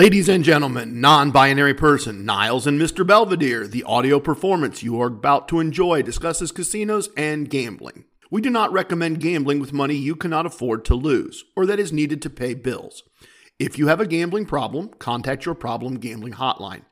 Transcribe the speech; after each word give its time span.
Ladies 0.00 0.30
and 0.30 0.42
gentlemen, 0.42 0.98
non 0.98 1.30
binary 1.30 1.74
person, 1.74 2.24
Niles 2.24 2.66
and 2.66 2.80
Mr. 2.80 3.06
Belvedere, 3.06 3.66
the 3.66 3.82
audio 3.82 4.18
performance 4.18 4.82
you 4.82 4.98
are 4.98 5.08
about 5.08 5.46
to 5.48 5.60
enjoy 5.60 6.00
discusses 6.00 6.52
casinos 6.52 7.10
and 7.18 7.50
gambling. 7.50 8.06
We 8.30 8.40
do 8.40 8.48
not 8.48 8.72
recommend 8.72 9.20
gambling 9.20 9.60
with 9.60 9.74
money 9.74 9.96
you 9.96 10.16
cannot 10.16 10.46
afford 10.46 10.86
to 10.86 10.94
lose 10.94 11.44
or 11.54 11.66
that 11.66 11.78
is 11.78 11.92
needed 11.92 12.22
to 12.22 12.30
pay 12.30 12.54
bills. 12.54 13.02
If 13.58 13.78
you 13.78 13.88
have 13.88 14.00
a 14.00 14.06
gambling 14.06 14.46
problem, 14.46 14.88
contact 14.98 15.44
your 15.44 15.54
problem 15.54 15.98
gambling 15.98 16.32
hotline. 16.32 16.86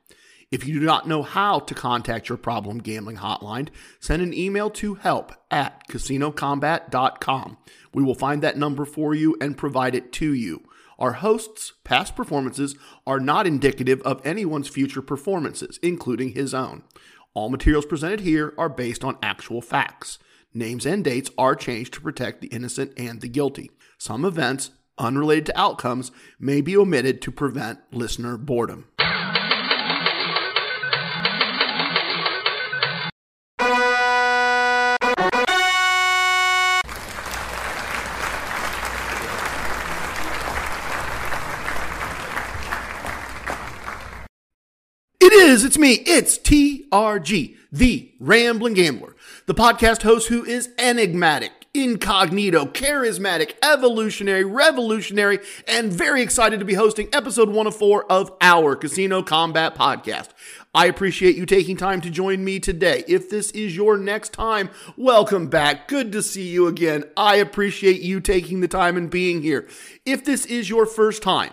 If 0.51 0.67
you 0.67 0.79
do 0.79 0.85
not 0.85 1.07
know 1.07 1.23
how 1.23 1.57
to 1.61 1.73
contact 1.73 2.29
your 2.29 2.37
problem 2.37 2.77
gambling 2.77 3.17
hotline, 3.17 3.69
send 3.99 4.21
an 4.21 4.35
email 4.35 4.69
to 4.69 4.93
help 4.93 5.33
at 5.49 5.87
casinocombat.com. 5.87 7.57
We 7.91 8.03
will 8.03 8.13
find 8.13 8.43
that 8.43 8.59
number 8.59 8.85
for 8.85 9.15
you 9.15 9.35
and 9.41 9.57
provide 9.57 9.95
it 9.95 10.11
to 10.13 10.31
you. 10.31 10.61
Our 10.99 11.13
hosts' 11.13 11.71
past 11.85 12.15
performances 12.15 12.75
are 13.07 13.21
not 13.21 13.47
indicative 13.47 14.01
of 14.01 14.21
anyone's 14.25 14.67
future 14.67 15.01
performances, 15.01 15.79
including 15.81 16.33
his 16.33 16.53
own. 16.53 16.83
All 17.33 17.49
materials 17.49 17.85
presented 17.85 18.19
here 18.19 18.53
are 18.57 18.67
based 18.67 19.05
on 19.05 19.17
actual 19.23 19.61
facts. 19.61 20.19
Names 20.53 20.85
and 20.85 21.03
dates 21.03 21.31
are 21.37 21.55
changed 21.55 21.93
to 21.93 22.01
protect 22.01 22.41
the 22.41 22.47
innocent 22.47 22.91
and 22.97 23.21
the 23.21 23.29
guilty. 23.29 23.71
Some 23.97 24.25
events, 24.25 24.71
unrelated 24.97 25.45
to 25.47 25.59
outcomes, 25.59 26.11
may 26.37 26.59
be 26.59 26.75
omitted 26.75 27.21
to 27.21 27.31
prevent 27.31 27.79
listener 27.91 28.35
boredom. 28.35 28.88
Is, 45.59 45.65
it's 45.65 45.77
me, 45.77 45.93
it's 46.05 46.37
TRG, 46.37 47.57
the 47.69 48.11
Rambling 48.17 48.75
Gambler, 48.75 49.13
the 49.45 49.53
podcast 49.53 50.03
host 50.03 50.29
who 50.29 50.45
is 50.45 50.69
enigmatic, 50.77 51.51
incognito, 51.73 52.65
charismatic, 52.65 53.55
evolutionary, 53.61 54.45
revolutionary, 54.45 55.39
and 55.67 55.91
very 55.91 56.21
excited 56.21 56.59
to 56.59 56.65
be 56.65 56.75
hosting 56.75 57.09
episode 57.11 57.49
104 57.49 58.09
of 58.09 58.31
our 58.39 58.77
Casino 58.77 59.21
Combat 59.21 59.75
Podcast. 59.75 60.29
I 60.73 60.85
appreciate 60.85 61.35
you 61.35 61.45
taking 61.45 61.75
time 61.75 61.99
to 62.01 62.09
join 62.09 62.45
me 62.45 62.61
today. 62.61 63.03
If 63.05 63.29
this 63.29 63.51
is 63.51 63.75
your 63.75 63.97
next 63.97 64.31
time, 64.31 64.69
welcome 64.95 65.47
back. 65.47 65.89
Good 65.89 66.13
to 66.13 66.23
see 66.23 66.47
you 66.47 66.67
again. 66.67 67.03
I 67.17 67.35
appreciate 67.35 67.99
you 67.99 68.21
taking 68.21 68.61
the 68.61 68.69
time 68.69 68.95
and 68.95 69.09
being 69.09 69.41
here. 69.41 69.67
If 70.05 70.23
this 70.23 70.45
is 70.45 70.69
your 70.69 70.85
first 70.85 71.21
time, 71.21 71.51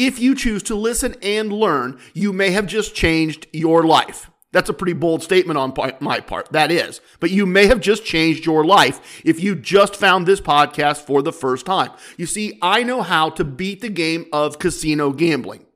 if 0.00 0.18
you 0.18 0.34
choose 0.34 0.62
to 0.62 0.74
listen 0.74 1.14
and 1.22 1.52
learn, 1.52 2.00
you 2.14 2.32
may 2.32 2.52
have 2.52 2.66
just 2.66 2.94
changed 2.94 3.46
your 3.52 3.84
life. 3.84 4.30
That's 4.50 4.70
a 4.70 4.74
pretty 4.74 4.94
bold 4.94 5.22
statement 5.22 5.58
on 5.58 5.74
my 6.00 6.20
part. 6.20 6.50
That 6.52 6.72
is. 6.72 7.02
But 7.20 7.30
you 7.30 7.44
may 7.44 7.66
have 7.66 7.80
just 7.80 8.04
changed 8.04 8.46
your 8.46 8.64
life 8.64 9.20
if 9.26 9.40
you 9.40 9.54
just 9.54 9.94
found 9.94 10.26
this 10.26 10.40
podcast 10.40 11.02
for 11.02 11.20
the 11.20 11.34
first 11.34 11.66
time. 11.66 11.90
You 12.16 12.24
see, 12.24 12.58
I 12.62 12.82
know 12.82 13.02
how 13.02 13.28
to 13.30 13.44
beat 13.44 13.82
the 13.82 13.90
game 13.90 14.24
of 14.32 14.58
casino 14.58 15.12
gambling. 15.12 15.66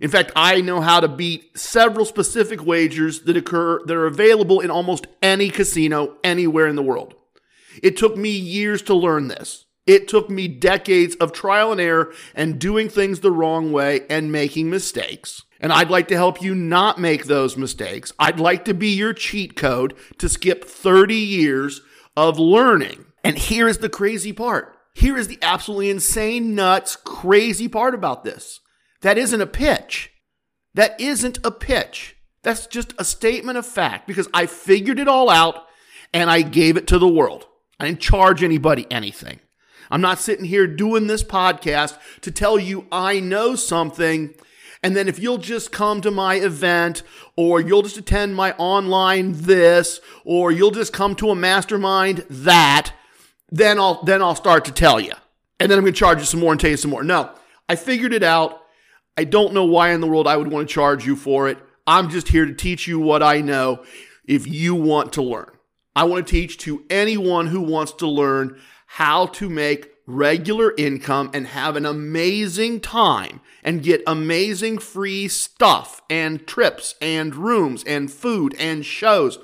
In 0.00 0.10
fact, 0.10 0.32
I 0.34 0.60
know 0.60 0.80
how 0.80 0.98
to 0.98 1.08
beat 1.08 1.56
several 1.56 2.04
specific 2.04 2.66
wagers 2.66 3.20
that 3.22 3.36
occur 3.36 3.80
that 3.86 3.94
are 3.94 4.06
available 4.06 4.60
in 4.60 4.70
almost 4.70 5.06
any 5.22 5.48
casino 5.48 6.16
anywhere 6.24 6.66
in 6.66 6.74
the 6.74 6.82
world. 6.82 7.14
It 7.82 7.96
took 7.96 8.16
me 8.16 8.30
years 8.30 8.82
to 8.82 8.94
learn 8.94 9.28
this. 9.28 9.64
It 9.86 10.08
took 10.08 10.30
me 10.30 10.48
decades 10.48 11.14
of 11.16 11.32
trial 11.32 11.70
and 11.70 11.80
error 11.80 12.12
and 12.34 12.58
doing 12.58 12.88
things 12.88 13.20
the 13.20 13.32
wrong 13.32 13.70
way 13.70 14.06
and 14.08 14.32
making 14.32 14.70
mistakes. 14.70 15.42
And 15.60 15.72
I'd 15.72 15.90
like 15.90 16.08
to 16.08 16.16
help 16.16 16.42
you 16.42 16.54
not 16.54 16.98
make 16.98 17.24
those 17.24 17.56
mistakes. 17.56 18.12
I'd 18.18 18.40
like 18.40 18.64
to 18.66 18.74
be 18.74 18.88
your 18.88 19.12
cheat 19.12 19.56
code 19.56 19.94
to 20.18 20.28
skip 20.28 20.64
30 20.64 21.14
years 21.14 21.82
of 22.16 22.38
learning. 22.38 23.06
And 23.22 23.38
here 23.38 23.68
is 23.68 23.78
the 23.78 23.88
crazy 23.88 24.32
part. 24.32 24.76
Here 24.94 25.16
is 25.16 25.28
the 25.28 25.38
absolutely 25.42 25.90
insane, 25.90 26.54
nuts, 26.54 26.96
crazy 26.96 27.68
part 27.68 27.94
about 27.94 28.24
this. 28.24 28.60
That 29.02 29.18
isn't 29.18 29.40
a 29.40 29.46
pitch. 29.46 30.12
That 30.74 30.98
isn't 31.00 31.38
a 31.44 31.50
pitch. 31.50 32.16
That's 32.42 32.66
just 32.66 32.94
a 32.98 33.04
statement 33.04 33.58
of 33.58 33.66
fact 33.66 34.06
because 34.06 34.28
I 34.32 34.46
figured 34.46 34.98
it 34.98 35.08
all 35.08 35.30
out 35.30 35.66
and 36.12 36.30
I 36.30 36.42
gave 36.42 36.76
it 36.76 36.86
to 36.88 36.98
the 36.98 37.08
world. 37.08 37.46
I 37.80 37.86
didn't 37.86 38.00
charge 38.00 38.42
anybody 38.42 38.86
anything. 38.90 39.40
I'm 39.90 40.00
not 40.00 40.18
sitting 40.18 40.44
here 40.44 40.66
doing 40.66 41.06
this 41.06 41.22
podcast 41.22 41.98
to 42.22 42.30
tell 42.30 42.58
you 42.58 42.86
I 42.90 43.20
know 43.20 43.54
something. 43.54 44.34
And 44.82 44.94
then 44.94 45.08
if 45.08 45.18
you'll 45.18 45.38
just 45.38 45.72
come 45.72 46.00
to 46.02 46.10
my 46.10 46.34
event 46.34 47.02
or 47.36 47.60
you'll 47.60 47.82
just 47.82 47.96
attend 47.96 48.34
my 48.34 48.52
online 48.52 49.32
this 49.32 50.00
or 50.24 50.52
you'll 50.52 50.70
just 50.70 50.92
come 50.92 51.14
to 51.16 51.30
a 51.30 51.34
mastermind 51.34 52.26
that, 52.28 52.92
then 53.50 53.78
I'll 53.78 54.02
then 54.02 54.20
I'll 54.20 54.34
start 54.34 54.64
to 54.66 54.72
tell 54.72 55.00
you. 55.00 55.12
And 55.58 55.70
then 55.70 55.78
I'm 55.78 55.84
going 55.84 55.94
to 55.94 55.98
charge 55.98 56.18
you 56.18 56.24
some 56.24 56.40
more 56.40 56.52
and 56.52 56.60
tell 56.60 56.70
you 56.70 56.76
some 56.76 56.90
more. 56.90 57.02
No, 57.02 57.30
I 57.68 57.76
figured 57.76 58.12
it 58.12 58.22
out. 58.22 58.60
I 59.16 59.24
don't 59.24 59.54
know 59.54 59.64
why 59.64 59.90
in 59.92 60.00
the 60.00 60.06
world 60.06 60.26
I 60.26 60.36
would 60.36 60.50
want 60.50 60.68
to 60.68 60.74
charge 60.74 61.06
you 61.06 61.16
for 61.16 61.48
it. 61.48 61.58
I'm 61.86 62.10
just 62.10 62.28
here 62.28 62.44
to 62.44 62.54
teach 62.54 62.86
you 62.86 62.98
what 62.98 63.22
I 63.22 63.40
know 63.40 63.84
if 64.26 64.46
you 64.46 64.74
want 64.74 65.12
to 65.14 65.22
learn. 65.22 65.50
I 65.94 66.04
want 66.04 66.26
to 66.26 66.30
teach 66.30 66.58
to 66.58 66.84
anyone 66.90 67.46
who 67.46 67.60
wants 67.60 67.92
to 67.92 68.06
learn 68.06 68.60
how 68.94 69.26
to 69.26 69.50
make 69.50 69.90
regular 70.06 70.72
income 70.78 71.28
and 71.34 71.48
have 71.48 71.74
an 71.74 71.84
amazing 71.84 72.78
time 72.78 73.40
and 73.64 73.82
get 73.82 74.00
amazing 74.06 74.78
free 74.78 75.26
stuff 75.26 76.00
and 76.08 76.46
trips 76.46 76.94
and 77.00 77.34
rooms 77.34 77.82
and 77.82 78.08
food 78.08 78.54
and 78.56 78.86
shows. 78.86 79.40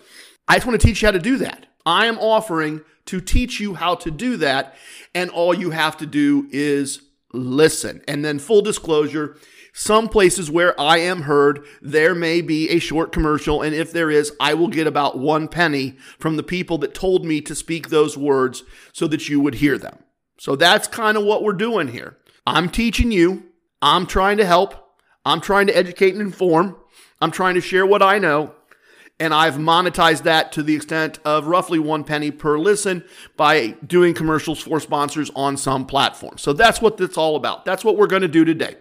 I 0.47 0.55
just 0.55 0.69
want 0.69 0.81
to 0.81 0.87
teach 0.87 1.03
you 1.03 1.09
how 1.09 1.12
to 1.12 1.19
do 1.19 1.37
that. 1.39 1.66
I 1.84 2.06
am 2.06 2.16
offering 2.19 2.83
to 3.06 3.21
teach 3.21 3.59
you 3.59 3.75
how 3.75 3.97
to 3.97 4.10
do 4.12 4.37
that. 4.37 4.77
And 5.16 5.31
all 5.31 5.53
you 5.53 5.71
have 5.71 5.97
to 5.97 6.06
do 6.06 6.47
is 6.53 7.03
listen. 7.33 8.03
And 8.06 8.25
then, 8.25 8.39
full 8.39 8.62
disclosure, 8.62 9.37
some 9.73 10.09
places 10.09 10.51
where 10.51 10.79
I 10.81 10.99
am 10.99 11.23
heard, 11.23 11.65
there 11.81 12.15
may 12.15 12.41
be 12.41 12.69
a 12.71 12.79
short 12.79 13.13
commercial. 13.13 13.63
And 13.63 13.75
if 13.75 13.93
there 13.93 14.11
is, 14.11 14.33
I 14.41 14.55
will 14.55 14.69
get 14.69 14.87
about 14.87 15.19
one 15.19 15.49
penny 15.49 15.97
from 16.19 16.37
the 16.37 16.43
people 16.43 16.79
that 16.79 16.95
told 16.95 17.25
me 17.25 17.41
to 17.43 17.55
speak 17.55 17.89
those 17.89 18.17
words 18.17 18.63
so 18.93 19.07
that 19.09 19.29
you 19.29 19.41
would 19.41 19.57
hear 19.57 19.79
them. 19.79 19.99
So 20.39 20.57
that's 20.57 20.89
kind 20.89 21.17
of 21.17 21.25
what 21.25 21.43
we're 21.43 21.53
doing 21.53 21.89
here. 21.89 22.17
I'm 22.47 22.71
teaching 22.71 23.13
you, 23.13 23.45
I'm 23.83 24.07
trying 24.07 24.39
to 24.39 24.47
help, 24.47 24.75
I'm 25.25 25.41
trying 25.41 25.67
to 25.67 25.77
educate 25.77 26.15
and 26.15 26.23
inform, 26.23 26.77
I'm 27.21 27.31
trying 27.31 27.55
to 27.55 27.61
share 27.61 27.87
what 27.87 28.03
I 28.03 28.19
know. 28.19 28.55
And 29.19 29.35
I've 29.35 29.57
monetized 29.57 30.23
that 30.23 30.51
to 30.53 30.63
the 30.63 30.75
extent 30.75 31.19
of 31.27 31.47
roughly 31.47 31.79
one 31.79 32.05
penny 32.05 32.31
per 32.31 32.59
listen 32.59 33.05
by 33.37 33.77
doing 33.87 34.15
commercials 34.15 34.63
for 34.63 34.81
sponsors 34.81 35.31
on 35.37 35.59
some 35.59 35.85
platforms. 35.85 36.41
So 36.41 36.55
that's 36.55 36.81
what 36.81 36.99
it's 36.99 37.19
all 37.19 37.37
about. 37.37 37.67
That's 37.67 37.85
what 37.85 37.99
we're 37.99 38.07
going 38.07 38.23
to 38.23 38.29
do 38.29 38.47
today. 38.47 38.77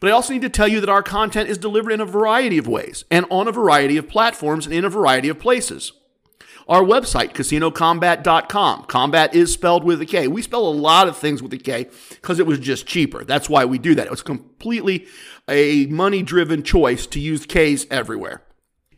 But 0.00 0.10
I 0.10 0.12
also 0.12 0.32
need 0.32 0.42
to 0.42 0.48
tell 0.48 0.68
you 0.68 0.80
that 0.80 0.88
our 0.88 1.02
content 1.02 1.48
is 1.48 1.58
delivered 1.58 1.92
in 1.92 2.00
a 2.00 2.06
variety 2.06 2.58
of 2.58 2.68
ways 2.68 3.04
and 3.10 3.26
on 3.30 3.48
a 3.48 3.52
variety 3.52 3.96
of 3.96 4.08
platforms 4.08 4.66
and 4.66 4.74
in 4.74 4.84
a 4.84 4.90
variety 4.90 5.28
of 5.28 5.38
places. 5.38 5.92
Our 6.68 6.82
website, 6.82 7.32
casinocombat.com. 7.32 8.84
Combat 8.84 9.34
is 9.34 9.52
spelled 9.52 9.84
with 9.84 10.02
a 10.02 10.06
K. 10.06 10.28
We 10.28 10.42
spell 10.42 10.66
a 10.66 10.68
lot 10.68 11.08
of 11.08 11.16
things 11.16 11.42
with 11.42 11.52
a 11.54 11.58
K 11.58 11.88
because 12.10 12.38
it 12.38 12.46
was 12.46 12.58
just 12.58 12.86
cheaper. 12.86 13.24
That's 13.24 13.48
why 13.48 13.64
we 13.64 13.78
do 13.78 13.94
that. 13.94 14.06
It 14.06 14.10
was 14.10 14.22
completely 14.22 15.06
a 15.48 15.86
money 15.86 16.22
driven 16.22 16.62
choice 16.62 17.06
to 17.06 17.20
use 17.20 17.46
Ks 17.46 17.86
everywhere. 17.90 18.42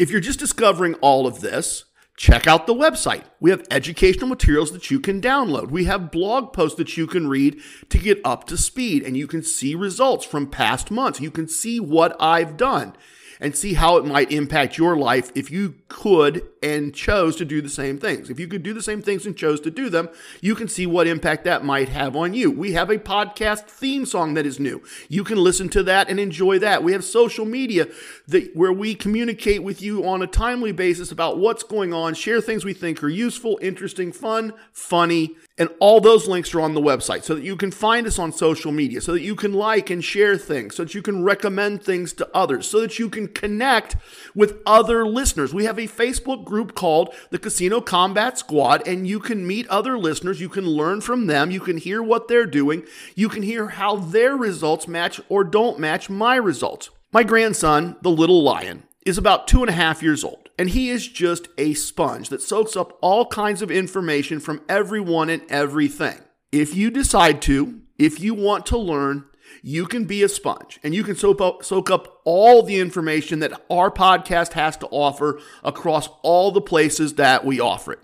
If 0.01 0.11
you're 0.11 0.21
just 0.21 0.41
discovering 0.41 0.95
all 0.95 1.29
of 1.29 1.43
this, 1.43 1.85
check 2.21 2.47
out 2.47 2.67
the 2.67 2.75
website. 2.75 3.25
We 3.41 3.49
have 3.49 3.67
educational 3.71 4.29
materials 4.29 4.73
that 4.73 4.91
you 4.91 5.01
can 5.01 5.23
download. 5.23 5.71
We 5.71 5.85
have 5.85 6.11
blog 6.11 6.53
posts 6.53 6.77
that 6.77 6.95
you 6.99 7.07
can 7.07 7.29
read 7.29 7.59
to 7.89 7.97
get 7.97 8.21
up 8.27 8.47
to 8.49 8.59
speed, 8.59 9.03
and 9.05 9.17
you 9.17 9.27
can 9.27 9.43
see 9.43 9.75
results 9.75 10.27
from 10.27 10.47
past 10.47 10.91
months. 10.91 11.19
You 11.19 11.31
can 11.31 11.49
see 11.49 11.81
what 11.81 12.15
I've 12.21 12.59
done 12.59 12.95
and 13.41 13.57
see 13.57 13.75
how 13.75 13.97
it 13.97 14.05
might 14.05 14.31
impact 14.31 14.77
your 14.77 14.97
life 14.97 15.33
if 15.35 15.51
you 15.51 15.75
could 15.89 16.47
and 16.63 16.95
chose 16.95 17.37
to 17.37 17.45
do 17.45 17.63
the 17.63 17.69
same 17.69 17.99
things. 17.99 18.29
If 18.29 18.39
you 18.39 18.47
could 18.47 18.63
do 18.63 18.75
the 18.75 18.83
same 18.83 19.01
things 19.01 19.25
and 19.27 19.37
chose 19.37 19.61
to 19.63 19.71
do 19.71 19.89
them, 19.89 20.09
you 20.41 20.55
can 20.55 20.69
see 20.69 20.87
what 20.87 21.07
impact 21.07 21.45
that 21.45 21.65
might 21.65 21.89
have 21.89 22.15
on 22.15 22.35
you. 22.35 22.51
We 22.51 22.73
have 22.73 22.91
a 22.91 22.99
podcast 22.99 23.65
theme 23.65 24.05
song 24.05 24.35
that 24.35 24.47
is 24.47 24.61
new. 24.61 24.83
You 25.09 25.25
can 25.25 25.39
listen 25.39 25.69
to 25.71 25.83
that 25.85 26.09
and 26.11 26.21
enjoy 26.21 26.59
that. 26.59 26.85
We 26.85 26.93
have 26.93 27.05
social 27.05 27.47
media 27.47 27.89
that 28.29 28.55
where 28.55 28.73
we 28.73 28.95
communicate 28.95 29.63
with 29.63 29.81
you 29.81 30.07
on 30.07 30.23
a 30.23 30.27
timely 30.27 30.73
basis 30.73 31.11
about 31.11 31.39
what's 31.39 31.63
going 31.63 31.95
on, 31.95 32.15
share 32.15 32.41
things 32.41 32.65
we 32.65 32.75
think 32.75 33.03
are 33.03 33.09
useful, 33.09 33.59
interesting, 33.63 34.13
fun, 34.13 34.53
funny, 34.73 35.37
And 35.61 35.69
all 35.79 36.01
those 36.01 36.27
links 36.27 36.55
are 36.55 36.63
on 36.63 36.73
the 36.73 36.81
website 36.81 37.23
so 37.23 37.35
that 37.35 37.45
you 37.45 37.55
can 37.55 37.71
find 37.71 38.07
us 38.07 38.19
on 38.19 38.33
social 38.33 38.73
media, 38.73 39.03
so 39.03 39.13
that 39.13 39.21
you 39.21 39.37
can 39.37 39.53
like 39.53 39.91
and 39.91 40.03
share 40.03 40.39
things, 40.39 40.75
so 40.75 40.85
that 40.85 40.95
you 40.95 41.03
can 41.03 41.23
recommend 41.23 41.85
things 41.85 42.15
to 42.15 42.27
others, 42.33 42.67
so 42.67 42.81
that 42.81 42.99
you 42.99 43.11
can 43.11 43.29
connect 43.29 43.95
with 44.35 44.63
other 44.65 45.07
listeners. 45.07 45.53
We 45.53 45.67
have 45.67 45.79
a 45.79 45.83
Facebook 45.83 46.47
group 46.47 46.75
called 46.75 47.15
the 47.29 47.39
Casino 47.39 47.83
Combat 47.83 48.39
Squad, 48.39 48.89
and 48.89 49.07
you 49.07 49.21
can 49.21 49.47
meet 49.47 49.69
other 49.69 49.99
listeners. 49.99 50.41
You 50.41 50.49
can 50.49 50.67
learn 50.67 51.03
from 51.03 51.27
them. 51.27 51.51
You 51.51 51.61
can 51.61 51.77
hear 51.77 52.03
what 52.03 52.27
they're 52.27 52.47
doing. 52.47 52.83
You 53.15 53.29
can 53.29 53.43
hear 53.43 53.69
how 53.69 53.97
their 53.97 54.39
results 54.39 54.89
match 54.89 55.21
or 55.29 55.45
don't 55.45 55.79
match 55.79 56.09
my 56.09 56.37
results. 56.37 56.89
My 57.13 57.23
grandson, 57.23 57.97
the 58.01 58.11
little 58.11 58.43
lion, 58.43 58.85
is 59.05 59.19
about 59.19 59.47
two 59.47 59.61
and 59.61 59.69
a 59.69 59.75
half 59.75 60.03
years 60.03 60.25
old. 60.25 60.50
And 60.61 60.69
he 60.69 60.91
is 60.91 61.09
just 61.09 61.49
a 61.57 61.73
sponge 61.73 62.29
that 62.29 62.43
soaks 62.43 62.77
up 62.77 62.99
all 63.01 63.25
kinds 63.25 63.63
of 63.63 63.71
information 63.71 64.41
from 64.41 64.61
everyone 64.69 65.31
and 65.31 65.41
everything. 65.49 66.19
If 66.53 66.77
you 66.77 66.91
decide 66.91 67.41
to, 67.43 67.81
if 67.97 68.21
you 68.21 68.35
want 68.35 68.67
to 68.67 68.77
learn, 68.77 69.25
you 69.63 69.87
can 69.87 70.05
be 70.05 70.23
a 70.23 70.29
sponge 70.29 70.79
and 70.85 70.95
you 70.95 71.03
can 71.03 71.17
soak 71.17 71.41
up, 71.41 71.65
soak 71.65 71.91
up 71.91 72.21
all 72.27 72.63
the 72.63 72.79
information 72.79 73.39
that 73.39 73.59
our 73.71 73.91
podcast 73.91 74.53
has 74.53 74.77
to 74.77 74.87
offer 74.89 75.41
across 75.65 76.11
all 76.21 76.51
the 76.51 76.61
places 76.61 77.15
that 77.15 77.43
we 77.43 77.59
offer 77.59 77.93
it. 77.93 78.01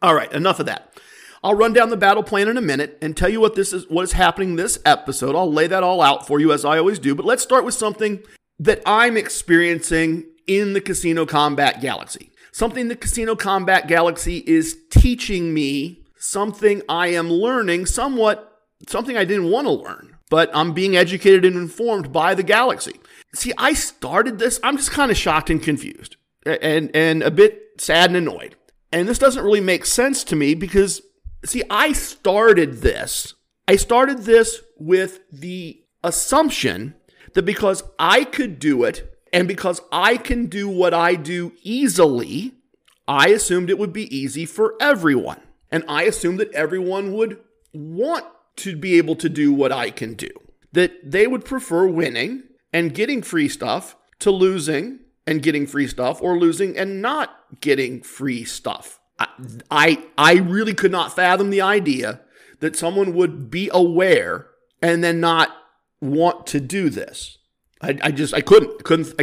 All 0.00 0.14
right, 0.14 0.32
enough 0.32 0.58
of 0.58 0.64
that. 0.64 0.98
I'll 1.44 1.52
run 1.52 1.74
down 1.74 1.90
the 1.90 1.98
battle 1.98 2.22
plan 2.22 2.48
in 2.48 2.56
a 2.56 2.62
minute 2.62 2.96
and 3.02 3.14
tell 3.14 3.28
you 3.28 3.42
what 3.42 3.54
this 3.54 3.74
is 3.74 3.86
what 3.90 4.04
is 4.04 4.12
happening 4.12 4.56
this 4.56 4.78
episode. 4.86 5.36
I'll 5.36 5.52
lay 5.52 5.66
that 5.66 5.82
all 5.82 6.00
out 6.00 6.26
for 6.26 6.40
you 6.40 6.54
as 6.54 6.64
I 6.64 6.78
always 6.78 6.98
do, 6.98 7.14
but 7.14 7.26
let's 7.26 7.42
start 7.42 7.66
with 7.66 7.74
something 7.74 8.22
that 8.58 8.80
I'm 8.86 9.18
experiencing 9.18 10.24
in 10.46 10.72
the 10.72 10.80
Casino 10.80 11.26
Combat 11.26 11.80
Galaxy. 11.80 12.30
Something 12.52 12.88
the 12.88 12.96
Casino 12.96 13.36
Combat 13.36 13.86
Galaxy 13.86 14.38
is 14.46 14.78
teaching 14.90 15.52
me, 15.52 16.04
something 16.16 16.82
I 16.88 17.08
am 17.08 17.30
learning, 17.30 17.86
somewhat 17.86 18.56
something 18.88 19.16
I 19.16 19.24
didn't 19.24 19.50
want 19.50 19.66
to 19.66 19.72
learn, 19.72 20.16
but 20.30 20.50
I'm 20.54 20.72
being 20.72 20.96
educated 20.96 21.44
and 21.44 21.56
informed 21.56 22.12
by 22.12 22.34
the 22.34 22.42
Galaxy. 22.42 23.00
See, 23.34 23.52
I 23.58 23.72
started 23.74 24.38
this, 24.38 24.60
I'm 24.62 24.76
just 24.76 24.90
kind 24.90 25.10
of 25.10 25.16
shocked 25.16 25.50
and 25.50 25.62
confused 25.62 26.16
and, 26.44 26.90
and 26.94 27.22
a 27.22 27.30
bit 27.30 27.62
sad 27.78 28.10
and 28.10 28.16
annoyed. 28.16 28.56
And 28.92 29.08
this 29.08 29.18
doesn't 29.18 29.44
really 29.44 29.60
make 29.60 29.84
sense 29.84 30.24
to 30.24 30.36
me 30.36 30.54
because, 30.54 31.02
see, 31.44 31.62
I 31.68 31.92
started 31.92 32.78
this. 32.82 33.34
I 33.68 33.76
started 33.76 34.18
this 34.18 34.60
with 34.78 35.20
the 35.32 35.82
assumption 36.04 36.94
that 37.34 37.42
because 37.42 37.82
I 37.98 38.24
could 38.24 38.58
do 38.58 38.84
it 38.84 39.15
and 39.36 39.46
because 39.46 39.82
I 39.92 40.16
can 40.16 40.46
do 40.46 40.66
what 40.66 40.94
I 40.94 41.14
do 41.14 41.52
easily, 41.62 42.54
I 43.06 43.28
assumed 43.28 43.68
it 43.68 43.78
would 43.78 43.92
be 43.92 44.16
easy 44.16 44.46
for 44.46 44.74
everyone. 44.80 45.42
And 45.70 45.84
I 45.86 46.04
assumed 46.04 46.40
that 46.40 46.50
everyone 46.54 47.12
would 47.12 47.38
want 47.74 48.24
to 48.56 48.74
be 48.74 48.96
able 48.96 49.14
to 49.16 49.28
do 49.28 49.52
what 49.52 49.72
I 49.72 49.90
can 49.90 50.14
do. 50.14 50.30
That 50.72 51.10
they 51.10 51.26
would 51.26 51.44
prefer 51.44 51.86
winning 51.86 52.44
and 52.72 52.94
getting 52.94 53.20
free 53.20 53.50
stuff 53.50 53.94
to 54.20 54.30
losing 54.30 55.00
and 55.26 55.42
getting 55.42 55.66
free 55.66 55.86
stuff 55.86 56.22
or 56.22 56.38
losing 56.38 56.74
and 56.74 57.02
not 57.02 57.60
getting 57.60 58.00
free 58.00 58.42
stuff. 58.42 59.00
I, 59.70 60.02
I, 60.16 60.36
really 60.36 60.72
could 60.72 60.92
not 60.92 61.14
fathom 61.14 61.50
the 61.50 61.60
idea 61.60 62.22
that 62.60 62.74
someone 62.74 63.12
would 63.12 63.50
be 63.50 63.68
aware 63.70 64.46
and 64.80 65.04
then 65.04 65.20
not 65.20 65.50
want 66.00 66.46
to 66.46 66.60
do 66.60 66.88
this. 66.88 67.36
I, 67.80 67.98
I 68.02 68.10
just 68.10 68.32
I 68.34 68.40
couldn't 68.40 68.84
couldn't 68.84 69.20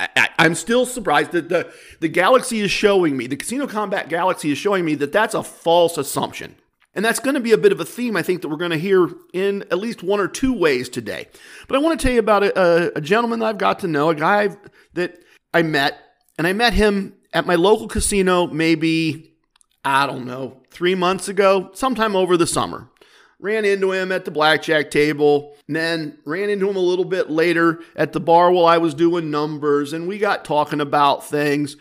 I, 0.00 0.28
I, 0.38 0.46
am 0.46 0.54
still 0.54 0.86
surprised 0.86 1.32
that 1.32 1.48
the 1.48 1.72
the 2.00 2.08
galaxy 2.08 2.60
is 2.60 2.70
showing 2.70 3.16
me 3.16 3.26
the 3.26 3.36
casino 3.36 3.66
combat 3.66 4.08
galaxy 4.08 4.52
is 4.52 4.58
showing 4.58 4.84
me 4.84 4.94
that 4.96 5.12
that's 5.12 5.34
a 5.34 5.42
false 5.42 5.98
assumption. 5.98 6.56
And 6.94 7.04
that's 7.04 7.20
going 7.20 7.34
to 7.34 7.40
be 7.40 7.52
a 7.52 7.58
bit 7.58 7.70
of 7.70 7.78
a 7.78 7.84
theme 7.84 8.16
I 8.16 8.22
think 8.22 8.42
that 8.42 8.48
we're 8.48 8.56
going 8.56 8.72
to 8.72 8.78
hear 8.78 9.08
in 9.32 9.62
at 9.70 9.78
least 9.78 10.02
one 10.02 10.18
or 10.20 10.26
two 10.26 10.52
ways 10.52 10.88
today. 10.88 11.28
But 11.68 11.76
I 11.76 11.78
want 11.80 12.00
to 12.00 12.04
tell 12.04 12.12
you 12.12 12.18
about 12.18 12.42
a, 12.42 12.96
a 12.96 13.00
gentleman 13.00 13.38
that 13.40 13.46
I've 13.46 13.58
got 13.58 13.80
to 13.80 13.88
know 13.88 14.10
a 14.10 14.14
guy 14.14 14.56
that 14.94 15.18
I 15.54 15.62
met 15.62 15.98
and 16.38 16.46
I 16.46 16.52
met 16.52 16.72
him 16.72 17.14
at 17.32 17.46
my 17.46 17.56
local 17.56 17.88
casino 17.88 18.46
maybe 18.46 19.34
I 19.84 20.06
don't 20.06 20.26
know 20.26 20.62
three 20.70 20.94
months 20.94 21.28
ago 21.28 21.70
sometime 21.74 22.16
over 22.16 22.36
the 22.36 22.46
summer 22.46 22.90
ran 23.40 23.64
into 23.64 23.92
him 23.92 24.10
at 24.10 24.24
the 24.24 24.30
blackjack 24.30 24.90
table, 24.90 25.56
and 25.66 25.76
then 25.76 26.18
ran 26.24 26.50
into 26.50 26.68
him 26.68 26.76
a 26.76 26.80
little 26.80 27.04
bit 27.04 27.30
later 27.30 27.80
at 27.94 28.12
the 28.12 28.20
bar 28.20 28.50
while 28.50 28.66
I 28.66 28.78
was 28.78 28.94
doing 28.94 29.30
numbers, 29.30 29.92
and 29.92 30.08
we 30.08 30.18
got 30.18 30.44
talking 30.44 30.80
about 30.80 31.26
things, 31.26 31.76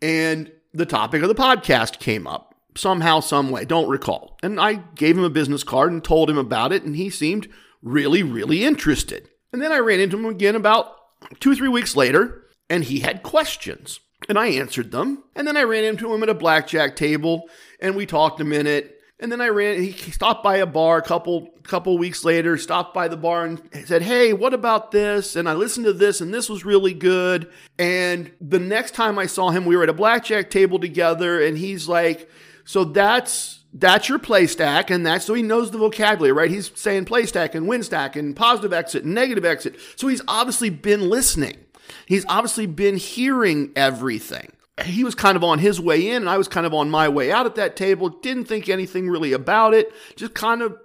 and 0.00 0.50
the 0.72 0.86
topic 0.86 1.22
of 1.22 1.28
the 1.28 1.34
podcast 1.34 1.98
came 1.98 2.26
up 2.26 2.54
somehow, 2.74 3.20
some 3.20 3.50
way. 3.50 3.64
Don't 3.64 3.88
recall. 3.88 4.38
And 4.42 4.58
I 4.58 4.74
gave 4.94 5.18
him 5.18 5.24
a 5.24 5.30
business 5.30 5.62
card 5.62 5.92
and 5.92 6.02
told 6.02 6.30
him 6.30 6.38
about 6.38 6.72
it, 6.72 6.82
and 6.82 6.96
he 6.96 7.10
seemed 7.10 7.48
really, 7.82 8.22
really 8.22 8.64
interested. 8.64 9.28
And 9.52 9.60
then 9.60 9.72
I 9.72 9.78
ran 9.78 10.00
into 10.00 10.16
him 10.16 10.26
again 10.26 10.56
about 10.56 10.96
two, 11.40 11.52
or 11.52 11.54
three 11.54 11.68
weeks 11.68 11.94
later, 11.94 12.46
and 12.70 12.84
he 12.84 13.00
had 13.00 13.22
questions. 13.22 14.00
And 14.28 14.38
I 14.38 14.46
answered 14.46 14.92
them. 14.92 15.24
And 15.34 15.46
then 15.46 15.56
I 15.56 15.64
ran 15.64 15.84
into 15.84 16.12
him 16.14 16.22
at 16.22 16.28
a 16.28 16.34
blackjack 16.34 16.96
table, 16.96 17.48
and 17.80 17.96
we 17.96 18.06
talked 18.06 18.40
a 18.40 18.44
minute. 18.44 19.01
And 19.22 19.30
then 19.30 19.40
I 19.40 19.48
ran. 19.48 19.80
He 19.80 19.92
stopped 20.10 20.42
by 20.42 20.56
a 20.56 20.66
bar 20.66 20.98
a 20.98 21.02
couple 21.02 21.50
couple 21.62 21.96
weeks 21.96 22.24
later. 22.24 22.58
Stopped 22.58 22.92
by 22.92 23.06
the 23.06 23.16
bar 23.16 23.44
and 23.44 23.62
said, 23.86 24.02
"Hey, 24.02 24.32
what 24.32 24.52
about 24.52 24.90
this?" 24.90 25.36
And 25.36 25.48
I 25.48 25.52
listened 25.52 25.86
to 25.86 25.92
this, 25.92 26.20
and 26.20 26.34
this 26.34 26.48
was 26.48 26.64
really 26.64 26.92
good. 26.92 27.48
And 27.78 28.32
the 28.40 28.58
next 28.58 28.94
time 28.94 29.20
I 29.20 29.26
saw 29.26 29.50
him, 29.50 29.64
we 29.64 29.76
were 29.76 29.84
at 29.84 29.88
a 29.88 29.94
blackjack 29.94 30.50
table 30.50 30.80
together, 30.80 31.40
and 31.40 31.56
he's 31.56 31.88
like, 31.88 32.28
"So 32.64 32.84
that's." 32.84 33.60
That's 33.74 34.06
your 34.06 34.18
play 34.18 34.46
stack, 34.48 34.90
and 34.90 35.06
that's 35.06 35.24
so 35.24 35.32
he 35.32 35.40
knows 35.40 35.70
the 35.70 35.78
vocabulary, 35.78 36.32
right? 36.32 36.50
He's 36.50 36.70
saying 36.74 37.06
play 37.06 37.24
stack 37.24 37.54
and 37.54 37.66
win 37.66 37.82
stack 37.82 38.16
and 38.16 38.36
positive 38.36 38.70
exit 38.70 39.04
and 39.04 39.14
negative 39.14 39.46
exit. 39.46 39.76
So 39.96 40.08
he's 40.08 40.20
obviously 40.28 40.68
been 40.68 41.08
listening. 41.08 41.56
He's 42.04 42.26
obviously 42.28 42.66
been 42.66 42.98
hearing 42.98 43.70
everything 43.74 44.52
he 44.84 45.04
was 45.04 45.14
kind 45.14 45.36
of 45.36 45.44
on 45.44 45.58
his 45.58 45.80
way 45.80 46.10
in 46.10 46.22
and 46.22 46.30
I 46.30 46.38
was 46.38 46.48
kind 46.48 46.66
of 46.66 46.74
on 46.74 46.90
my 46.90 47.08
way 47.08 47.30
out 47.30 47.46
at 47.46 47.54
that 47.56 47.76
table. 47.76 48.08
Didn't 48.08 48.44
think 48.44 48.68
anything 48.68 49.08
really 49.08 49.32
about 49.32 49.74
it. 49.74 49.92
Just 50.16 50.34
kind 50.34 50.62
of 50.62 50.76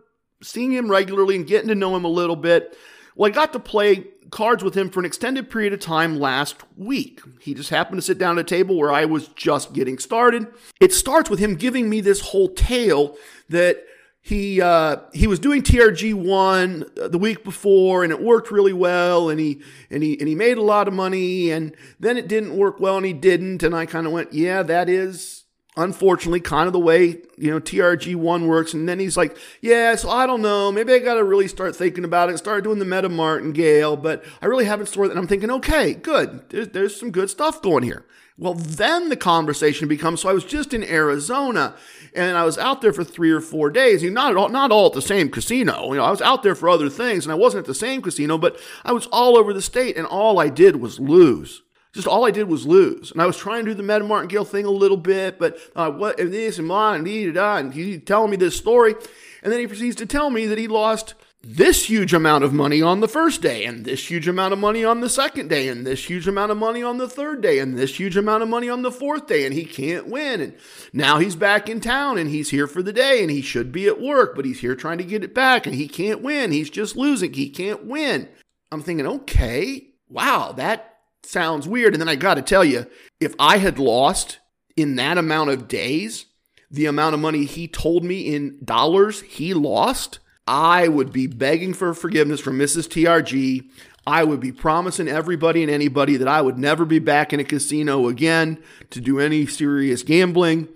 seeing 0.42 0.72
him 0.72 0.90
regularly 0.90 1.36
and 1.36 1.48
getting 1.48 1.70
to 1.70 1.76
know 1.76 1.96
him 1.96 2.06
a 2.06 2.10
little 2.10 2.36
bit. 2.36 2.78
Well, 3.16 3.30
I 3.30 3.34
got 3.34 3.54
to 3.54 3.60
play 3.60 4.06
cards 4.30 4.64
with 4.64 4.76
him 4.76 4.90
for 4.90 5.00
an 5.00 5.06
extended 5.06 5.50
period 5.50 5.74
of 5.74 5.80
time 5.80 6.20
last 6.20 6.58
week. 6.76 7.22
He 7.40 7.54
just 7.54 7.70
happened 7.70 7.98
to 7.98 8.06
sit 8.06 8.18
down 8.18 8.38
at 8.38 8.42
a 8.42 8.44
table 8.44 8.78
where 8.78 8.92
I 8.92 9.06
was 9.06 9.28
just 9.30 9.74
getting 9.74 9.98
started. 9.98 10.48
It 10.80 10.94
starts 10.94 11.30
with 11.30 11.40
him 11.40 11.56
giving 11.56 11.90
me 11.90 12.02
this 12.02 12.22
whole 12.22 12.50
tale 12.50 13.16
that 13.50 13.84
he 14.28 14.62
uh, 14.62 14.98
he 15.14 15.26
was 15.26 15.40
doing 15.40 15.62
TRG 15.62 16.14
one 16.14 16.86
the 16.96 17.18
week 17.18 17.46
before, 17.46 18.04
and 18.04 18.12
it 18.12 18.22
worked 18.22 18.52
really 18.52 18.74
well, 18.74 19.30
and 19.30 19.40
he 19.40 19.62
and 19.90 20.04
he 20.04 20.20
and 20.20 20.28
he 20.28 20.36
made 20.36 20.58
a 20.58 20.62
lot 20.62 20.90
of 20.90 20.94
money, 20.94 21.50
and 21.50 21.74
then 21.98 22.18
it 22.18 22.28
didn't 22.28 22.58
work 22.58 22.80
well, 22.80 22.98
and 22.98 23.06
he 23.06 23.14
didn't, 23.14 23.64
and 23.64 23.74
I 23.74 23.86
kind 23.86 24.06
of 24.06 24.12
went, 24.12 24.34
yeah, 24.34 24.64
that 24.64 24.90
is 24.90 25.46
unfortunately 25.78 26.42
kind 26.42 26.68
of 26.68 26.74
the 26.74 26.80
way 26.80 27.22
you 27.38 27.52
know 27.52 27.62
TRG 27.62 28.16
one 28.16 28.48
works, 28.48 28.74
and 28.74 28.90
then 28.90 29.00
he's 29.00 29.16
like, 29.16 29.38
yeah, 29.62 29.96
so 29.96 30.10
I 30.10 30.28
don't 30.28 30.42
know, 30.42 30.74
maybe 30.74 30.92
I 30.92 31.00
got 31.00 31.14
to 31.16 31.24
really 31.24 31.48
start 31.48 31.74
thinking 31.74 32.04
about 32.04 32.30
it, 32.30 32.38
start 32.38 32.66
doing 32.66 32.80
the 32.80 32.86
Meta 32.86 33.08
Martingale, 33.08 33.96
but 33.96 34.26
I 34.42 34.48
really 34.48 34.66
haven't 34.66 34.88
stored 34.88 35.10
and 35.10 35.18
I'm 35.18 35.28
thinking, 35.28 35.52
okay, 35.52 35.94
good, 35.94 36.50
there's, 36.50 36.68
there's 36.70 37.00
some 37.00 37.12
good 37.12 37.30
stuff 37.30 37.62
going 37.62 37.84
here. 37.84 38.06
Well, 38.40 38.54
then 38.54 39.10
the 39.10 39.16
conversation 39.16 39.88
becomes 39.88 40.22
so 40.22 40.30
I 40.30 40.34
was 40.34 40.44
just 40.46 40.72
in 40.72 40.84
Arizona 40.84 41.76
and 42.14 42.38
I 42.38 42.46
was 42.46 42.60
out 42.60 42.82
there 42.82 42.94
for 42.94 43.04
three 43.04 43.32
or 43.32 43.42
four 43.42 43.72
days. 43.72 44.04
You 44.04 44.12
know, 44.12 44.22
not 44.22 44.36
all, 44.36 44.50
not 44.50 44.72
all 44.72 44.88
at 44.88 44.94
the 44.94 45.02
same 45.02 45.30
casino. 45.30 45.92
You 45.92 45.98
know, 45.98 46.04
I 46.04 46.12
was 46.12 46.22
out 46.22 46.44
there 46.44 46.54
for 46.54 46.70
other 46.70 46.90
things 46.90 47.26
and 47.26 47.32
I 47.32 47.36
wasn't 47.36 47.62
at 47.62 47.68
the 47.68 47.74
same 47.74 48.02
casino, 48.02 48.38
but 48.38 48.60
I 48.86 48.92
was 48.92 49.08
all 49.08 49.38
over 49.38 49.54
the 49.54 49.62
state 49.62 49.98
and 49.98 50.06
all 50.06 50.40
I 50.40 50.50
did 50.50 50.76
was 50.76 51.00
lose. 51.00 51.64
Just 51.94 52.08
all 52.08 52.28
I 52.28 52.32
did 52.32 52.48
was 52.48 52.68
lose. 52.68 53.12
And 53.12 53.24
I 53.24 53.26
was 53.26 53.38
trying 53.38 53.66
to 53.66 53.72
do 53.72 53.76
the 53.76 53.82
Meta 53.82 54.04
Martingale 54.04 54.46
thing 54.46 54.66
a 54.66 54.70
little 54.70 54.98
bit, 54.98 55.40
but 55.40 55.58
uh, 55.76 55.90
what 55.90 56.20
and 56.20 56.32
this 56.32 56.60
and 56.60 56.68
mine 56.68 57.08
and 57.08 57.34
da 57.34 57.58
and 57.58 57.74
he's 57.74 58.04
telling 58.04 58.30
me 58.30 58.38
this 58.38 58.56
story. 58.56 58.94
And 59.42 59.52
then 59.52 59.60
he 59.60 59.66
proceeds 59.66 59.96
to 59.96 60.06
tell 60.06 60.30
me 60.30 60.46
that 60.46 60.60
he 60.60 60.68
lost 60.68 61.16
this 61.42 61.90
huge 61.90 62.14
amount 62.14 62.44
of 62.44 62.54
money 62.54 62.82
on 62.82 63.00
the 63.00 63.08
first 63.08 63.42
day, 63.42 63.66
and 63.66 63.86
this 63.86 64.10
huge 64.10 64.28
amount 64.28 64.54
of 64.54 64.60
money 64.60 64.84
on 64.84 65.02
the 65.02 65.10
second 65.10 65.50
day, 65.50 65.70
and 65.70 65.86
this 65.86 66.10
huge 66.10 66.28
amount 66.28 66.52
of 66.52 66.58
money 66.58 66.84
on 66.84 66.98
the 66.98 67.08
third 67.08 67.42
day, 67.42 67.60
and 67.60 67.78
this 67.78 68.00
huge 68.00 68.18
amount 68.18 68.44
of 68.44 68.50
money 68.50 68.70
on 68.70 68.82
the 68.82 68.92
fourth 68.92 69.28
day, 69.28 69.46
and 69.46 69.54
he 69.54 69.64
can't 69.64 70.08
win. 70.08 70.42
And 70.42 70.58
now 70.94 71.20
he's 71.20 71.36
back 71.36 71.70
in 71.70 71.80
town 71.80 72.18
and 72.18 72.30
he's 72.30 72.50
here 72.50 72.68
for 72.68 72.82
the 72.82 72.94
day 72.94 73.22
and 73.22 73.30
he 73.30 73.42
should 73.42 73.72
be 73.72 73.88
at 73.88 74.02
work, 74.02 74.36
but 74.36 74.46
he's 74.46 74.60
here 74.60 74.76
trying 74.76 74.98
to 74.98 75.04
get 75.04 75.24
it 75.24 75.34
back 75.34 75.66
and 75.66 75.76
he 75.76 75.88
can't 75.88 76.22
win. 76.22 76.52
He's 76.52 76.70
just 76.70 76.96
losing. 76.96 77.34
He 77.34 77.50
can't 77.50 77.86
win. 77.86 78.28
I'm 78.72 78.82
thinking, 78.82 79.08
okay, 79.08 79.88
wow, 80.10 80.54
that 80.54 80.98
sounds 81.24 81.68
weird. 81.68 81.94
And 81.94 82.02
then 82.02 82.10
I 82.10 82.16
got 82.16 82.36
to 82.36 82.42
tell 82.42 82.64
you, 82.64 82.88
if 83.20 83.34
I 83.40 83.58
had 83.58 83.80
lost 83.80 84.40
in 84.76 84.96
that 84.96 85.18
amount 85.18 85.50
of 85.50 85.68
days, 85.68 86.26
the 86.70 86.86
amount 86.86 87.14
of 87.14 87.22
money 87.22 87.46
he 87.46 87.68
told 87.68 88.04
me 88.04 88.34
in 88.34 88.60
dollars 88.64 89.22
he 89.22 89.54
lost, 89.54 90.20
I 90.48 90.88
would 90.88 91.12
be 91.12 91.28
begging 91.28 91.74
for 91.74 91.94
forgiveness 91.94 92.40
from 92.40 92.58
Mrs. 92.58 92.88
TRG. 92.88 93.70
I 94.08 94.24
would 94.24 94.40
be 94.40 94.54
promising 94.54 95.10
everybody 95.10 95.62
and 95.62 95.72
anybody 95.72 96.16
that 96.16 96.30
I 96.30 96.42
would 96.42 96.58
never 96.58 96.86
be 96.86 97.00
back 97.00 97.34
in 97.34 97.42
a 97.42 97.44
casino 97.44 98.08
again 98.08 98.58
to 98.92 99.02
do 99.02 99.20
any 99.20 99.46
serious 99.46 100.02
gambling. 100.04 100.70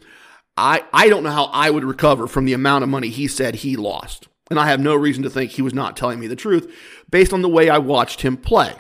I, 0.57 0.83
I 0.91 1.07
don't 1.07 1.23
know 1.23 1.31
how 1.31 1.45
I 1.45 1.69
would 1.69 1.85
recover 1.85 2.27
from 2.27 2.43
the 2.43 2.51
amount 2.51 2.83
of 2.83 2.89
money 2.89 3.07
he 3.07 3.27
said 3.27 3.55
he 3.55 3.77
lost. 3.77 4.27
And 4.49 4.59
I 4.59 4.67
have 4.67 4.81
no 4.81 4.95
reason 4.95 5.23
to 5.23 5.29
think 5.29 5.51
he 5.51 5.61
was 5.61 5.73
not 5.73 5.95
telling 5.95 6.19
me 6.19 6.27
the 6.27 6.35
truth 6.35 6.75
based 7.09 7.31
on 7.31 7.41
the 7.41 7.47
way 7.47 7.69
I 7.69 7.77
watched 7.77 8.21
him 8.21 8.35
play, 8.35 8.75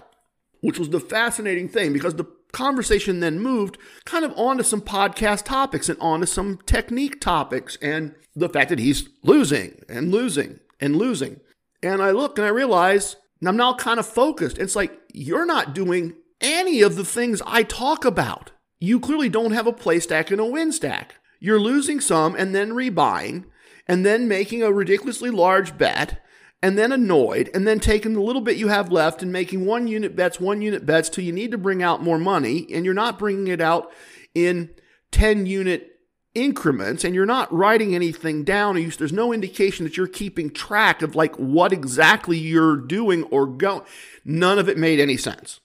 which 0.59 0.77
was 0.77 0.89
the 0.89 0.99
fascinating 0.99 1.69
thing 1.69 1.93
because 1.93 2.15
the 2.15 2.27
conversation 2.51 3.21
then 3.21 3.39
moved 3.39 3.77
kind 4.03 4.25
of 4.25 4.33
onto 4.37 4.63
some 4.63 4.81
podcast 4.81 5.45
topics 5.45 5.87
and 5.87 5.97
onto 6.01 6.25
some 6.25 6.59
technique 6.65 7.21
topics 7.21 7.77
and 7.81 8.13
the 8.35 8.49
fact 8.49 8.69
that 8.69 8.79
he's 8.79 9.07
losing 9.23 9.81
and 9.87 10.11
losing 10.11 10.59
and 10.81 10.95
losing. 10.95 11.39
And 11.83 12.01
I 12.01 12.11
look 12.11 12.37
and 12.37 12.45
I 12.45 12.49
realize 12.49 13.15
I'm 13.45 13.57
now 13.57 13.73
kind 13.75 13.99
of 13.99 14.05
focused. 14.05 14.57
It's 14.57 14.75
like, 14.75 14.99
you're 15.13 15.45
not 15.45 15.73
doing 15.73 16.15
any 16.41 16.81
of 16.81 16.95
the 16.95 17.05
things 17.05 17.41
I 17.45 17.63
talk 17.63 18.03
about. 18.03 18.51
You 18.79 18.99
clearly 18.99 19.29
don't 19.29 19.51
have 19.51 19.67
a 19.67 19.73
play 19.73 19.99
stack 19.99 20.31
and 20.31 20.41
a 20.41 20.45
win 20.45 20.71
stack. 20.71 21.15
You're 21.39 21.59
losing 21.59 21.99
some 22.01 22.35
and 22.35 22.53
then 22.53 22.71
rebuying 22.71 23.45
and 23.87 24.05
then 24.05 24.27
making 24.27 24.63
a 24.63 24.71
ridiculously 24.71 25.31
large 25.31 25.77
bet 25.77 26.21
and 26.61 26.77
then 26.77 26.91
annoyed 26.91 27.49
and 27.53 27.67
then 27.67 27.79
taking 27.79 28.13
the 28.13 28.21
little 28.21 28.41
bit 28.41 28.57
you 28.57 28.67
have 28.67 28.91
left 28.91 29.23
and 29.23 29.31
making 29.31 29.65
one 29.65 29.87
unit 29.87 30.15
bets, 30.15 30.39
one 30.39 30.61
unit 30.61 30.85
bets 30.85 31.09
till 31.09 31.23
you 31.23 31.33
need 31.33 31.51
to 31.51 31.57
bring 31.57 31.81
out 31.81 32.03
more 32.03 32.19
money 32.19 32.67
and 32.71 32.85
you're 32.85 32.93
not 32.93 33.17
bringing 33.17 33.47
it 33.47 33.61
out 33.61 33.91
in 34.35 34.69
10 35.11 35.45
unit 35.45 35.90
increments 36.33 37.03
and 37.03 37.13
you're 37.13 37.25
not 37.25 37.51
writing 37.53 37.93
anything 37.93 38.43
down 38.43 38.75
there's 38.75 39.11
no 39.11 39.33
indication 39.33 39.83
that 39.83 39.97
you're 39.97 40.07
keeping 40.07 40.49
track 40.49 41.01
of 41.01 41.13
like 41.13 41.35
what 41.35 41.73
exactly 41.73 42.37
you're 42.37 42.77
doing 42.77 43.23
or 43.25 43.45
going 43.45 43.81
none 44.23 44.57
of 44.57 44.69
it 44.69 44.77
made 44.77 44.99
any 44.99 45.17
sense. 45.17 45.59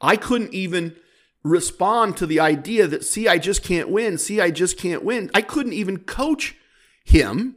I 0.00 0.16
couldn't 0.16 0.54
even 0.54 0.96
respond 1.44 2.16
to 2.16 2.26
the 2.26 2.40
idea 2.40 2.86
that 2.88 3.04
see 3.04 3.28
i 3.28 3.38
just 3.38 3.62
can't 3.62 3.88
win. 3.88 4.18
See 4.18 4.40
i 4.40 4.50
just 4.50 4.76
can't 4.76 5.04
win. 5.04 5.30
I 5.34 5.42
couldn't 5.42 5.72
even 5.72 5.98
coach 5.98 6.56
him 7.04 7.56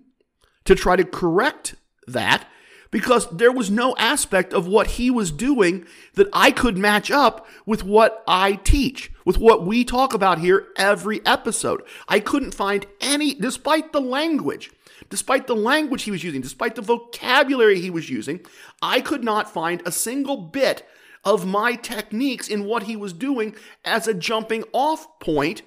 to 0.66 0.76
try 0.76 0.96
to 0.96 1.04
correct 1.04 1.76
that 2.08 2.48
because 2.92 3.30
there 3.30 3.52
was 3.52 3.72
no 3.72 3.96
aspect 3.98 4.54
of 4.54 4.68
what 4.68 4.88
he 4.88 5.10
was 5.10 5.32
doing 5.32 5.86
that 6.16 6.28
I 6.34 6.52
could 6.52 6.78
match 6.78 7.10
up 7.10 7.48
with 7.66 7.84
what 7.84 8.24
I 8.28 8.54
teach, 8.54 9.11
with 9.26 9.38
what 9.38 9.66
we 9.66 9.84
talk 9.84 10.14
about 10.14 10.40
here 10.40 10.68
every 10.76 11.26
episode. 11.26 11.84
I 12.08 12.20
couldn't 12.20 12.54
find 12.54 12.86
any, 13.00 13.34
despite 13.34 13.94
the 13.94 14.02
language, 14.02 14.72
despite 15.10 15.48
the 15.48 15.56
language 15.56 16.04
he 16.04 16.12
was 16.12 16.24
using, 16.24 16.42
despite 16.42 16.76
the 16.76 16.82
vocabulary 16.82 17.80
he 17.80 17.90
was 17.90 18.10
using, 18.10 18.46
I 18.82 19.02
could 19.02 19.24
not 19.24 19.52
find 19.52 19.82
a 19.86 19.92
single 19.92 20.38
bit 20.38 20.88
of 21.24 21.46
my 21.46 21.76
techniques 21.76 22.48
in 22.48 22.66
what 22.66 22.84
he 22.84 22.96
was 22.96 23.14
doing 23.14 23.56
as 23.86 24.08
a 24.08 24.14
jumping 24.14 24.64
off 24.74 25.20
point 25.20 25.62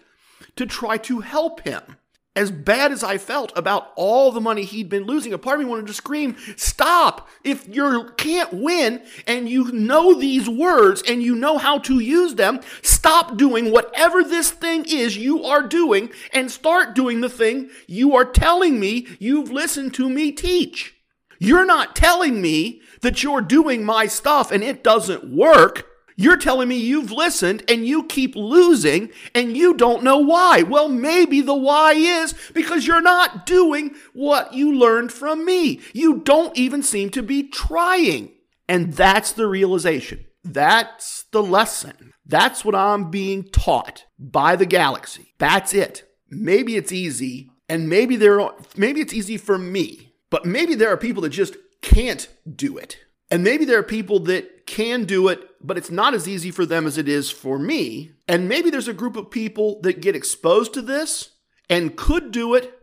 to 0.57 0.67
try 0.67 0.97
to 0.99 1.21
help 1.21 1.61
him 1.61 1.97
as 2.37 2.51
bad 2.51 2.91
as 2.91 3.05
I 3.05 3.19
felt 3.19 3.53
about 3.57 3.93
all 3.95 4.33
the 4.33 4.41
money 4.41 4.65
he'd 4.65 4.89
been 4.89 5.05
losing, 5.05 5.33
a 5.33 5.39
part 5.39 5.61
of 5.61 5.65
me 5.65 5.71
wanted 5.71 5.87
to 5.87 5.95
scream, 5.95 6.37
Stop! 6.57 7.29
If 7.45 7.69
you 7.69 8.11
can't 8.17 8.53
win 8.53 9.03
and 9.27 9.49
you 9.49 9.71
know 9.71 10.15
these 10.15 10.49
words 10.49 11.03
and 11.07 11.23
you 11.23 11.37
know 11.37 11.59
how 11.59 11.79
to 11.81 12.01
use 12.01 12.35
them, 12.35 12.61
stop 12.83 13.37
doing 13.37 13.71
whatever 13.71 14.25
this 14.25 14.51
thing 14.51 14.85
is 14.87 15.17
you 15.17 15.45
are 15.45 15.63
doing 15.63 16.11
and 16.33 16.51
start 16.51 16.95
doing 16.95 17.21
the 17.21 17.29
thing 17.29 17.71
you 17.87 18.17
are 18.17 18.25
telling 18.25 18.81
me 18.81 19.07
you've 19.19 19.51
listened 19.51 19.95
to 19.95 20.09
me 20.09 20.33
teach. 20.33 20.95
You're 21.39 21.67
not 21.67 21.95
telling 21.95 22.41
me 22.41 22.81
that 23.03 23.23
you're 23.23 23.43
doing 23.43 23.85
my 23.85 24.07
stuff 24.07 24.51
and 24.51 24.65
it 24.65 24.83
doesn't 24.83 25.25
work. 25.25 25.94
You're 26.17 26.37
telling 26.37 26.69
me 26.69 26.77
you've 26.77 27.11
listened 27.11 27.65
and 27.69 27.87
you 27.87 28.05
keep 28.05 28.37
losing 28.37 29.11
and 29.35 29.57
you 29.57 29.75
don't 29.75 30.05
know 30.05 30.19
why. 30.19 30.63
Well, 30.63 30.89
maybe 30.89 31.41
the 31.41 31.55
why 31.55 31.93
is 31.93 32.35
because 32.53 32.87
you're 32.87 33.01
not 33.01 33.47
doing 33.47 33.95
what 34.13 34.55
you 34.55 34.75
learned 34.75 35.13
from 35.13 35.45
me. 35.45 35.81
You 35.93 36.19
don't 36.21 36.57
even 36.57 36.83
seem 36.83 37.11
to 37.11 37.23
be 37.23 37.49
trying. 37.49 38.33
And 38.69 38.93
that's 38.95 39.33
the 39.33 39.47
realization. 39.47 40.25
That's 40.45 41.25
the 41.33 41.43
lesson. 41.43 42.13
That's 42.27 42.65
what 42.65 42.75
I'm 42.75 43.11
being 43.11 43.45
taught 43.45 44.05
by 44.19 44.57
the 44.57 44.67
galaxy. 44.67 45.35
That's 45.39 45.75
it. 45.75 46.05
Maybe 46.31 46.77
it's 46.77 46.93
easy 46.93 47.51
and 47.69 47.89
maybe 47.89 48.17
there 48.17 48.41
are, 48.41 48.55
maybe 48.77 49.01
it's 49.01 49.15
easy 49.15 49.37
for 49.37 49.59
me, 49.59 50.13
but 50.31 50.45
maybe 50.45 50.75
there 50.75 50.91
are 50.91 50.97
people 50.97 51.23
that 51.23 51.31
just 51.31 51.57
can't 51.83 52.29
do 52.55 52.77
it. 52.79 52.99
And 53.31 53.43
maybe 53.43 53.65
there 53.65 53.79
are 53.79 53.85
people 53.85 54.21
that 54.21 54.67
can 54.67 55.05
do 55.05 55.29
it, 55.29 55.49
but 55.65 55.79
it's 55.79 55.91
not 55.91 56.13
as 56.13 56.29
easy 56.29 56.51
for 56.51 56.67
them 56.67 56.87
as 56.87 56.99
it 56.99 57.09
is 57.09 57.31
for 57.31 57.59
me. 57.59 58.13
And 58.29 58.49
maybe 58.49 58.69
there's 58.69 58.87
a 58.87 58.93
group 58.93 59.17
of 59.17 59.31
people 59.31 59.81
that 59.81 60.03
get 60.03 60.15
exposed 60.15 60.75
to 60.75 60.83
this 60.83 61.31
and 61.71 61.97
could 61.97 62.31
do 62.31 62.55
it, 62.55 62.79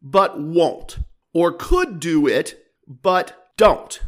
but 0.00 0.40
won't, 0.40 0.98
or 1.34 1.52
could 1.52 2.00
do 2.00 2.26
it, 2.26 2.58
but 2.86 3.50
don't. 3.58 4.00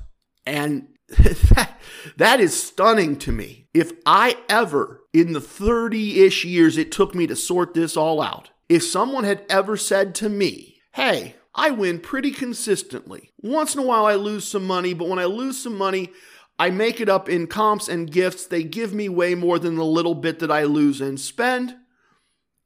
And 0.46 0.88
that, 1.08 1.78
that 2.16 2.40
is 2.40 2.60
stunning 2.60 3.18
to 3.18 3.30
me. 3.30 3.68
If 3.74 3.92
I 4.06 4.38
ever, 4.48 5.02
in 5.12 5.34
the 5.34 5.40
30 5.40 6.24
ish 6.24 6.46
years 6.46 6.78
it 6.78 6.90
took 6.90 7.14
me 7.14 7.26
to 7.26 7.36
sort 7.36 7.74
this 7.74 7.94
all 7.94 8.22
out, 8.22 8.50
if 8.70 8.82
someone 8.82 9.24
had 9.24 9.44
ever 9.50 9.76
said 9.76 10.14
to 10.16 10.30
me, 10.30 10.80
hey, 10.92 11.34
I 11.54 11.70
win 11.70 12.00
pretty 12.00 12.30
consistently. 12.30 13.32
Once 13.40 13.74
in 13.74 13.82
a 13.82 13.86
while, 13.86 14.06
I 14.06 14.14
lose 14.14 14.46
some 14.46 14.66
money, 14.66 14.94
but 14.94 15.08
when 15.08 15.18
I 15.18 15.26
lose 15.26 15.62
some 15.62 15.76
money, 15.76 16.10
I 16.58 16.70
make 16.70 17.00
it 17.00 17.08
up 17.08 17.28
in 17.28 17.46
comps 17.46 17.88
and 17.88 18.10
gifts. 18.10 18.46
They 18.46 18.62
give 18.62 18.94
me 18.94 19.08
way 19.08 19.34
more 19.34 19.58
than 19.58 19.76
the 19.76 19.84
little 19.84 20.14
bit 20.14 20.38
that 20.38 20.50
I 20.50 20.64
lose 20.64 21.00
and 21.00 21.18
spend. 21.18 21.76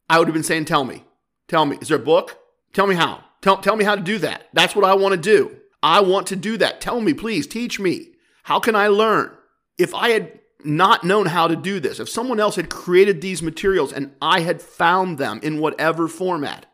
I 0.08 0.18
would 0.18 0.28
have 0.28 0.34
been 0.34 0.42
saying, 0.42 0.66
Tell 0.66 0.84
me, 0.84 1.04
tell 1.46 1.64
me, 1.64 1.78
is 1.80 1.88
there 1.88 1.96
a 1.96 2.00
book? 2.00 2.38
Tell 2.72 2.86
me 2.86 2.94
how. 2.94 3.24
Tell, 3.40 3.56
tell 3.58 3.76
me 3.76 3.84
how 3.84 3.94
to 3.94 4.02
do 4.02 4.18
that. 4.18 4.48
That's 4.52 4.74
what 4.74 4.84
I 4.84 4.94
want 4.94 5.12
to 5.12 5.20
do. 5.20 5.56
I 5.82 6.00
want 6.00 6.26
to 6.28 6.36
do 6.36 6.56
that. 6.58 6.80
Tell 6.80 7.00
me, 7.00 7.14
please, 7.14 7.46
teach 7.46 7.78
me. 7.78 8.14
How 8.42 8.60
can 8.60 8.74
I 8.74 8.88
learn? 8.88 9.30
If 9.78 9.94
I 9.94 10.10
had 10.10 10.40
not 10.64 11.04
known 11.04 11.26
how 11.26 11.46
to 11.46 11.54
do 11.54 11.78
this, 11.80 12.00
if 12.00 12.08
someone 12.08 12.40
else 12.40 12.56
had 12.56 12.68
created 12.68 13.20
these 13.20 13.42
materials 13.42 13.92
and 13.92 14.12
I 14.20 14.40
had 14.40 14.60
found 14.60 15.18
them 15.18 15.38
in 15.42 15.60
whatever 15.60 16.08
format, 16.08 16.66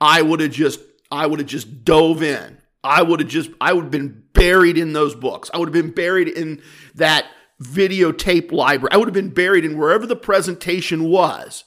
I 0.00 0.22
would 0.22 0.40
have 0.40 0.50
just 0.50 0.80
I 1.10 1.26
would 1.26 1.38
have 1.38 1.48
just 1.48 1.84
dove 1.84 2.22
in. 2.22 2.58
I 2.84 3.02
would 3.02 3.20
have 3.20 3.28
just, 3.28 3.50
I 3.60 3.72
would 3.72 3.84
have 3.84 3.90
been 3.90 4.22
buried 4.32 4.76
in 4.76 4.92
those 4.92 5.14
books. 5.14 5.50
I 5.52 5.58
would 5.58 5.68
have 5.68 5.84
been 5.84 5.92
buried 5.92 6.28
in 6.28 6.62
that 6.94 7.26
videotape 7.62 8.50
library. 8.52 8.92
I 8.92 8.96
would 8.96 9.08
have 9.08 9.14
been 9.14 9.30
buried 9.30 9.64
in 9.64 9.78
wherever 9.78 10.06
the 10.06 10.16
presentation 10.16 11.08
was. 11.08 11.64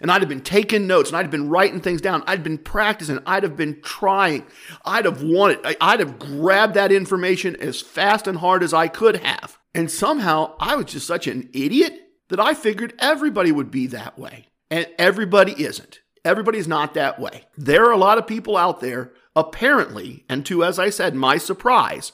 And 0.00 0.10
I'd 0.10 0.22
have 0.22 0.28
been 0.28 0.40
taking 0.40 0.86
notes 0.86 1.10
and 1.10 1.16
I'd 1.16 1.24
have 1.24 1.30
been 1.30 1.48
writing 1.48 1.80
things 1.80 2.00
down. 2.00 2.24
I'd 2.26 2.42
been 2.42 2.58
practicing. 2.58 3.20
I'd 3.26 3.42
have 3.42 3.56
been 3.56 3.80
trying. 3.82 4.46
I'd 4.84 5.04
have 5.04 5.22
wanted, 5.22 5.76
I'd 5.80 6.00
have 6.00 6.18
grabbed 6.18 6.74
that 6.74 6.92
information 6.92 7.56
as 7.56 7.80
fast 7.80 8.26
and 8.26 8.38
hard 8.38 8.62
as 8.62 8.72
I 8.72 8.88
could 8.88 9.16
have. 9.16 9.58
And 9.74 9.90
somehow 9.90 10.54
I 10.58 10.76
was 10.76 10.86
just 10.86 11.06
such 11.06 11.26
an 11.26 11.50
idiot 11.52 11.94
that 12.28 12.40
I 12.40 12.54
figured 12.54 12.94
everybody 12.98 13.52
would 13.52 13.70
be 13.70 13.86
that 13.88 14.18
way. 14.18 14.46
And 14.70 14.86
everybody 14.98 15.52
isn't. 15.52 16.00
Everybody's 16.24 16.68
not 16.68 16.94
that 16.94 17.18
way. 17.18 17.44
There 17.56 17.84
are 17.84 17.92
a 17.92 17.98
lot 17.98 18.18
of 18.18 18.26
people 18.26 18.56
out 18.56 18.80
there, 18.80 19.12
apparently, 19.34 20.24
and 20.28 20.44
to, 20.46 20.64
as 20.64 20.78
I 20.78 20.90
said, 20.90 21.14
my 21.14 21.38
surprise, 21.38 22.12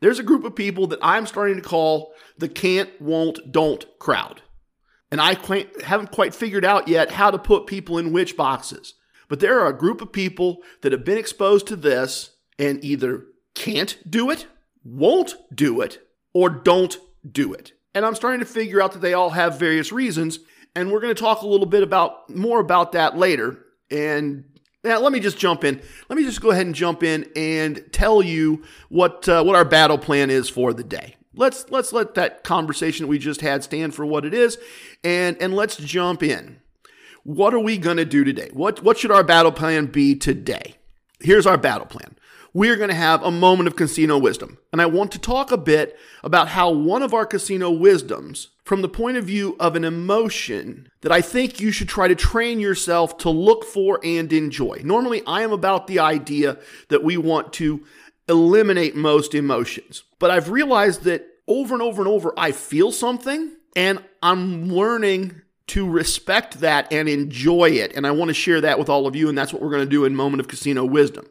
there's 0.00 0.18
a 0.18 0.24
group 0.24 0.44
of 0.44 0.56
people 0.56 0.86
that 0.88 0.98
I'm 1.02 1.26
starting 1.26 1.56
to 1.56 1.62
call 1.62 2.12
the 2.36 2.48
can't, 2.48 2.90
won't, 3.00 3.52
don't 3.52 3.86
crowd. 3.98 4.42
And 5.10 5.20
I 5.20 5.36
haven't 5.84 6.10
quite 6.10 6.34
figured 6.34 6.64
out 6.64 6.88
yet 6.88 7.12
how 7.12 7.30
to 7.30 7.38
put 7.38 7.66
people 7.66 7.98
in 7.98 8.12
which 8.12 8.36
boxes. 8.36 8.94
But 9.28 9.40
there 9.40 9.60
are 9.60 9.68
a 9.68 9.78
group 9.78 10.00
of 10.02 10.12
people 10.12 10.58
that 10.80 10.92
have 10.92 11.04
been 11.04 11.18
exposed 11.18 11.66
to 11.68 11.76
this 11.76 12.30
and 12.58 12.82
either 12.84 13.24
can't 13.54 13.98
do 14.08 14.30
it, 14.30 14.46
won't 14.84 15.34
do 15.54 15.80
it, 15.80 16.00
or 16.32 16.50
don't 16.50 16.96
do 17.30 17.52
it. 17.52 17.72
And 17.94 18.04
I'm 18.04 18.14
starting 18.14 18.40
to 18.40 18.46
figure 18.46 18.82
out 18.82 18.92
that 18.92 19.00
they 19.00 19.14
all 19.14 19.30
have 19.30 19.58
various 19.58 19.92
reasons. 19.92 20.38
And 20.74 20.90
we're 20.90 21.00
going 21.00 21.14
to 21.14 21.22
talk 21.22 21.42
a 21.42 21.46
little 21.46 21.66
bit 21.66 21.82
about 21.82 22.30
more 22.30 22.60
about 22.60 22.92
that 22.92 23.16
later. 23.16 23.64
And 23.90 24.44
now 24.84 25.00
let 25.00 25.12
me 25.12 25.20
just 25.20 25.38
jump 25.38 25.64
in. 25.64 25.80
Let 26.08 26.16
me 26.16 26.24
just 26.24 26.40
go 26.40 26.50
ahead 26.50 26.66
and 26.66 26.74
jump 26.74 27.02
in 27.02 27.30
and 27.36 27.84
tell 27.92 28.22
you 28.22 28.62
what 28.88 29.28
uh, 29.28 29.42
what 29.42 29.56
our 29.56 29.64
battle 29.64 29.98
plan 29.98 30.30
is 30.30 30.48
for 30.48 30.72
the 30.72 30.84
day. 30.84 31.16
Let's 31.34 31.70
let's 31.70 31.92
let 31.92 32.14
that 32.14 32.44
conversation 32.44 33.08
we 33.08 33.18
just 33.18 33.40
had 33.40 33.64
stand 33.64 33.94
for 33.94 34.04
what 34.04 34.24
it 34.24 34.34
is, 34.34 34.58
and 35.02 35.36
and 35.40 35.54
let's 35.54 35.76
jump 35.76 36.22
in. 36.22 36.60
What 37.24 37.54
are 37.54 37.60
we 37.60 37.78
going 37.78 37.96
to 37.98 38.04
do 38.04 38.24
today? 38.24 38.50
What 38.52 38.82
what 38.82 38.98
should 38.98 39.12
our 39.12 39.24
battle 39.24 39.52
plan 39.52 39.86
be 39.86 40.14
today? 40.14 40.76
Here's 41.20 41.46
our 41.46 41.56
battle 41.56 41.86
plan 41.86 42.16
we're 42.54 42.76
going 42.76 42.90
to 42.90 42.94
have 42.94 43.22
a 43.22 43.30
moment 43.30 43.66
of 43.66 43.76
casino 43.76 44.18
wisdom. 44.18 44.58
And 44.72 44.82
I 44.82 44.86
want 44.86 45.12
to 45.12 45.18
talk 45.18 45.50
a 45.50 45.56
bit 45.56 45.98
about 46.22 46.48
how 46.48 46.70
one 46.70 47.02
of 47.02 47.14
our 47.14 47.26
casino 47.26 47.70
wisdoms, 47.70 48.48
from 48.64 48.82
the 48.82 48.88
point 48.88 49.16
of 49.16 49.24
view 49.24 49.56
of 49.58 49.74
an 49.74 49.84
emotion 49.84 50.88
that 51.00 51.12
I 51.12 51.20
think 51.20 51.60
you 51.60 51.72
should 51.72 51.88
try 51.88 52.08
to 52.08 52.14
train 52.14 52.60
yourself 52.60 53.18
to 53.18 53.30
look 53.30 53.64
for 53.64 53.98
and 54.04 54.32
enjoy. 54.32 54.82
Normally, 54.84 55.22
I 55.26 55.42
am 55.42 55.52
about 55.52 55.86
the 55.86 55.98
idea 55.98 56.58
that 56.88 57.02
we 57.02 57.16
want 57.16 57.52
to 57.54 57.84
eliminate 58.28 58.94
most 58.94 59.34
emotions. 59.34 60.04
But 60.18 60.30
I've 60.30 60.50
realized 60.50 61.02
that 61.04 61.26
over 61.48 61.74
and 61.74 61.82
over 61.82 62.02
and 62.02 62.08
over, 62.08 62.32
I 62.36 62.52
feel 62.52 62.92
something 62.92 63.56
and 63.74 64.02
I'm 64.22 64.70
learning 64.70 65.40
to 65.68 65.88
respect 65.88 66.60
that 66.60 66.92
and 66.92 67.08
enjoy 67.08 67.70
it. 67.70 67.92
And 67.96 68.06
I 68.06 68.10
want 68.10 68.28
to 68.28 68.34
share 68.34 68.60
that 68.60 68.78
with 68.78 68.88
all 68.88 69.06
of 69.06 69.16
you. 69.16 69.28
And 69.28 69.36
that's 69.36 69.52
what 69.52 69.62
we're 69.62 69.70
going 69.70 69.84
to 69.84 69.90
do 69.90 70.04
in 70.04 70.14
Moment 70.14 70.40
of 70.40 70.48
Casino 70.48 70.84
Wisdom. 70.84 71.26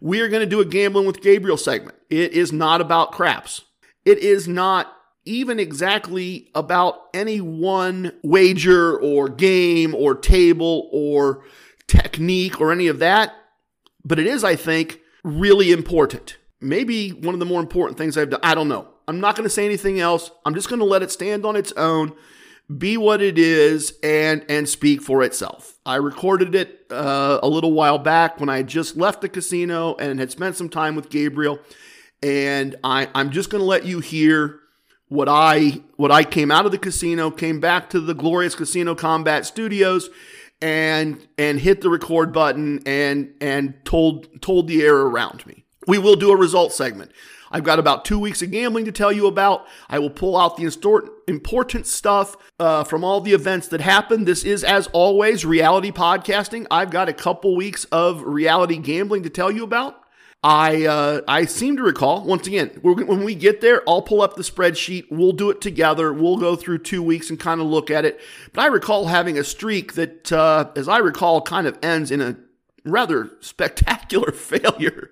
We 0.00 0.20
are 0.20 0.28
going 0.28 0.40
to 0.40 0.46
do 0.46 0.60
a 0.60 0.64
Gambling 0.64 1.06
with 1.06 1.20
Gabriel 1.20 1.56
segment. 1.56 1.96
It 2.08 2.32
is 2.32 2.52
not 2.52 2.80
about 2.80 3.12
craps. 3.12 3.62
It 4.04 4.18
is 4.18 4.48
not 4.48 4.92
even 5.26 5.60
exactly 5.60 6.48
about 6.54 7.08
any 7.12 7.40
one 7.40 8.12
wager 8.22 8.98
or 8.98 9.28
game 9.28 9.94
or 9.94 10.14
table 10.14 10.88
or 10.92 11.44
technique 11.86 12.60
or 12.60 12.72
any 12.72 12.88
of 12.88 12.98
that. 13.00 13.34
But 14.04 14.18
it 14.18 14.26
is, 14.26 14.42
I 14.42 14.56
think, 14.56 15.00
really 15.22 15.72
important. 15.72 16.38
Maybe 16.60 17.10
one 17.10 17.34
of 17.34 17.40
the 17.40 17.46
more 17.46 17.60
important 17.60 17.98
things 17.98 18.16
I've 18.16 18.30
done. 18.30 18.40
I 18.42 18.54
don't 18.54 18.68
know. 18.68 18.88
I'm 19.06 19.20
not 19.20 19.36
going 19.36 19.44
to 19.44 19.50
say 19.50 19.66
anything 19.66 20.00
else. 20.00 20.30
I'm 20.46 20.54
just 20.54 20.68
going 20.68 20.78
to 20.78 20.84
let 20.86 21.02
it 21.02 21.10
stand 21.10 21.44
on 21.44 21.56
its 21.56 21.72
own 21.72 22.14
be 22.78 22.96
what 22.96 23.20
it 23.20 23.38
is 23.38 23.94
and 24.02 24.44
and 24.48 24.68
speak 24.68 25.02
for 25.02 25.22
itself. 25.22 25.78
I 25.90 25.96
recorded 25.96 26.54
it 26.54 26.86
uh, 26.88 27.40
a 27.42 27.48
little 27.48 27.72
while 27.72 27.98
back 27.98 28.38
when 28.38 28.48
I 28.48 28.62
just 28.62 28.96
left 28.96 29.22
the 29.22 29.28
casino 29.28 29.96
and 29.96 30.20
had 30.20 30.30
spent 30.30 30.54
some 30.54 30.68
time 30.68 30.94
with 30.94 31.10
Gabriel, 31.10 31.58
and 32.22 32.76
I, 32.84 33.08
I'm 33.12 33.30
just 33.30 33.50
going 33.50 33.60
to 33.60 33.66
let 33.66 33.84
you 33.84 33.98
hear 33.98 34.60
what 35.08 35.28
I 35.28 35.80
what 35.96 36.12
I 36.12 36.22
came 36.22 36.52
out 36.52 36.64
of 36.64 36.70
the 36.70 36.78
casino, 36.78 37.32
came 37.32 37.58
back 37.58 37.90
to 37.90 37.98
the 37.98 38.14
glorious 38.14 38.54
Casino 38.54 38.94
Combat 38.94 39.44
Studios, 39.44 40.10
and 40.62 41.26
and 41.36 41.58
hit 41.58 41.80
the 41.80 41.90
record 41.90 42.32
button 42.32 42.82
and 42.86 43.34
and 43.40 43.74
told 43.84 44.40
told 44.40 44.68
the 44.68 44.82
air 44.82 44.96
around 44.96 45.44
me. 45.44 45.64
We 45.88 45.98
will 45.98 46.14
do 46.14 46.30
a 46.30 46.36
results 46.36 46.76
segment. 46.76 47.10
I've 47.50 47.64
got 47.64 47.78
about 47.78 48.04
two 48.04 48.18
weeks 48.18 48.42
of 48.42 48.50
gambling 48.50 48.84
to 48.84 48.92
tell 48.92 49.12
you 49.12 49.26
about. 49.26 49.66
I 49.88 49.98
will 49.98 50.10
pull 50.10 50.36
out 50.36 50.56
the 50.56 50.70
important 51.26 51.86
stuff 51.86 52.36
uh, 52.58 52.84
from 52.84 53.02
all 53.02 53.20
the 53.20 53.32
events 53.32 53.68
that 53.68 53.80
happened. 53.80 54.26
This 54.26 54.44
is, 54.44 54.62
as 54.62 54.86
always, 54.88 55.44
reality 55.44 55.90
podcasting. 55.90 56.66
I've 56.70 56.90
got 56.90 57.08
a 57.08 57.12
couple 57.12 57.56
weeks 57.56 57.84
of 57.86 58.22
reality 58.22 58.76
gambling 58.76 59.24
to 59.24 59.30
tell 59.30 59.50
you 59.50 59.64
about. 59.64 59.96
I 60.42 60.86
uh, 60.86 61.20
I 61.28 61.44
seem 61.44 61.76
to 61.76 61.82
recall 61.82 62.24
once 62.24 62.46
again 62.46 62.70
when 62.80 63.24
we 63.24 63.34
get 63.34 63.60
there, 63.60 63.82
I'll 63.86 64.00
pull 64.00 64.22
up 64.22 64.36
the 64.36 64.42
spreadsheet. 64.42 65.04
We'll 65.10 65.32
do 65.32 65.50
it 65.50 65.60
together. 65.60 66.14
We'll 66.14 66.38
go 66.38 66.56
through 66.56 66.78
two 66.78 67.02
weeks 67.02 67.28
and 67.28 67.38
kind 67.38 67.60
of 67.60 67.66
look 67.66 67.90
at 67.90 68.06
it. 68.06 68.18
But 68.54 68.62
I 68.62 68.66
recall 68.68 69.06
having 69.08 69.36
a 69.36 69.44
streak 69.44 69.94
that, 69.94 70.32
uh, 70.32 70.70
as 70.76 70.88
I 70.88 70.98
recall, 70.98 71.42
kind 71.42 71.66
of 71.66 71.78
ends 71.82 72.10
in 72.10 72.22
a 72.22 72.38
rather 72.84 73.30
spectacular 73.40 74.32
failure. 74.32 75.10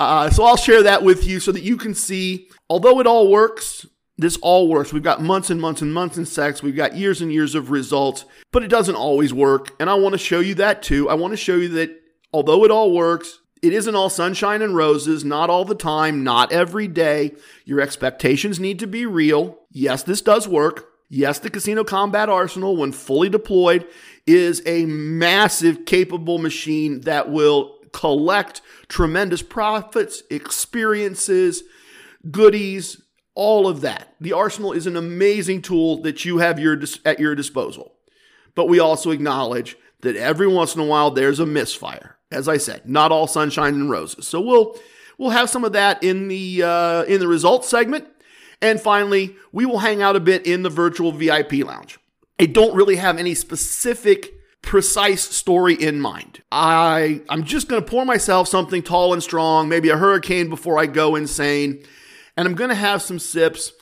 Uh, 0.00 0.30
so 0.30 0.44
I'll 0.44 0.56
share 0.56 0.82
that 0.82 1.02
with 1.02 1.26
you 1.26 1.40
so 1.40 1.52
that 1.52 1.62
you 1.62 1.76
can 1.76 1.94
see, 1.94 2.48
although 2.68 3.00
it 3.00 3.06
all 3.06 3.30
works, 3.30 3.86
this 4.16 4.36
all 4.38 4.68
works. 4.68 4.92
We've 4.92 5.02
got 5.02 5.22
months 5.22 5.48
and 5.48 5.60
months 5.60 5.80
and 5.80 5.94
months 5.94 6.18
in 6.18 6.26
sex. 6.26 6.62
We've 6.62 6.76
got 6.76 6.96
years 6.96 7.22
and 7.22 7.32
years 7.32 7.54
of 7.54 7.70
results, 7.70 8.24
but 8.52 8.64
it 8.64 8.68
doesn't 8.68 8.96
always 8.96 9.32
work. 9.32 9.70
And 9.78 9.88
I 9.88 9.94
want 9.94 10.12
to 10.12 10.18
show 10.18 10.40
you 10.40 10.56
that 10.56 10.82
too. 10.82 11.08
I 11.08 11.14
want 11.14 11.32
to 11.32 11.36
show 11.36 11.54
you 11.54 11.68
that 11.68 11.90
although 12.32 12.64
it 12.64 12.70
all 12.70 12.92
works, 12.92 13.38
it 13.62 13.72
isn't 13.72 13.94
all 13.94 14.10
sunshine 14.10 14.62
and 14.62 14.74
roses, 14.74 15.24
not 15.24 15.50
all 15.50 15.64
the 15.64 15.74
time, 15.74 16.24
not 16.24 16.52
every 16.52 16.88
day. 16.88 17.34
Your 17.64 17.80
expectations 17.80 18.60
need 18.60 18.78
to 18.80 18.86
be 18.86 19.06
real. 19.06 19.58
Yes, 19.70 20.02
this 20.02 20.20
does 20.20 20.48
work. 20.48 20.86
Yes, 21.08 21.38
the 21.38 21.50
Casino 21.50 21.84
Combat 21.84 22.28
Arsenal, 22.28 22.76
when 22.76 22.92
fully 22.92 23.28
deployed, 23.28 23.86
is 24.26 24.62
a 24.66 24.84
massive, 24.84 25.86
capable 25.86 26.38
machine 26.38 27.00
that 27.02 27.30
will 27.30 27.78
collect 27.92 28.60
tremendous 28.88 29.40
profits, 29.40 30.22
experiences, 30.30 31.62
goodies, 32.30 33.00
all 33.34 33.66
of 33.68 33.80
that. 33.80 34.14
The 34.20 34.32
Arsenal 34.32 34.72
is 34.72 34.86
an 34.86 34.96
amazing 34.96 35.62
tool 35.62 36.02
that 36.02 36.24
you 36.24 36.38
have 36.38 36.58
your, 36.58 36.78
at 37.04 37.20
your 37.20 37.34
disposal. 37.34 37.94
But 38.54 38.68
we 38.68 38.80
also 38.80 39.10
acknowledge 39.10 39.76
that 40.00 40.16
every 40.16 40.46
once 40.46 40.74
in 40.74 40.80
a 40.80 40.84
while 40.84 41.10
there's 41.10 41.40
a 41.40 41.46
misfire. 41.46 42.16
As 42.30 42.48
I 42.48 42.58
said, 42.58 42.88
not 42.88 43.12
all 43.12 43.26
sunshine 43.26 43.74
and 43.74 43.88
roses. 43.88 44.26
So 44.26 44.40
we'll 44.40 44.76
we'll 45.16 45.30
have 45.30 45.48
some 45.48 45.64
of 45.64 45.72
that 45.72 46.02
in 46.02 46.28
the 46.28 46.62
uh, 46.62 47.02
in 47.04 47.20
the 47.20 47.28
results 47.28 47.68
segment. 47.68 48.06
And 48.60 48.80
finally, 48.80 49.36
we 49.52 49.66
will 49.66 49.78
hang 49.78 50.02
out 50.02 50.16
a 50.16 50.20
bit 50.20 50.46
in 50.46 50.62
the 50.62 50.70
virtual 50.70 51.12
VIP 51.12 51.64
lounge. 51.64 51.98
I 52.40 52.46
don't 52.46 52.74
really 52.74 52.96
have 52.96 53.18
any 53.18 53.34
specific 53.34 54.34
precise 54.62 55.22
story 55.22 55.74
in 55.74 56.00
mind. 56.00 56.42
I 56.50 57.22
I'm 57.28 57.44
just 57.44 57.68
going 57.68 57.82
to 57.82 57.88
pour 57.88 58.04
myself 58.04 58.48
something 58.48 58.82
tall 58.82 59.12
and 59.12 59.22
strong, 59.22 59.68
maybe 59.68 59.88
a 59.88 59.96
hurricane 59.96 60.48
before 60.48 60.78
I 60.78 60.86
go 60.86 61.14
insane, 61.14 61.84
and 62.36 62.46
I'm 62.46 62.54
going 62.54 62.70
to 62.70 62.76
have 62.76 63.00
some 63.02 63.18
sips 63.18 63.72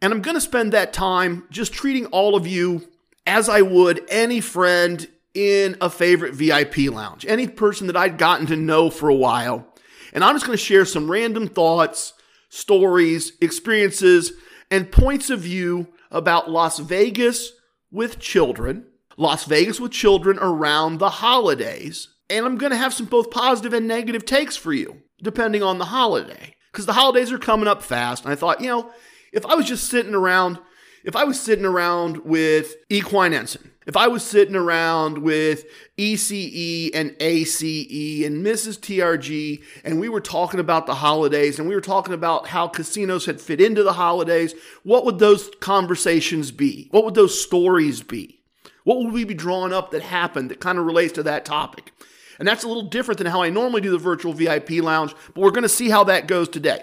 and 0.00 0.12
I'm 0.12 0.22
going 0.22 0.36
to 0.36 0.40
spend 0.40 0.72
that 0.72 0.92
time 0.92 1.44
just 1.50 1.72
treating 1.72 2.06
all 2.06 2.36
of 2.36 2.46
you 2.46 2.88
as 3.26 3.48
I 3.48 3.62
would 3.62 4.04
any 4.08 4.40
friend 4.40 5.06
in 5.34 5.76
a 5.80 5.90
favorite 5.90 6.34
VIP 6.34 6.90
lounge, 6.90 7.26
any 7.26 7.46
person 7.46 7.88
that 7.88 7.96
I'd 7.96 8.18
gotten 8.18 8.46
to 8.46 8.56
know 8.56 8.90
for 8.90 9.08
a 9.08 9.14
while. 9.14 9.66
And 10.12 10.24
I'm 10.24 10.34
just 10.34 10.46
going 10.46 10.56
to 10.56 10.64
share 10.64 10.84
some 10.84 11.10
random 11.10 11.48
thoughts, 11.48 12.14
stories, 12.48 13.32
experiences, 13.40 14.32
and 14.70 14.92
points 14.92 15.30
of 15.30 15.40
view 15.40 15.88
about 16.10 16.50
Las 16.50 16.78
Vegas 16.78 17.52
with 17.90 18.18
children, 18.18 18.86
Las 19.16 19.44
Vegas 19.44 19.80
with 19.80 19.92
children 19.92 20.38
around 20.38 20.98
the 20.98 21.10
holidays. 21.10 22.08
And 22.30 22.44
I'm 22.44 22.58
going 22.58 22.72
to 22.72 22.78
have 22.78 22.94
some 22.94 23.06
both 23.06 23.30
positive 23.30 23.72
and 23.72 23.88
negative 23.88 24.24
takes 24.24 24.56
for 24.56 24.72
you, 24.72 25.02
depending 25.22 25.62
on 25.62 25.78
the 25.78 25.86
holiday. 25.86 26.54
Because 26.72 26.86
the 26.86 26.92
holidays 26.92 27.32
are 27.32 27.38
coming 27.38 27.68
up 27.68 27.82
fast. 27.82 28.24
And 28.24 28.32
I 28.32 28.36
thought, 28.36 28.60
you 28.60 28.68
know, 28.68 28.90
if 29.32 29.44
I 29.46 29.54
was 29.54 29.66
just 29.66 29.88
sitting 29.88 30.14
around, 30.14 30.58
if 31.04 31.16
I 31.16 31.24
was 31.24 31.40
sitting 31.40 31.64
around 31.64 32.18
with 32.18 32.76
Equine 32.90 33.32
Ensign, 33.32 33.72
if 33.88 33.96
I 33.96 34.06
was 34.06 34.22
sitting 34.22 34.54
around 34.54 35.16
with 35.16 35.64
ECE 35.96 36.90
and 36.92 37.16
ACE 37.20 37.62
and 37.62 38.44
Mrs. 38.44 38.78
TRG, 38.78 39.62
and 39.82 39.98
we 39.98 40.10
were 40.10 40.20
talking 40.20 40.60
about 40.60 40.84
the 40.84 40.96
holidays 40.96 41.58
and 41.58 41.66
we 41.66 41.74
were 41.74 41.80
talking 41.80 42.12
about 42.12 42.48
how 42.48 42.68
casinos 42.68 43.24
had 43.24 43.40
fit 43.40 43.62
into 43.62 43.82
the 43.82 43.94
holidays, 43.94 44.54
what 44.82 45.06
would 45.06 45.18
those 45.18 45.50
conversations 45.60 46.50
be? 46.50 46.88
What 46.90 47.06
would 47.06 47.14
those 47.14 47.40
stories 47.40 48.02
be? 48.02 48.42
What 48.84 48.98
would 48.98 49.12
we 49.12 49.24
be 49.24 49.32
drawing 49.32 49.72
up 49.72 49.90
that 49.92 50.02
happened 50.02 50.50
that 50.50 50.60
kind 50.60 50.78
of 50.78 50.84
relates 50.84 51.14
to 51.14 51.22
that 51.22 51.46
topic? 51.46 51.90
And 52.38 52.46
that's 52.46 52.64
a 52.64 52.68
little 52.68 52.90
different 52.90 53.16
than 53.16 53.28
how 53.28 53.42
I 53.42 53.48
normally 53.48 53.80
do 53.80 53.90
the 53.90 53.96
virtual 53.96 54.34
VIP 54.34 54.70
lounge, 54.82 55.14
but 55.32 55.40
we're 55.40 55.50
going 55.50 55.62
to 55.62 55.68
see 55.68 55.88
how 55.88 56.04
that 56.04 56.28
goes 56.28 56.50
today. 56.50 56.82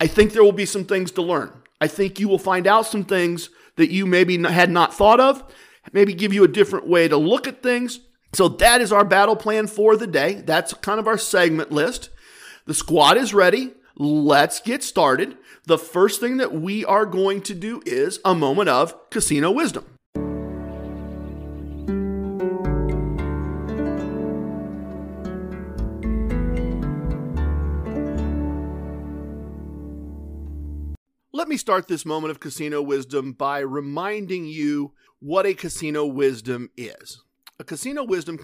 I 0.00 0.08
think 0.08 0.32
there 0.32 0.42
will 0.42 0.50
be 0.50 0.66
some 0.66 0.84
things 0.84 1.12
to 1.12 1.22
learn. 1.22 1.52
I 1.80 1.86
think 1.86 2.18
you 2.18 2.26
will 2.26 2.40
find 2.40 2.66
out 2.66 2.86
some 2.86 3.04
things 3.04 3.50
that 3.76 3.92
you 3.92 4.04
maybe 4.04 4.36
had 4.42 4.68
not 4.68 4.92
thought 4.92 5.20
of 5.20 5.44
maybe 5.92 6.14
give 6.14 6.32
you 6.32 6.44
a 6.44 6.48
different 6.48 6.86
way 6.86 7.08
to 7.08 7.16
look 7.16 7.46
at 7.46 7.62
things. 7.62 8.00
So 8.32 8.48
that 8.48 8.80
is 8.80 8.92
our 8.92 9.04
battle 9.04 9.36
plan 9.36 9.66
for 9.66 9.96
the 9.96 10.06
day. 10.06 10.34
That's 10.34 10.74
kind 10.74 11.00
of 11.00 11.06
our 11.06 11.18
segment 11.18 11.72
list. 11.72 12.10
The 12.66 12.74
squad 12.74 13.16
is 13.16 13.32
ready. 13.32 13.72
Let's 13.96 14.60
get 14.60 14.84
started. 14.84 15.38
The 15.64 15.78
first 15.78 16.20
thing 16.20 16.36
that 16.36 16.52
we 16.52 16.84
are 16.84 17.06
going 17.06 17.42
to 17.42 17.54
do 17.54 17.82
is 17.84 18.20
a 18.24 18.34
moment 18.34 18.68
of 18.68 19.10
casino 19.10 19.50
wisdom. 19.50 19.86
Let 31.32 31.48
me 31.48 31.56
start 31.56 31.88
this 31.88 32.04
moment 32.04 32.30
of 32.30 32.40
casino 32.40 32.82
wisdom 32.82 33.32
by 33.32 33.60
reminding 33.60 34.44
you 34.44 34.92
what 35.20 35.46
a 35.46 35.54
casino 35.54 36.06
wisdom 36.06 36.70
is. 36.76 37.22
A 37.58 37.64
casino 37.64 38.04
wisdom 38.04 38.38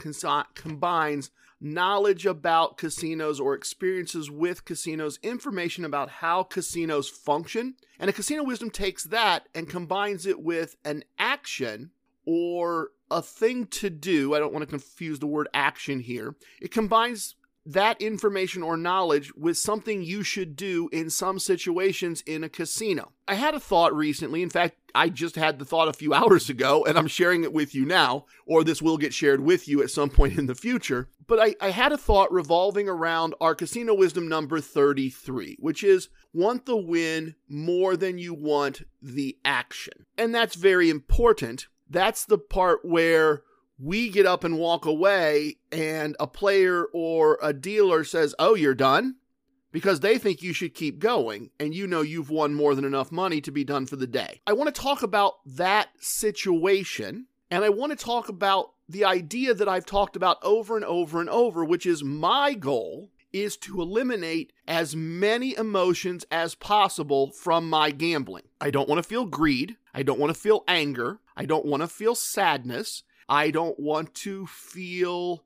combines 0.55 1.31
knowledge 1.61 2.27
about 2.27 2.77
casinos 2.77 3.39
or 3.39 3.55
experiences 3.55 4.31
with 4.31 4.65
casinos, 4.65 5.19
information 5.23 5.85
about 5.85 6.11
how 6.11 6.43
casinos 6.43 7.09
function, 7.09 7.75
and 7.99 8.11
a 8.11 8.13
casino 8.13 8.43
wisdom 8.43 8.71
takes 8.71 9.05
that 9.05 9.49
and 9.55 9.69
combines 9.69 10.27
it 10.27 10.41
with 10.41 10.77
an 10.85 11.05
action 11.19 11.91
or 12.27 12.91
a 13.11 13.23
thing 13.23 13.67
to 13.67 13.89
do. 13.89 14.35
I 14.35 14.41
don't 14.41 14.53
want 14.53 14.63
to 14.63 14.71
confuse 14.71 15.21
the 15.21 15.27
word 15.27 15.49
action 15.55 16.01
here. 16.01 16.35
It 16.61 16.73
combines 16.73 17.37
that 17.67 18.01
information 18.01 18.63
or 18.63 18.77
knowledge 18.77 19.33
with 19.35 19.57
something 19.57 20.03
you 20.03 20.23
should 20.23 20.57
do 20.57 20.89
in 20.93 21.09
some 21.09 21.39
situations 21.39 22.23
in 22.27 22.45
a 22.45 22.49
casino. 22.49 23.13
I 23.27 23.35
had 23.35 23.55
a 23.55 23.61
thought 23.61 23.95
recently. 23.95 24.43
In 24.43 24.51
fact, 24.51 24.77
I 24.95 25.09
just 25.09 25.37
had 25.37 25.59
the 25.59 25.65
thought 25.65 25.89
a 25.89 25.95
few 25.95 26.13
hours 26.15 26.51
ago, 26.51 26.85
and 26.85 26.99
I'm 26.99 27.07
sharing 27.07 27.43
it 27.43 27.53
with 27.53 27.75
you 27.75 27.85
now, 27.87 28.27
or 28.47 28.65
this 28.65 28.83
will 28.83 28.99
get 28.99 29.15
shared 29.15 29.41
with 29.41 29.67
you 29.67 29.83
at 29.83 29.91
some 29.91 30.11
point 30.11 30.39
in 30.39 30.47
the 30.47 30.55
future. 30.55 31.09
But 31.27 31.41
I, 31.41 31.55
I 31.61 31.71
had 31.71 31.93
a 31.93 31.99
thought 31.99 32.31
revolving 32.31 32.89
around 32.89 33.35
our 33.41 33.55
casino 33.55 33.95
wisdom 33.95 34.29
number 34.29 34.61
33, 34.61 35.57
which 35.59 35.83
is 35.83 36.09
want 36.35 36.67
the 36.67 36.77
win 36.77 37.35
more 37.49 37.97
than 37.97 38.19
you 38.19 38.35
want 38.35 38.83
the 39.01 39.39
action. 39.45 40.05
And 40.19 40.35
that's 40.35 40.55
very 40.55 40.91
important. 40.91 41.69
That's 41.89 42.27
the 42.27 42.39
part 42.39 42.85
where 42.85 43.43
we 43.79 44.09
get 44.09 44.27
up 44.27 44.45
and 44.45 44.59
walk 44.59 44.87
away, 44.87 45.57
and 45.73 46.17
a 46.21 46.27
player 46.27 46.87
or 46.93 47.39
a 47.43 47.53
dealer 47.53 48.05
says, 48.05 48.35
Oh, 48.39 48.55
you're 48.55 48.75
done? 48.75 49.17
Because 49.73 50.01
they 50.01 50.19
think 50.19 50.41
you 50.43 50.53
should 50.53 50.75
keep 50.75 51.01
going, 51.01 51.51
and 51.59 51.75
you 51.75 51.87
know 51.87 52.01
you've 52.01 52.31
won 52.31 52.55
more 52.55 52.75
than 52.77 52.85
enough 52.85 53.11
money 53.11 53.41
to 53.41 53.51
be 53.51 53.65
done 53.65 53.87
for 53.87 53.97
the 53.97 54.07
day. 54.07 54.41
I 54.47 54.53
want 54.53 54.73
to 54.73 54.81
talk 54.81 55.03
about 55.03 55.35
that 55.45 55.89
situation 55.99 57.27
And 57.51 57.65
I 57.65 57.69
want 57.69 57.97
to 57.97 58.05
talk 58.05 58.29
about 58.29 58.73
the 58.89 59.05
idea 59.05 59.55
that 59.55 59.69
I've 59.69 59.87
talked 59.87 60.17
about 60.17 60.39
over 60.43 60.77
and 60.77 60.85
over 60.85 61.21
and 61.21 61.31
over, 61.31 61.65
which 61.65 61.87
is 61.87 62.03
my 62.03 62.55
goal 62.55 63.11
is 63.33 63.57
to 63.59 63.81
eliminate 63.81 64.53
as 64.67 64.95
many 64.95 65.57
emotions 65.57 66.25
as 66.31 66.55
possible 66.55 67.33
from 67.33 67.69
my 67.69 67.91
gambling. 67.91 68.45
I 68.61 68.71
don't 68.71 68.89
want 68.89 69.03
to 69.03 69.09
feel 69.09 69.25
greed. 69.25 69.77
I 69.93 70.03
don't 70.03 70.21
want 70.21 70.33
to 70.35 70.41
feel 70.41 70.63
anger. 70.69 71.19
I 71.37 71.45
don't 71.45 71.67
want 71.67 71.83
to 71.83 71.89
feel 71.89 72.15
sadness. 72.15 73.03
I 73.29 73.51
don't 73.51 73.79
want 73.79 74.15
to 74.17 74.47
feel 74.47 75.45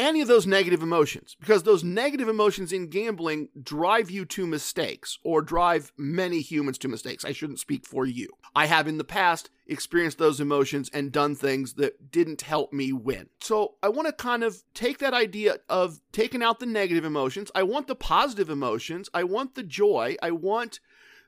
any 0.00 0.22
of 0.22 0.28
those 0.28 0.46
negative 0.46 0.82
emotions 0.82 1.36
because 1.38 1.62
those 1.62 1.84
negative 1.84 2.26
emotions 2.28 2.72
in 2.72 2.88
gambling 2.88 3.48
drive 3.62 4.10
you 4.10 4.24
to 4.24 4.46
mistakes 4.46 5.18
or 5.22 5.42
drive 5.42 5.92
many 5.96 6.40
humans 6.40 6.78
to 6.78 6.88
mistakes. 6.88 7.24
I 7.24 7.32
shouldn't 7.32 7.60
speak 7.60 7.86
for 7.86 8.06
you. 8.06 8.28
I 8.54 8.66
have 8.66 8.88
in 8.88 8.96
the 8.96 9.04
past 9.04 9.50
experienced 9.66 10.16
those 10.16 10.40
emotions 10.40 10.90
and 10.94 11.12
done 11.12 11.34
things 11.34 11.74
that 11.74 12.10
didn't 12.10 12.42
help 12.42 12.72
me 12.72 12.92
win. 12.92 13.28
So 13.40 13.74
I 13.82 13.90
want 13.90 14.08
to 14.08 14.12
kind 14.12 14.42
of 14.42 14.62
take 14.72 14.98
that 14.98 15.14
idea 15.14 15.56
of 15.68 16.00
taking 16.12 16.42
out 16.42 16.60
the 16.60 16.66
negative 16.66 17.04
emotions. 17.04 17.50
I 17.54 17.62
want 17.64 17.86
the 17.86 17.94
positive 17.94 18.48
emotions. 18.48 19.10
I 19.12 19.24
want 19.24 19.54
the 19.54 19.62
joy. 19.62 20.16
I 20.22 20.30
want 20.30 20.80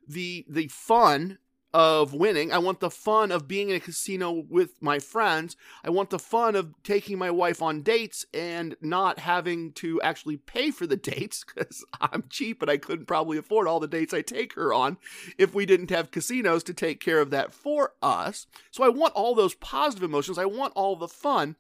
the 0.09 0.45
the 0.49 0.69
fun 0.69 1.39
of 1.75 2.13
winning. 2.13 2.53
I 2.53 2.59
want 2.59 2.81
the 2.81 2.91
fun 2.91 3.33
of 3.33 3.49
being 3.49 3.71
in 3.71 3.77
a 3.77 3.81
casino 3.81 4.45
with 4.49 4.83
my 4.83 4.99
friends. 4.99 5.57
I 5.83 5.91
want 5.91 6.11
the 6.11 6.19
fun 6.19 6.55
of 6.55 6.75
taking 6.83 7.19
my 7.19 7.31
wife 7.31 7.63
on 7.63 7.83
dates 7.83 8.27
and 8.35 8.77
not 8.81 9.19
having 9.19 9.73
to 9.73 10.01
actually 10.03 10.37
pay 10.37 10.71
for 10.71 10.87
the 10.87 10.97
dates 11.13 11.45
because 11.45 11.85
I'm 12.01 12.25
cheap 12.29 12.61
and 12.63 12.71
I 12.71 12.77
couldn't 12.77 13.07
probably 13.07 13.39
afford 13.39 13.67
all 13.67 13.81
the 13.81 13.89
dates 13.89 14.13
I 14.13 14.23
take 14.23 14.55
her 14.55 14.73
on 14.73 14.99
if 15.39 15.55
we 15.55 15.65
didn't 15.65 15.91
have 15.91 16.11
casinos 16.11 16.63
to 16.65 16.75
take 16.75 17.01
care 17.01 17.21
of 17.21 17.31
that 17.31 17.55
for 17.55 17.95
us. 18.03 18.47
So 18.71 18.85
I 18.85 18.89
want 18.89 19.15
all 19.15 19.35
those 19.35 19.55
positive 19.55 20.05
emotions. 20.05 20.39
I 20.39 20.47
want 20.47 20.75
all 20.75 20.97
the 20.97 21.09
fun. 21.09 21.57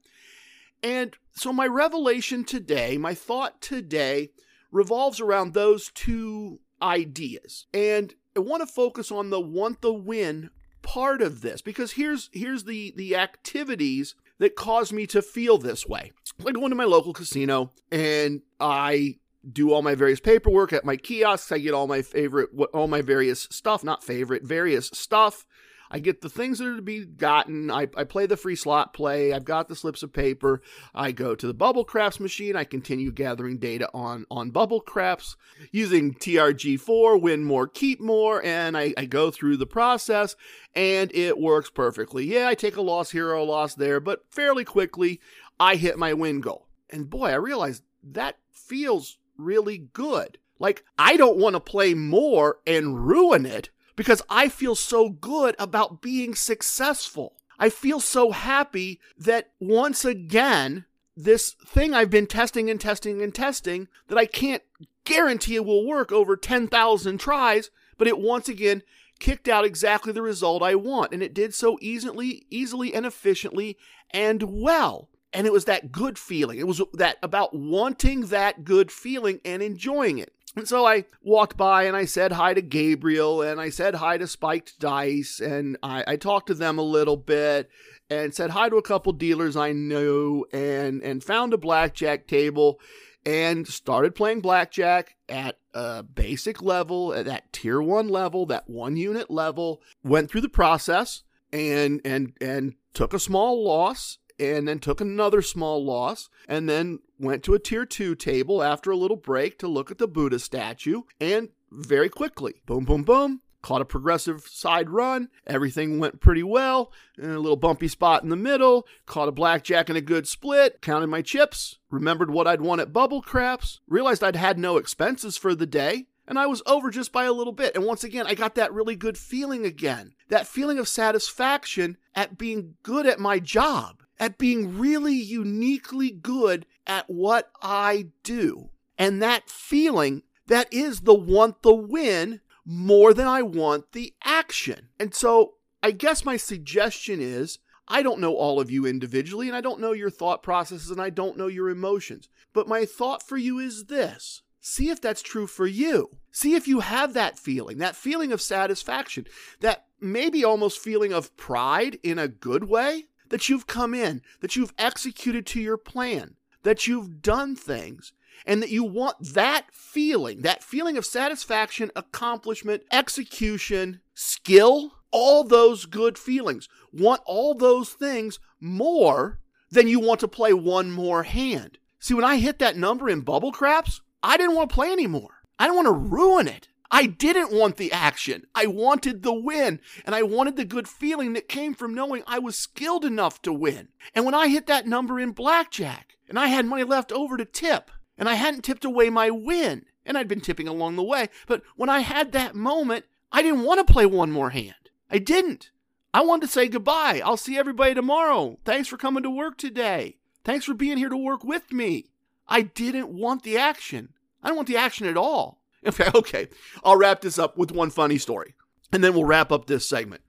And 0.82 1.16
so 1.32 1.52
my 1.52 1.66
revelation 1.66 2.44
today, 2.44 2.98
my 2.98 3.14
thought 3.14 3.60
today, 3.60 4.30
revolves 4.70 5.20
around 5.20 5.54
those 5.54 5.90
two 5.94 6.60
ideas. 6.82 7.66
And 7.72 8.14
I 8.36 8.40
want 8.40 8.62
to 8.62 8.66
focus 8.66 9.10
on 9.10 9.30
the 9.30 9.40
want 9.40 9.80
the 9.80 9.92
win 9.92 10.50
part 10.82 11.22
of 11.22 11.42
this 11.42 11.62
because 11.62 11.92
here's 11.92 12.30
here's 12.32 12.64
the 12.64 12.92
the 12.96 13.16
activities 13.16 14.14
that 14.38 14.56
cause 14.56 14.92
me 14.92 15.06
to 15.06 15.22
feel 15.22 15.58
this 15.58 15.86
way. 15.86 16.12
I 16.46 16.50
go 16.50 16.64
into 16.64 16.76
my 16.76 16.84
local 16.84 17.12
casino 17.12 17.72
and 17.90 18.42
I 18.58 19.18
do 19.50 19.72
all 19.72 19.82
my 19.82 19.94
various 19.94 20.20
paperwork 20.20 20.72
at 20.72 20.84
my 20.84 20.96
kiosks. 20.96 21.52
I 21.52 21.58
get 21.58 21.74
all 21.74 21.86
my 21.86 22.02
favorite, 22.02 22.50
all 22.72 22.86
my 22.86 23.02
various 23.02 23.48
stuff, 23.50 23.82
not 23.84 24.04
favorite, 24.04 24.42
various 24.42 24.88
stuff. 24.92 25.44
I 25.94 25.98
get 25.98 26.22
the 26.22 26.30
things 26.30 26.58
that 26.58 26.66
are 26.66 26.76
to 26.76 26.82
be 26.82 27.04
gotten. 27.04 27.70
I, 27.70 27.82
I 27.94 28.04
play 28.04 28.24
the 28.24 28.38
free 28.38 28.56
slot 28.56 28.94
play. 28.94 29.34
I've 29.34 29.44
got 29.44 29.68
the 29.68 29.76
slips 29.76 30.02
of 30.02 30.10
paper. 30.10 30.62
I 30.94 31.12
go 31.12 31.34
to 31.34 31.46
the 31.46 31.52
bubble 31.52 31.84
craps 31.84 32.18
machine. 32.18 32.56
I 32.56 32.64
continue 32.64 33.12
gathering 33.12 33.58
data 33.58 33.90
on, 33.92 34.24
on 34.30 34.50
bubble 34.50 34.80
craps 34.80 35.36
using 35.70 36.14
TRG4, 36.14 37.20
win 37.20 37.44
more, 37.44 37.68
keep 37.68 38.00
more. 38.00 38.42
And 38.42 38.74
I, 38.74 38.94
I 38.96 39.04
go 39.04 39.30
through 39.30 39.58
the 39.58 39.66
process 39.66 40.34
and 40.74 41.14
it 41.14 41.38
works 41.38 41.68
perfectly. 41.68 42.24
Yeah, 42.24 42.48
I 42.48 42.54
take 42.54 42.76
a 42.76 42.82
loss 42.82 43.10
here 43.10 43.28
or 43.28 43.34
a 43.34 43.44
loss 43.44 43.74
there, 43.74 44.00
but 44.00 44.24
fairly 44.30 44.64
quickly 44.64 45.20
I 45.60 45.76
hit 45.76 45.98
my 45.98 46.14
win 46.14 46.40
goal. 46.40 46.68
And 46.88 47.10
boy, 47.10 47.28
I 47.28 47.34
realized 47.34 47.82
that 48.02 48.38
feels 48.50 49.18
really 49.36 49.76
good. 49.76 50.38
Like, 50.58 50.84
I 50.98 51.18
don't 51.18 51.38
want 51.38 51.54
to 51.54 51.60
play 51.60 51.92
more 51.92 52.58
and 52.66 53.06
ruin 53.06 53.44
it 53.44 53.68
because 54.02 54.20
I 54.28 54.48
feel 54.48 54.74
so 54.74 55.10
good 55.10 55.54
about 55.60 56.02
being 56.02 56.34
successful. 56.34 57.36
I 57.56 57.68
feel 57.68 58.00
so 58.00 58.32
happy 58.32 58.98
that 59.16 59.50
once 59.60 60.04
again, 60.04 60.86
this 61.16 61.54
thing 61.64 61.94
I've 61.94 62.10
been 62.10 62.26
testing 62.26 62.68
and 62.68 62.80
testing 62.80 63.22
and 63.22 63.32
testing 63.32 63.86
that 64.08 64.18
I 64.18 64.26
can't 64.26 64.64
guarantee 65.04 65.54
it 65.54 65.64
will 65.64 65.86
work 65.86 66.10
over 66.10 66.36
10,000 66.36 67.18
tries, 67.18 67.70
but 67.96 68.08
it 68.08 68.18
once 68.18 68.48
again 68.48 68.82
kicked 69.20 69.46
out 69.46 69.64
exactly 69.64 70.12
the 70.12 70.20
result 70.20 70.64
I 70.64 70.74
want. 70.74 71.12
And 71.12 71.22
it 71.22 71.32
did 71.32 71.54
so 71.54 71.78
easily, 71.80 72.44
easily 72.50 72.92
and 72.92 73.06
efficiently 73.06 73.78
and 74.10 74.42
well. 74.42 75.10
And 75.32 75.46
it 75.46 75.52
was 75.52 75.66
that 75.66 75.92
good 75.92 76.18
feeling. 76.18 76.58
It 76.58 76.66
was 76.66 76.82
that 76.94 77.18
about 77.22 77.54
wanting 77.54 78.22
that 78.26 78.64
good 78.64 78.90
feeling 78.90 79.38
and 79.44 79.62
enjoying 79.62 80.18
it. 80.18 80.32
And 80.54 80.68
so 80.68 80.86
I 80.86 81.06
walked 81.22 81.56
by 81.56 81.84
and 81.84 81.96
I 81.96 82.04
said 82.04 82.32
hi 82.32 82.52
to 82.52 82.60
Gabriel 82.60 83.40
and 83.40 83.60
I 83.60 83.70
said 83.70 83.94
hi 83.94 84.18
to 84.18 84.26
Spiked 84.26 84.78
Dice 84.78 85.40
and 85.40 85.78
I, 85.82 86.04
I 86.06 86.16
talked 86.16 86.48
to 86.48 86.54
them 86.54 86.78
a 86.78 86.82
little 86.82 87.16
bit 87.16 87.70
and 88.10 88.34
said 88.34 88.50
hi 88.50 88.68
to 88.68 88.76
a 88.76 88.82
couple 88.82 89.12
dealers 89.12 89.56
I 89.56 89.72
knew 89.72 90.44
and 90.52 91.02
and 91.02 91.24
found 91.24 91.54
a 91.54 91.58
blackjack 91.58 92.26
table 92.26 92.80
and 93.24 93.66
started 93.66 94.14
playing 94.14 94.40
blackjack 94.40 95.16
at 95.28 95.58
a 95.74 96.02
basic 96.02 96.60
level, 96.60 97.14
at 97.14 97.24
that 97.26 97.52
tier 97.52 97.80
one 97.80 98.08
level, 98.08 98.46
that 98.46 98.68
one 98.68 98.96
unit 98.96 99.30
level. 99.30 99.80
Went 100.02 100.30
through 100.30 100.40
the 100.42 100.48
process 100.48 101.22
and 101.52 102.00
and 102.04 102.34
and 102.40 102.74
took 102.94 103.14
a 103.14 103.18
small 103.18 103.64
loss 103.64 104.18
and 104.38 104.66
then 104.66 104.78
took 104.78 105.00
another 105.00 105.42
small 105.42 105.84
loss 105.84 106.28
and 106.48 106.68
then 106.68 106.98
went 107.18 107.42
to 107.42 107.54
a 107.54 107.58
tier 107.58 107.84
2 107.84 108.14
table 108.14 108.62
after 108.62 108.90
a 108.90 108.96
little 108.96 109.16
break 109.16 109.58
to 109.58 109.68
look 109.68 109.90
at 109.90 109.98
the 109.98 110.08
Buddha 110.08 110.38
statue 110.38 111.02
and 111.20 111.48
very 111.70 112.08
quickly 112.08 112.54
boom 112.66 112.84
boom 112.84 113.02
boom 113.02 113.40
caught 113.62 113.80
a 113.80 113.84
progressive 113.84 114.42
side 114.42 114.90
run 114.90 115.28
everything 115.46 115.98
went 115.98 116.20
pretty 116.20 116.42
well 116.42 116.92
a 117.18 117.26
little 117.26 117.56
bumpy 117.56 117.88
spot 117.88 118.22
in 118.22 118.28
the 118.28 118.36
middle 118.36 118.86
caught 119.06 119.28
a 119.28 119.32
blackjack 119.32 119.88
and 119.88 119.96
a 119.96 120.02
good 120.02 120.26
split 120.26 120.82
counted 120.82 121.06
my 121.06 121.22
chips 121.22 121.78
remembered 121.90 122.30
what 122.30 122.46
I'd 122.46 122.60
won 122.60 122.80
at 122.80 122.92
bubble 122.92 123.22
craps 123.22 123.80
realized 123.86 124.22
I'd 124.22 124.36
had 124.36 124.58
no 124.58 124.76
expenses 124.76 125.36
for 125.36 125.54
the 125.54 125.66
day 125.66 126.06
and 126.26 126.38
I 126.38 126.46
was 126.46 126.62
over 126.66 126.90
just 126.90 127.12
by 127.12 127.24
a 127.24 127.32
little 127.32 127.52
bit. 127.52 127.74
And 127.74 127.84
once 127.84 128.04
again, 128.04 128.26
I 128.26 128.34
got 128.34 128.54
that 128.54 128.72
really 128.72 128.96
good 128.96 129.18
feeling 129.18 129.66
again. 129.66 130.14
That 130.28 130.46
feeling 130.46 130.78
of 130.78 130.88
satisfaction 130.88 131.96
at 132.14 132.38
being 132.38 132.74
good 132.82 133.06
at 133.06 133.18
my 133.18 133.38
job 133.38 134.01
at 134.18 134.38
being 134.38 134.78
really 134.78 135.14
uniquely 135.14 136.10
good 136.10 136.66
at 136.86 137.08
what 137.08 137.50
I 137.60 138.08
do. 138.22 138.70
And 138.98 139.22
that 139.22 139.50
feeling, 139.50 140.22
that 140.46 140.72
is 140.72 141.00
the 141.00 141.14
want 141.14 141.62
the 141.62 141.74
win 141.74 142.40
more 142.64 143.12
than 143.12 143.26
I 143.26 143.42
want 143.42 143.92
the 143.92 144.14
action. 144.24 144.88
And 144.98 145.14
so 145.14 145.54
I 145.82 145.90
guess 145.90 146.24
my 146.24 146.36
suggestion 146.36 147.20
is 147.20 147.58
I 147.88 148.02
don't 148.02 148.20
know 148.20 148.34
all 148.34 148.60
of 148.60 148.70
you 148.70 148.86
individually, 148.86 149.48
and 149.48 149.56
I 149.56 149.60
don't 149.60 149.80
know 149.80 149.92
your 149.92 150.10
thought 150.10 150.42
processes, 150.42 150.90
and 150.90 151.00
I 151.00 151.10
don't 151.10 151.36
know 151.36 151.48
your 151.48 151.68
emotions. 151.68 152.28
But 152.52 152.68
my 152.68 152.84
thought 152.84 153.26
for 153.26 153.36
you 153.36 153.58
is 153.58 153.86
this 153.86 154.42
see 154.60 154.90
if 154.90 155.00
that's 155.00 155.22
true 155.22 155.48
for 155.48 155.66
you. 155.66 156.18
See 156.30 156.54
if 156.54 156.68
you 156.68 156.80
have 156.80 157.14
that 157.14 157.38
feeling, 157.38 157.78
that 157.78 157.96
feeling 157.96 158.32
of 158.32 158.40
satisfaction, 158.40 159.26
that 159.60 159.86
maybe 160.00 160.44
almost 160.44 160.78
feeling 160.78 161.12
of 161.12 161.36
pride 161.36 161.98
in 162.04 162.18
a 162.18 162.28
good 162.28 162.64
way 162.64 163.06
that 163.32 163.48
you've 163.48 163.66
come 163.66 163.94
in, 163.94 164.20
that 164.40 164.56
you've 164.56 164.74
executed 164.78 165.46
to 165.46 165.60
your 165.60 165.78
plan, 165.78 166.36
that 166.64 166.86
you've 166.86 167.22
done 167.22 167.56
things, 167.56 168.12
and 168.44 168.62
that 168.62 168.68
you 168.68 168.84
want 168.84 169.16
that 169.34 169.64
feeling, 169.72 170.42
that 170.42 170.62
feeling 170.62 170.98
of 170.98 171.06
satisfaction, 171.06 171.90
accomplishment, 171.96 172.82
execution, 172.92 174.00
skill, 174.12 174.92
all 175.10 175.44
those 175.44 175.86
good 175.86 176.18
feelings. 176.18 176.68
Want 176.92 177.22
all 177.24 177.54
those 177.54 177.90
things 177.90 178.38
more 178.60 179.40
than 179.70 179.88
you 179.88 179.98
want 179.98 180.20
to 180.20 180.28
play 180.28 180.52
one 180.52 180.90
more 180.90 181.22
hand. 181.22 181.78
See, 182.00 182.12
when 182.12 182.24
I 182.24 182.36
hit 182.36 182.58
that 182.58 182.76
number 182.76 183.08
in 183.08 183.22
bubble 183.22 183.52
craps, 183.52 184.02
I 184.22 184.36
didn't 184.36 184.56
want 184.56 184.68
to 184.68 184.74
play 184.74 184.92
anymore. 184.92 185.42
I 185.58 185.64
didn't 185.64 185.84
want 185.84 185.86
to 185.86 186.14
ruin 186.14 186.48
it. 186.48 186.68
I 186.94 187.06
didn't 187.06 187.50
want 187.50 187.78
the 187.78 187.90
action. 187.90 188.44
I 188.54 188.66
wanted 188.66 189.22
the 189.22 189.32
win, 189.32 189.80
and 190.04 190.14
I 190.14 190.22
wanted 190.22 190.56
the 190.56 190.66
good 190.66 190.86
feeling 190.86 191.32
that 191.32 191.48
came 191.48 191.72
from 191.72 191.94
knowing 191.94 192.22
I 192.26 192.38
was 192.38 192.58
skilled 192.58 193.06
enough 193.06 193.40
to 193.42 193.52
win. 193.52 193.88
And 194.14 194.26
when 194.26 194.34
I 194.34 194.48
hit 194.48 194.66
that 194.66 194.86
number 194.86 195.18
in 195.18 195.32
blackjack, 195.32 196.18
and 196.28 196.38
I 196.38 196.48
had 196.48 196.66
money 196.66 196.84
left 196.84 197.10
over 197.10 197.38
to 197.38 197.46
tip, 197.46 197.90
and 198.18 198.28
I 198.28 198.34
hadn't 198.34 198.60
tipped 198.60 198.84
away 198.84 199.08
my 199.08 199.30
win, 199.30 199.86
and 200.04 200.18
I'd 200.18 200.28
been 200.28 200.42
tipping 200.42 200.68
along 200.68 200.96
the 200.96 201.02
way, 201.02 201.30
but 201.46 201.62
when 201.76 201.88
I 201.88 202.00
had 202.00 202.32
that 202.32 202.54
moment, 202.54 203.06
I 203.32 203.40
didn't 203.40 203.64
want 203.64 203.86
to 203.86 203.90
play 203.90 204.04
one 204.04 204.30
more 204.30 204.50
hand. 204.50 204.90
I 205.10 205.16
didn't. 205.16 205.70
I 206.12 206.20
wanted 206.20 206.46
to 206.46 206.52
say 206.52 206.68
goodbye. 206.68 207.22
I'll 207.24 207.38
see 207.38 207.56
everybody 207.56 207.94
tomorrow. 207.94 208.58
Thanks 208.66 208.86
for 208.86 208.98
coming 208.98 209.22
to 209.22 209.30
work 209.30 209.56
today. 209.56 210.18
Thanks 210.44 210.66
for 210.66 210.74
being 210.74 210.98
here 210.98 211.08
to 211.08 211.16
work 211.16 211.42
with 211.42 211.72
me. 211.72 212.10
I 212.46 212.60
didn't 212.60 213.08
want 213.08 213.44
the 213.44 213.56
action. 213.56 214.10
I 214.42 214.48
don't 214.48 214.56
want 214.56 214.68
the 214.68 214.76
action 214.76 215.06
at 215.06 215.16
all. 215.16 215.61
Okay, 215.88 216.08
okay. 216.14 216.48
I'll 216.84 216.96
wrap 216.96 217.22
this 217.22 217.40
up 217.40 217.58
with 217.58 217.72
one 217.72 217.90
funny 217.90 218.16
story, 218.16 218.54
and 218.92 219.02
then 219.02 219.14
we'll 219.14 219.24
wrap 219.24 219.50
up 219.50 219.66
this 219.66 219.88
segment. 219.88 220.22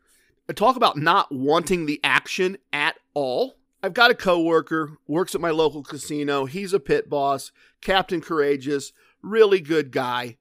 I 0.50 0.54
talk 0.54 0.76
about 0.76 0.98
not 0.98 1.32
wanting 1.32 1.86
the 1.86 2.00
action 2.04 2.58
at 2.74 2.98
all. 3.14 3.56
I've 3.82 3.94
got 3.94 4.12
a 4.12 4.16
coworker, 4.16 4.98
works 5.08 5.36
at 5.36 5.42
my 5.42 5.52
local 5.52 5.84
casino. 5.84 6.46
He's 6.46 6.74
a 6.74 6.80
pit 6.80 7.10
boss, 7.10 7.52
Captain 7.82 8.20
Courageous, 8.20 8.94
really 9.22 9.60
good 9.60 9.92
guy. 9.92 10.38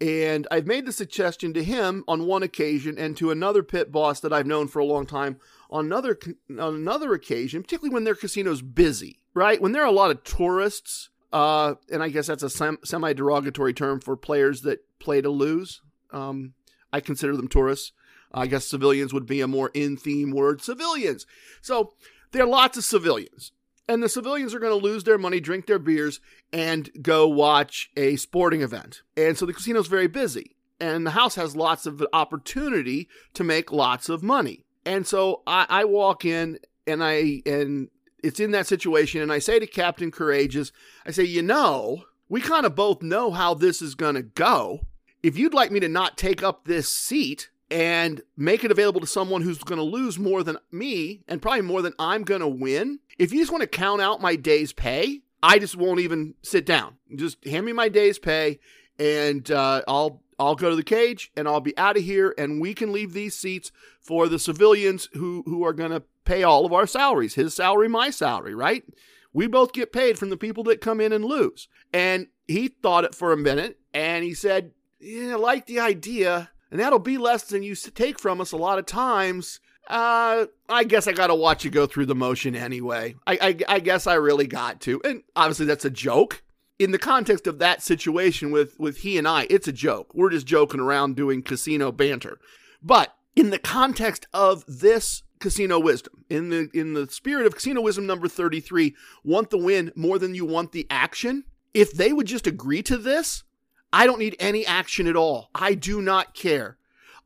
And 0.00 0.46
I've 0.50 0.66
made 0.66 0.84
the 0.84 0.92
suggestion 0.92 1.54
to 1.54 1.64
him 1.64 2.04
on 2.06 2.26
one 2.26 2.42
occasion 2.42 2.98
and 2.98 3.16
to 3.16 3.30
another 3.30 3.62
pit 3.62 3.90
boss 3.90 4.20
that 4.20 4.32
I've 4.32 4.46
known 4.46 4.68
for 4.68 4.78
a 4.78 4.84
long 4.84 5.06
time 5.06 5.38
on 5.70 5.86
another 5.86 6.18
on 6.50 6.74
another 6.74 7.14
occasion, 7.14 7.62
particularly 7.62 7.94
when 7.94 8.04
their 8.04 8.14
casino's 8.14 8.60
busy, 8.60 9.20
right? 9.32 9.60
When 9.60 9.72
there 9.72 9.82
are 9.82 9.86
a 9.86 9.92
lot 9.92 10.10
of 10.10 10.22
tourists, 10.22 11.08
uh, 11.36 11.74
and 11.92 12.02
I 12.02 12.08
guess 12.08 12.28
that's 12.28 12.42
a 12.42 12.48
sem- 12.48 12.78
semi 12.82 13.12
derogatory 13.12 13.74
term 13.74 14.00
for 14.00 14.16
players 14.16 14.62
that 14.62 14.78
play 14.98 15.20
to 15.20 15.28
lose. 15.28 15.82
Um, 16.10 16.54
I 16.94 17.00
consider 17.00 17.36
them 17.36 17.46
tourists. 17.46 17.92
I 18.32 18.46
guess 18.46 18.66
civilians 18.66 19.12
would 19.12 19.26
be 19.26 19.42
a 19.42 19.46
more 19.46 19.70
in 19.74 19.98
theme 19.98 20.30
word. 20.30 20.62
Civilians. 20.62 21.26
So 21.60 21.92
there 22.32 22.42
are 22.42 22.48
lots 22.48 22.78
of 22.78 22.84
civilians. 22.84 23.52
And 23.86 24.02
the 24.02 24.08
civilians 24.08 24.54
are 24.54 24.58
going 24.58 24.72
to 24.72 24.82
lose 24.82 25.04
their 25.04 25.18
money, 25.18 25.38
drink 25.38 25.66
their 25.66 25.78
beers, 25.78 26.20
and 26.54 26.90
go 27.02 27.28
watch 27.28 27.90
a 27.98 28.16
sporting 28.16 28.62
event. 28.62 29.02
And 29.14 29.36
so 29.36 29.44
the 29.44 29.52
casino's 29.52 29.88
very 29.88 30.08
busy. 30.08 30.56
And 30.80 31.06
the 31.06 31.10
house 31.10 31.34
has 31.34 31.54
lots 31.54 31.84
of 31.84 32.02
opportunity 32.14 33.10
to 33.34 33.44
make 33.44 33.70
lots 33.70 34.08
of 34.08 34.22
money. 34.22 34.64
And 34.86 35.06
so 35.06 35.42
I, 35.46 35.66
I 35.68 35.84
walk 35.84 36.24
in 36.24 36.60
and 36.86 37.04
I 37.04 37.42
and 37.44 37.90
it's 38.22 38.40
in 38.40 38.50
that 38.52 38.66
situation, 38.66 39.20
and 39.20 39.32
I 39.32 39.38
say 39.38 39.58
to 39.58 39.66
Captain 39.66 40.10
Courageous, 40.10 40.72
I 41.06 41.10
say, 41.10 41.24
you 41.24 41.42
know, 41.42 42.04
we 42.28 42.40
kind 42.40 42.66
of 42.66 42.74
both 42.74 43.02
know 43.02 43.30
how 43.30 43.54
this 43.54 43.80
is 43.80 43.94
going 43.94 44.14
to 44.14 44.22
go. 44.22 44.80
If 45.22 45.38
you'd 45.38 45.54
like 45.54 45.70
me 45.70 45.80
to 45.80 45.88
not 45.88 46.16
take 46.16 46.42
up 46.42 46.64
this 46.64 46.88
seat, 46.88 47.50
and 47.70 48.22
make 48.36 48.64
it 48.64 48.70
available 48.70 49.00
to 49.00 49.06
someone 49.06 49.42
who's 49.42 49.58
going 49.58 49.78
to 49.78 49.84
lose 49.84 50.18
more 50.18 50.42
than 50.42 50.58
me 50.70 51.22
and 51.26 51.42
probably 51.42 51.62
more 51.62 51.82
than 51.82 51.94
I'm 51.98 52.22
going 52.22 52.40
to 52.40 52.48
win, 52.48 53.00
if 53.18 53.32
you 53.32 53.40
just 53.40 53.50
want 53.50 53.62
to 53.62 53.66
count 53.66 54.00
out 54.00 54.20
my 54.20 54.36
day's 54.36 54.72
pay, 54.72 55.22
I 55.42 55.58
just 55.58 55.76
won't 55.76 56.00
even 56.00 56.34
sit 56.42 56.64
down. 56.64 56.96
Just 57.14 57.44
hand 57.44 57.66
me 57.66 57.72
my 57.72 57.88
day's 57.88 58.18
pay 58.18 58.60
and 58.98 59.50
uh, 59.50 59.82
I'll 59.88 60.22
I'll 60.38 60.54
go 60.54 60.70
to 60.70 60.76
the 60.76 60.82
cage 60.82 61.30
and 61.36 61.48
I'll 61.48 61.60
be 61.60 61.76
out 61.78 61.96
of 61.96 62.02
here 62.02 62.34
and 62.36 62.60
we 62.60 62.74
can 62.74 62.92
leave 62.92 63.12
these 63.12 63.34
seats 63.34 63.72
for 64.00 64.28
the 64.28 64.38
civilians 64.38 65.08
who 65.14 65.42
who 65.46 65.64
are 65.64 65.72
going 65.72 65.92
to 65.92 66.02
pay 66.24 66.42
all 66.42 66.66
of 66.66 66.72
our 66.72 66.86
salaries. 66.86 67.34
His 67.34 67.54
salary, 67.54 67.88
my 67.88 68.10
salary, 68.10 68.54
right? 68.54 68.84
We 69.32 69.46
both 69.46 69.72
get 69.72 69.92
paid 69.92 70.18
from 70.18 70.30
the 70.30 70.36
people 70.36 70.64
that 70.64 70.80
come 70.80 71.00
in 71.00 71.12
and 71.12 71.24
lose. 71.24 71.68
And 71.92 72.28
he 72.46 72.68
thought 72.68 73.04
it 73.04 73.14
for 73.14 73.32
a 73.32 73.36
minute 73.36 73.78
and 73.94 74.24
he 74.24 74.34
said, 74.34 74.72
"Yeah, 74.98 75.32
I 75.32 75.36
like 75.36 75.66
the 75.66 75.80
idea." 75.80 76.50
and 76.70 76.80
that'll 76.80 76.98
be 76.98 77.18
less 77.18 77.44
than 77.44 77.62
you 77.62 77.74
take 77.74 78.18
from 78.18 78.40
us 78.40 78.52
a 78.52 78.56
lot 78.56 78.78
of 78.78 78.86
times. 78.86 79.60
Uh, 79.88 80.46
I 80.68 80.84
guess 80.84 81.06
I 81.06 81.12
got 81.12 81.28
to 81.28 81.34
watch 81.34 81.64
you 81.64 81.70
go 81.70 81.86
through 81.86 82.06
the 82.06 82.14
motion 82.14 82.56
anyway. 82.56 83.14
I, 83.26 83.38
I, 83.40 83.76
I 83.76 83.80
guess 83.80 84.06
I 84.06 84.14
really 84.14 84.48
got 84.48 84.80
to, 84.82 85.00
and 85.04 85.22
obviously 85.36 85.66
that's 85.66 85.84
a 85.84 85.90
joke. 85.90 86.42
In 86.78 86.90
the 86.90 86.98
context 86.98 87.46
of 87.46 87.58
that 87.58 87.82
situation 87.82 88.50
with 88.50 88.78
with 88.78 88.98
he 88.98 89.16
and 89.16 89.26
I, 89.26 89.46
it's 89.48 89.68
a 89.68 89.72
joke. 89.72 90.14
We're 90.14 90.30
just 90.30 90.46
joking 90.46 90.80
around 90.80 91.16
doing 91.16 91.42
casino 91.42 91.90
banter. 91.90 92.38
But 92.82 93.14
in 93.34 93.50
the 93.50 93.58
context 93.58 94.26
of 94.34 94.64
this 94.66 95.22
casino 95.38 95.78
wisdom, 95.78 96.24
in 96.28 96.50
the 96.50 96.68
in 96.74 96.92
the 96.92 97.08
spirit 97.08 97.46
of 97.46 97.54
casino 97.54 97.80
wisdom 97.80 98.06
number 98.06 98.28
33, 98.28 98.94
want 99.24 99.50
the 99.50 99.58
win 99.58 99.90
more 99.94 100.18
than 100.18 100.34
you 100.34 100.44
want 100.44 100.72
the 100.72 100.86
action. 100.90 101.44
If 101.72 101.92
they 101.92 102.12
would 102.12 102.26
just 102.26 102.46
agree 102.46 102.82
to 102.84 102.96
this, 102.98 103.44
I 103.92 104.06
don't 104.06 104.18
need 104.18 104.36
any 104.38 104.66
action 104.66 105.06
at 105.06 105.16
all. 105.16 105.50
I 105.54 105.74
do 105.74 106.02
not 106.02 106.34
care. 106.34 106.76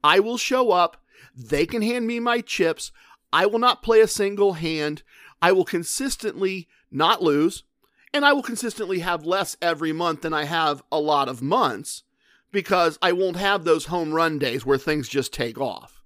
I 0.03 0.21
will 0.21 0.39
show 0.39 0.71
up. 0.71 0.97
They 1.37 1.67
can 1.67 1.83
hand 1.83 2.07
me 2.07 2.21
my 2.21 2.41
chips. 2.41 2.93
I 3.33 3.47
will 3.47 3.59
not 3.59 3.83
play 3.83 4.01
a 4.01 4.09
single 4.09 4.55
hand. 4.55 5.03
I 5.43 5.53
will 5.53 5.65
consistently 5.65 6.69
not 6.91 7.23
lose. 7.23 7.65
And 8.13 8.25
I 8.25 8.33
will 8.33 8.43
consistently 8.43 9.01
have 9.01 9.25
less 9.25 9.57
every 9.63 9.93
month 9.93 10.23
than 10.23 10.35
I 10.35 10.45
have 10.45 10.83
a 10.91 10.99
lot 10.99 11.29
of 11.29 11.43
months 11.43 12.03
because 12.51 12.99
I 13.01 13.13
won't 13.13 13.37
have 13.37 13.65
those 13.65 13.87
home 13.87 14.13
run 14.13 14.39
days 14.39 14.67
where 14.67 14.79
things 14.79 15.09
just 15.09 15.33
take 15.33 15.59
off. 15.61 16.03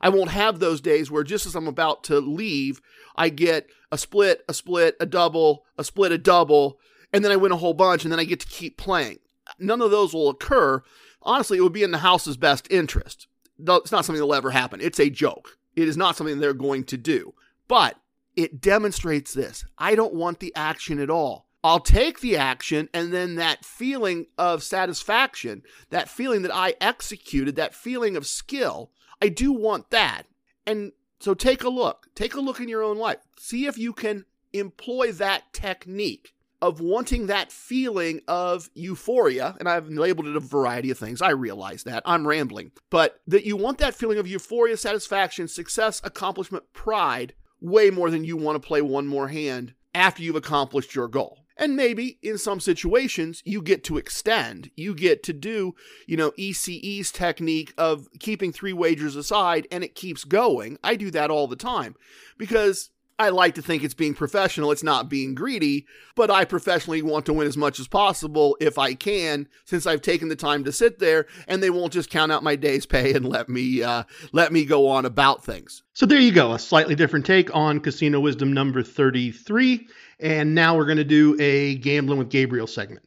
I 0.00 0.08
won't 0.08 0.30
have 0.30 0.58
those 0.58 0.80
days 0.80 1.10
where 1.10 1.22
just 1.22 1.46
as 1.46 1.54
I'm 1.54 1.68
about 1.68 2.04
to 2.04 2.20
leave, 2.20 2.80
I 3.16 3.28
get 3.28 3.68
a 3.92 3.96
split, 3.96 4.44
a 4.48 4.54
split, 4.54 4.96
a 4.98 5.06
double, 5.06 5.64
a 5.78 5.84
split, 5.84 6.12
a 6.12 6.18
double, 6.18 6.78
and 7.12 7.24
then 7.24 7.30
I 7.30 7.36
win 7.36 7.52
a 7.52 7.56
whole 7.56 7.74
bunch 7.74 8.04
and 8.04 8.10
then 8.10 8.18
I 8.18 8.24
get 8.24 8.40
to 8.40 8.46
keep 8.46 8.76
playing 8.76 9.18
none 9.58 9.80
of 9.80 9.90
those 9.90 10.14
will 10.14 10.28
occur. 10.28 10.82
Honestly, 11.22 11.58
it 11.58 11.62
would 11.62 11.72
be 11.72 11.82
in 11.82 11.90
the 11.90 11.98
house's 11.98 12.36
best 12.36 12.66
interest. 12.70 13.26
It's 13.58 13.92
not 13.92 14.04
something 14.04 14.20
that'll 14.20 14.34
ever 14.34 14.50
happen. 14.50 14.80
It's 14.80 15.00
a 15.00 15.10
joke. 15.10 15.58
It 15.76 15.88
is 15.88 15.96
not 15.96 16.16
something 16.16 16.38
they're 16.38 16.54
going 16.54 16.84
to 16.84 16.96
do. 16.96 17.34
But 17.68 17.96
it 18.36 18.60
demonstrates 18.60 19.32
this. 19.32 19.64
I 19.78 19.94
don't 19.94 20.14
want 20.14 20.40
the 20.40 20.54
action 20.54 20.98
at 20.98 21.10
all. 21.10 21.43
I'll 21.64 21.80
take 21.80 22.20
the 22.20 22.36
action 22.36 22.90
and 22.92 23.10
then 23.10 23.36
that 23.36 23.64
feeling 23.64 24.26
of 24.36 24.62
satisfaction, 24.62 25.62
that 25.88 26.10
feeling 26.10 26.42
that 26.42 26.54
I 26.54 26.74
executed, 26.78 27.56
that 27.56 27.74
feeling 27.74 28.16
of 28.16 28.26
skill, 28.26 28.90
I 29.22 29.30
do 29.30 29.50
want 29.50 29.88
that. 29.88 30.24
And 30.66 30.92
so 31.20 31.32
take 31.32 31.64
a 31.64 31.70
look. 31.70 32.08
Take 32.14 32.34
a 32.34 32.40
look 32.40 32.60
in 32.60 32.68
your 32.68 32.82
own 32.82 32.98
life. 32.98 33.16
See 33.38 33.64
if 33.64 33.78
you 33.78 33.94
can 33.94 34.26
employ 34.52 35.12
that 35.12 35.54
technique 35.54 36.34
of 36.60 36.80
wanting 36.80 37.28
that 37.28 37.50
feeling 37.50 38.20
of 38.28 38.68
euphoria, 38.74 39.56
and 39.58 39.68
I've 39.68 39.88
labeled 39.88 40.26
it 40.26 40.36
a 40.36 40.40
variety 40.40 40.90
of 40.90 40.98
things. 40.98 41.20
I 41.20 41.30
realize 41.30 41.84
that. 41.84 42.02
I'm 42.04 42.26
rambling. 42.26 42.72
But 42.90 43.20
that 43.26 43.44
you 43.44 43.56
want 43.56 43.78
that 43.78 43.94
feeling 43.94 44.18
of 44.18 44.26
euphoria, 44.26 44.76
satisfaction, 44.76 45.48
success, 45.48 46.00
accomplishment, 46.04 46.64
pride 46.74 47.34
way 47.60 47.88
more 47.88 48.10
than 48.10 48.24
you 48.24 48.36
want 48.36 48.60
to 48.60 48.66
play 48.66 48.82
one 48.82 49.06
more 49.06 49.28
hand 49.28 49.74
after 49.94 50.22
you've 50.22 50.36
accomplished 50.36 50.94
your 50.94 51.08
goal. 51.08 51.43
And 51.56 51.76
maybe 51.76 52.18
in 52.20 52.36
some 52.36 52.58
situations, 52.58 53.42
you 53.44 53.62
get 53.62 53.84
to 53.84 53.96
extend. 53.96 54.70
You 54.76 54.94
get 54.94 55.22
to 55.22 55.32
do, 55.32 55.74
you 56.06 56.16
know, 56.16 56.32
ECE's 56.32 57.12
technique 57.12 57.72
of 57.78 58.08
keeping 58.18 58.52
three 58.52 58.72
wagers 58.72 59.14
aside 59.14 59.68
and 59.70 59.84
it 59.84 59.94
keeps 59.94 60.24
going. 60.24 60.78
I 60.82 60.96
do 60.96 61.10
that 61.12 61.30
all 61.30 61.46
the 61.46 61.54
time 61.54 61.94
because 62.38 62.90
I 63.16 63.28
like 63.28 63.54
to 63.54 63.62
think 63.62 63.84
it's 63.84 63.94
being 63.94 64.14
professional. 64.14 64.72
It's 64.72 64.82
not 64.82 65.08
being 65.08 65.36
greedy, 65.36 65.86
but 66.16 66.32
I 66.32 66.44
professionally 66.44 67.00
want 67.00 67.26
to 67.26 67.32
win 67.32 67.46
as 67.46 67.56
much 67.56 67.78
as 67.78 67.86
possible 67.86 68.56
if 68.60 68.76
I 68.76 68.94
can, 68.94 69.46
since 69.64 69.86
I've 69.86 70.02
taken 70.02 70.28
the 70.28 70.34
time 70.34 70.64
to 70.64 70.72
sit 70.72 70.98
there, 70.98 71.26
and 71.46 71.62
they 71.62 71.70
won't 71.70 71.92
just 71.92 72.10
count 72.10 72.32
out 72.32 72.42
my 72.42 72.56
day's 72.56 72.86
pay 72.86 73.14
and 73.14 73.24
let 73.24 73.48
me 73.48 73.84
uh, 73.84 74.02
let 74.32 74.52
me 74.52 74.64
go 74.64 74.88
on 74.88 75.04
about 75.04 75.44
things. 75.44 75.84
So 75.92 76.06
there 76.06 76.18
you 76.18 76.32
go, 76.32 76.54
a 76.54 76.58
slightly 76.58 76.96
different 76.96 77.24
take 77.24 77.54
on 77.54 77.78
Casino 77.78 78.18
Wisdom 78.18 78.52
number 78.52 78.82
thirty-three, 78.82 79.86
and 80.20 80.54
now 80.54 80.76
we're 80.76 80.86
going 80.86 80.98
to 80.98 81.04
do 81.04 81.36
a 81.40 81.76
gambling 81.76 82.18
with 82.18 82.28
Gabriel 82.28 82.66
segment. 82.66 83.06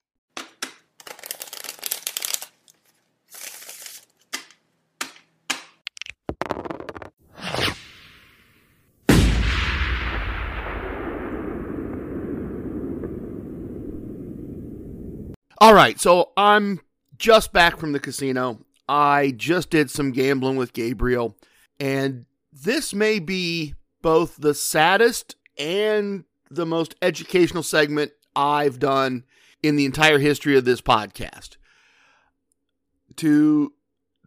All 15.59 15.73
right, 15.73 15.99
so 15.99 16.31
I'm 16.37 16.79
just 17.17 17.51
back 17.51 17.77
from 17.77 17.91
the 17.91 17.99
casino. 17.99 18.59
I 18.87 19.33
just 19.35 19.71
did 19.71 19.89
some 19.89 20.11
gambling 20.11 20.55
with 20.55 20.71
Gabriel, 20.71 21.35
and 21.79 22.25
this 22.53 22.93
may 22.93 23.19
be 23.19 23.73
both 24.01 24.37
the 24.37 24.53
saddest 24.53 25.35
and 25.57 26.23
the 26.49 26.65
most 26.65 26.95
educational 27.01 27.63
segment 27.63 28.11
I've 28.35 28.79
done 28.79 29.23
in 29.63 29.75
the 29.75 29.85
entire 29.85 30.19
history 30.19 30.57
of 30.57 30.65
this 30.65 30.81
podcast. 30.81 31.57
To 33.17 33.73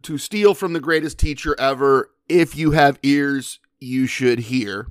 to 0.03 0.17
steal 0.17 0.53
from 0.53 0.73
the 0.73 0.79
greatest 0.79 1.19
teacher 1.19 1.55
ever, 1.59 2.09
if 2.27 2.55
you 2.55 2.71
have 2.71 2.99
ears, 3.03 3.59
you 3.79 4.07
should 4.07 4.39
hear. 4.39 4.87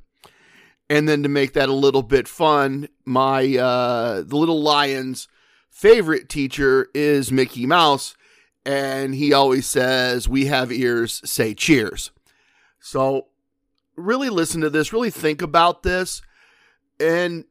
And 0.88 1.08
then 1.08 1.22
to 1.22 1.28
make 1.28 1.52
that 1.54 1.68
a 1.68 1.74
little 1.74 2.02
bit 2.02 2.28
fun, 2.28 2.88
my 3.04 3.56
uh 3.56 4.22
the 4.22 4.36
little 4.36 4.62
lions 4.62 5.28
favorite 5.70 6.28
teacher 6.28 6.88
is 6.94 7.32
Mickey 7.32 7.64
Mouse, 7.64 8.14
and 8.66 9.14
he 9.14 9.32
always 9.32 9.66
says, 9.66 10.28
We 10.28 10.46
have 10.46 10.70
ears, 10.70 11.22
say 11.24 11.54
cheers. 11.54 12.10
So, 12.80 13.28
really 13.96 14.30
listen 14.30 14.60
to 14.60 14.70
this, 14.70 14.92
really 14.92 15.10
think 15.10 15.40
about 15.42 15.82
this, 15.82 16.22
and 17.00 17.44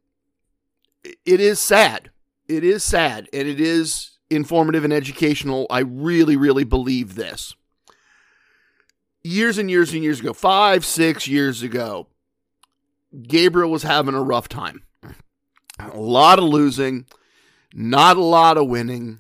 it 1.04 1.40
is 1.40 1.60
sad. 1.60 2.12
It 2.48 2.64
is 2.64 2.84
sad, 2.84 3.28
and 3.34 3.48
it 3.48 3.60
is 3.60 4.18
informative 4.30 4.84
and 4.84 4.94
educational. 4.94 5.68
I 5.70 5.80
really, 5.80 6.36
really 6.36 6.64
believe 6.64 7.16
this. 7.16 7.56
Years 9.24 9.58
and 9.58 9.70
years 9.70 9.94
and 9.94 10.04
years 10.04 10.20
ago, 10.20 10.34
five, 10.34 10.86
six 10.86 11.28
years 11.28 11.62
ago, 11.62 12.08
Gabriel 13.22 13.70
was 13.70 13.84
having 13.84 14.16
a 14.16 14.24
rough 14.24 14.48
time. 14.48 14.84
A 15.80 15.98
lot 15.98 16.40
of 16.40 16.46
losing 16.46 17.06
not 17.74 18.18
a 18.18 18.24
lot 18.24 18.58
of 18.58 18.68
winning. 18.68 19.20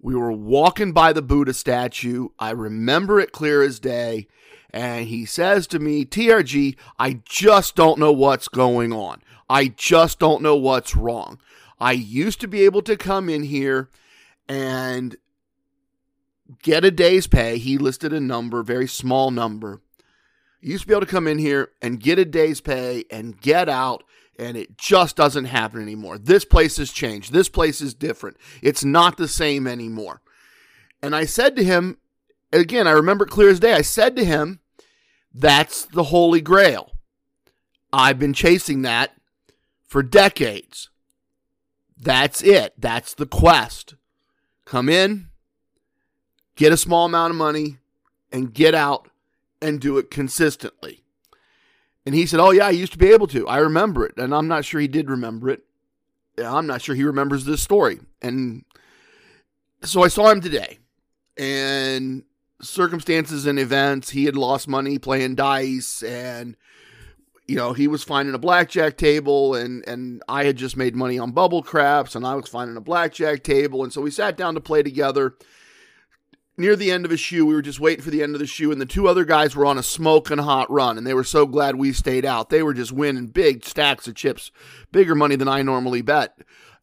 We 0.00 0.14
were 0.14 0.32
walking 0.32 0.92
by 0.92 1.12
the 1.12 1.22
Buddha 1.22 1.52
statue. 1.52 2.28
I 2.38 2.50
remember 2.50 3.18
it 3.18 3.32
clear 3.32 3.62
as 3.62 3.80
day. 3.80 4.28
And 4.70 5.06
he 5.06 5.24
says 5.24 5.66
to 5.68 5.78
me, 5.78 6.04
TRG, 6.04 6.76
I 6.98 7.20
just 7.24 7.74
don't 7.74 7.98
know 7.98 8.12
what's 8.12 8.48
going 8.48 8.92
on. 8.92 9.22
I 9.48 9.68
just 9.68 10.18
don't 10.18 10.42
know 10.42 10.56
what's 10.56 10.94
wrong. 10.94 11.40
I 11.80 11.92
used 11.92 12.40
to 12.40 12.48
be 12.48 12.64
able 12.64 12.82
to 12.82 12.96
come 12.96 13.28
in 13.28 13.44
here 13.44 13.88
and 14.48 15.16
get 16.62 16.84
a 16.84 16.90
day's 16.90 17.26
pay. 17.26 17.58
He 17.58 17.78
listed 17.78 18.12
a 18.12 18.20
number, 18.20 18.62
very 18.62 18.88
small 18.88 19.30
number. 19.30 19.80
Used 20.60 20.82
to 20.82 20.88
be 20.88 20.94
able 20.94 21.06
to 21.06 21.12
come 21.12 21.28
in 21.28 21.38
here 21.38 21.70
and 21.80 22.00
get 22.00 22.18
a 22.18 22.24
day's 22.24 22.60
pay 22.60 23.04
and 23.10 23.40
get 23.40 23.68
out, 23.68 24.02
and 24.38 24.56
it 24.56 24.76
just 24.76 25.16
doesn't 25.16 25.44
happen 25.46 25.80
anymore. 25.80 26.18
This 26.18 26.44
place 26.44 26.78
has 26.78 26.90
changed. 26.90 27.32
This 27.32 27.48
place 27.48 27.80
is 27.80 27.94
different. 27.94 28.36
It's 28.60 28.84
not 28.84 29.16
the 29.16 29.28
same 29.28 29.66
anymore. 29.66 30.20
And 31.00 31.14
I 31.14 31.26
said 31.26 31.54
to 31.56 31.64
him, 31.64 31.98
again, 32.52 32.86
I 32.86 32.92
remember 32.92 33.26
clear 33.26 33.48
as 33.48 33.60
day, 33.60 33.72
I 33.72 33.82
said 33.82 34.16
to 34.16 34.24
him, 34.24 34.60
that's 35.32 35.84
the 35.86 36.04
Holy 36.04 36.40
Grail. 36.40 36.92
I've 37.92 38.18
been 38.18 38.34
chasing 38.34 38.82
that 38.82 39.12
for 39.86 40.02
decades. 40.02 40.90
That's 41.96 42.42
it. 42.42 42.74
That's 42.78 43.14
the 43.14 43.26
quest. 43.26 43.94
Come 44.64 44.88
in, 44.88 45.28
get 46.54 46.72
a 46.72 46.76
small 46.76 47.06
amount 47.06 47.30
of 47.30 47.36
money, 47.36 47.78
and 48.30 48.52
get 48.52 48.74
out 48.74 49.08
and 49.62 49.80
do 49.80 49.98
it 49.98 50.10
consistently. 50.10 51.04
And 52.04 52.14
he 52.14 52.26
said, 52.26 52.40
Oh, 52.40 52.50
yeah, 52.50 52.66
I 52.66 52.70
used 52.70 52.92
to 52.92 52.98
be 52.98 53.12
able 53.12 53.26
to. 53.28 53.46
I 53.48 53.58
remember 53.58 54.06
it. 54.06 54.16
And 54.16 54.34
I'm 54.34 54.48
not 54.48 54.64
sure 54.64 54.80
he 54.80 54.88
did 54.88 55.10
remember 55.10 55.50
it. 55.50 55.62
I'm 56.38 56.66
not 56.66 56.82
sure 56.82 56.94
he 56.94 57.04
remembers 57.04 57.44
this 57.44 57.62
story. 57.62 58.00
And 58.22 58.64
so 59.82 60.02
I 60.02 60.08
saw 60.08 60.30
him 60.30 60.40
today. 60.40 60.78
And 61.36 62.24
circumstances 62.60 63.46
and 63.46 63.58
events, 63.58 64.10
he 64.10 64.24
had 64.24 64.36
lost 64.36 64.68
money 64.68 64.98
playing 64.98 65.34
dice 65.36 66.02
and 66.02 66.56
you 67.46 67.56
know, 67.56 67.72
he 67.72 67.88
was 67.88 68.04
finding 68.04 68.34
a 68.34 68.38
blackjack 68.38 68.98
table 68.98 69.54
and 69.54 69.86
and 69.88 70.22
I 70.28 70.44
had 70.44 70.56
just 70.56 70.76
made 70.76 70.94
money 70.94 71.18
on 71.18 71.32
bubble 71.32 71.62
craps 71.62 72.14
and 72.14 72.26
I 72.26 72.34
was 72.34 72.48
finding 72.48 72.76
a 72.76 72.82
blackjack 72.82 73.42
table 73.42 73.82
and 73.82 73.92
so 73.92 74.02
we 74.02 74.10
sat 74.10 74.36
down 74.36 74.54
to 74.54 74.60
play 74.60 74.82
together. 74.82 75.34
Near 76.58 76.74
the 76.74 76.90
end 76.90 77.04
of 77.04 77.12
a 77.12 77.16
shoe, 77.16 77.46
we 77.46 77.54
were 77.54 77.62
just 77.62 77.78
waiting 77.78 78.02
for 78.02 78.10
the 78.10 78.22
end 78.22 78.34
of 78.34 78.40
the 78.40 78.46
shoe 78.46 78.72
and 78.72 78.80
the 78.80 78.86
two 78.86 79.06
other 79.06 79.24
guys 79.24 79.54
were 79.54 79.64
on 79.64 79.78
a 79.78 79.82
smoking 79.82 80.38
hot 80.38 80.68
run 80.70 80.98
and 80.98 81.06
they 81.06 81.14
were 81.14 81.24
so 81.24 81.46
glad 81.46 81.76
we 81.76 81.92
stayed 81.92 82.24
out. 82.24 82.50
They 82.50 82.64
were 82.64 82.74
just 82.74 82.92
winning 82.92 83.28
big 83.28 83.64
stacks 83.64 84.08
of 84.08 84.16
chips, 84.16 84.50
bigger 84.90 85.14
money 85.14 85.36
than 85.36 85.48
I 85.48 85.62
normally 85.62 86.02
bet. 86.02 86.36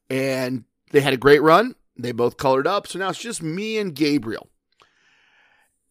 And 0.09 0.63
they 0.91 1.01
had 1.01 1.13
a 1.13 1.17
great 1.17 1.41
run. 1.41 1.75
They 1.97 2.13
both 2.13 2.37
colored 2.37 2.67
up. 2.67 2.87
So 2.87 2.99
now 2.99 3.09
it's 3.09 3.19
just 3.19 3.43
me 3.43 3.77
and 3.77 3.93
Gabriel. 3.93 4.49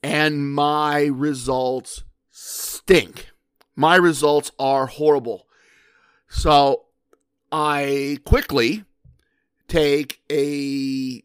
And 0.04 0.52
my 0.52 1.04
results 1.04 2.04
stink 2.30 3.30
my 3.76 3.96
results 3.96 4.52
are 4.58 4.86
horrible. 4.86 5.46
So 6.28 6.84
I 7.50 8.18
quickly 8.24 8.84
take 9.68 10.20
a 10.30 11.22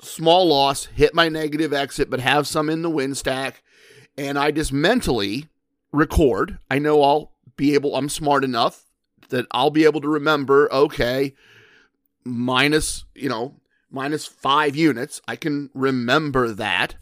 small 0.00 0.48
loss, 0.48 0.86
hit 0.86 1.14
my 1.14 1.28
negative 1.28 1.72
exit, 1.72 2.10
but 2.10 2.20
have 2.20 2.46
some 2.46 2.68
in 2.68 2.82
the 2.82 2.90
win 2.90 3.14
stack. 3.14 3.62
And 4.16 4.38
I 4.38 4.50
just 4.50 4.72
mentally 4.72 5.48
record. 5.92 6.58
I 6.70 6.78
know 6.78 7.02
I'll 7.02 7.32
be 7.56 7.74
able, 7.74 7.96
I'm 7.96 8.08
smart 8.08 8.44
enough 8.44 8.84
that 9.30 9.46
I'll 9.50 9.70
be 9.70 9.84
able 9.84 10.00
to 10.00 10.08
remember, 10.08 10.72
okay, 10.72 11.34
minus, 12.24 13.04
you 13.14 13.28
know, 13.28 13.54
minus 13.90 14.26
five 14.26 14.76
units. 14.76 15.20
I 15.26 15.36
can 15.36 15.70
remember 15.74 16.52
that. 16.52 16.96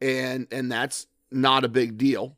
And 0.00 0.46
and 0.50 0.70
that's 0.70 1.06
not 1.30 1.64
a 1.64 1.68
big 1.68 1.98
deal 1.98 2.36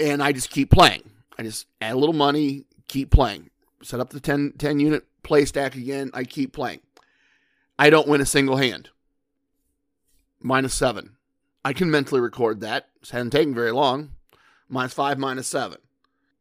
and 0.00 0.22
I 0.22 0.32
just 0.32 0.50
keep 0.50 0.70
playing. 0.70 1.02
I 1.38 1.42
just 1.42 1.66
add 1.80 1.92
a 1.92 1.98
little 1.98 2.14
money, 2.14 2.64
keep 2.88 3.10
playing. 3.10 3.50
Set 3.82 4.00
up 4.00 4.10
the 4.10 4.20
10, 4.20 4.54
10 4.58 4.80
unit 4.80 5.04
play 5.22 5.44
stack 5.44 5.74
again. 5.74 6.10
I 6.14 6.24
keep 6.24 6.52
playing. 6.52 6.80
I 7.78 7.90
don't 7.90 8.08
win 8.08 8.20
a 8.20 8.26
single 8.26 8.56
hand. 8.56 8.90
Minus 10.40 10.74
seven. 10.74 11.16
I 11.64 11.72
can 11.72 11.90
mentally 11.90 12.20
record 12.20 12.60
that. 12.60 12.88
It 13.02 13.10
hasn't 13.10 13.32
taken 13.32 13.54
very 13.54 13.72
long. 13.72 14.12
Minus 14.68 14.94
five, 14.94 15.18
minus 15.18 15.48
seven, 15.48 15.78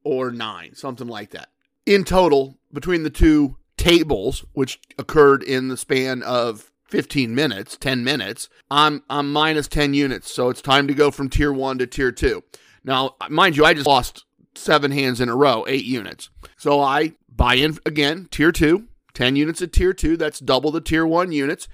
or 0.03 0.31
nine, 0.31 0.75
something 0.75 1.07
like 1.07 1.31
that. 1.31 1.49
In 1.85 2.03
total, 2.03 2.57
between 2.71 3.03
the 3.03 3.09
two 3.09 3.57
tables, 3.75 4.45
which 4.53 4.79
occurred 4.97 5.41
in 5.43 5.67
the 5.67 5.77
span 5.77 6.21
of 6.23 6.68
15 6.89 7.34
minutes, 7.34 7.78
10 7.78 8.04
minutes, 8.04 8.49
I'm 8.69 9.04
I'm 9.10 9.32
minus 9.32 9.67
10 9.67 9.93
units. 9.93 10.32
So 10.32 10.49
it's 10.49 10.62
time 10.62 10.88
to 10.88 10.93
go 10.93 11.12
from 11.12 11.30
tier 11.30 11.54
one 11.54 11.78
to 11.78 11.88
tier 11.88 12.12
two. 12.12 12.43
Now, 12.84 13.15
mind 13.30 13.58
you, 13.58 13.65
I 13.65 13.73
just 13.73 13.88
lost 13.88 14.25
seven 14.56 14.91
hands 14.91 15.21
in 15.21 15.30
a 15.30 15.36
row, 15.36 15.65
eight 15.67 15.86
units. 15.86 16.30
So 16.58 16.82
I 16.82 17.13
buy 17.34 17.56
in 17.56 17.78
again, 17.86 18.28
tier 18.32 18.52
two, 18.52 18.88
10 19.13 19.36
units 19.36 19.62
at 19.62 19.73
tier 19.73 19.93
two. 19.93 20.17
That's 20.17 20.39
double 20.39 20.71
the 20.71 20.82
tier 20.82 21.06
one 21.06 21.32
units. 21.32 21.67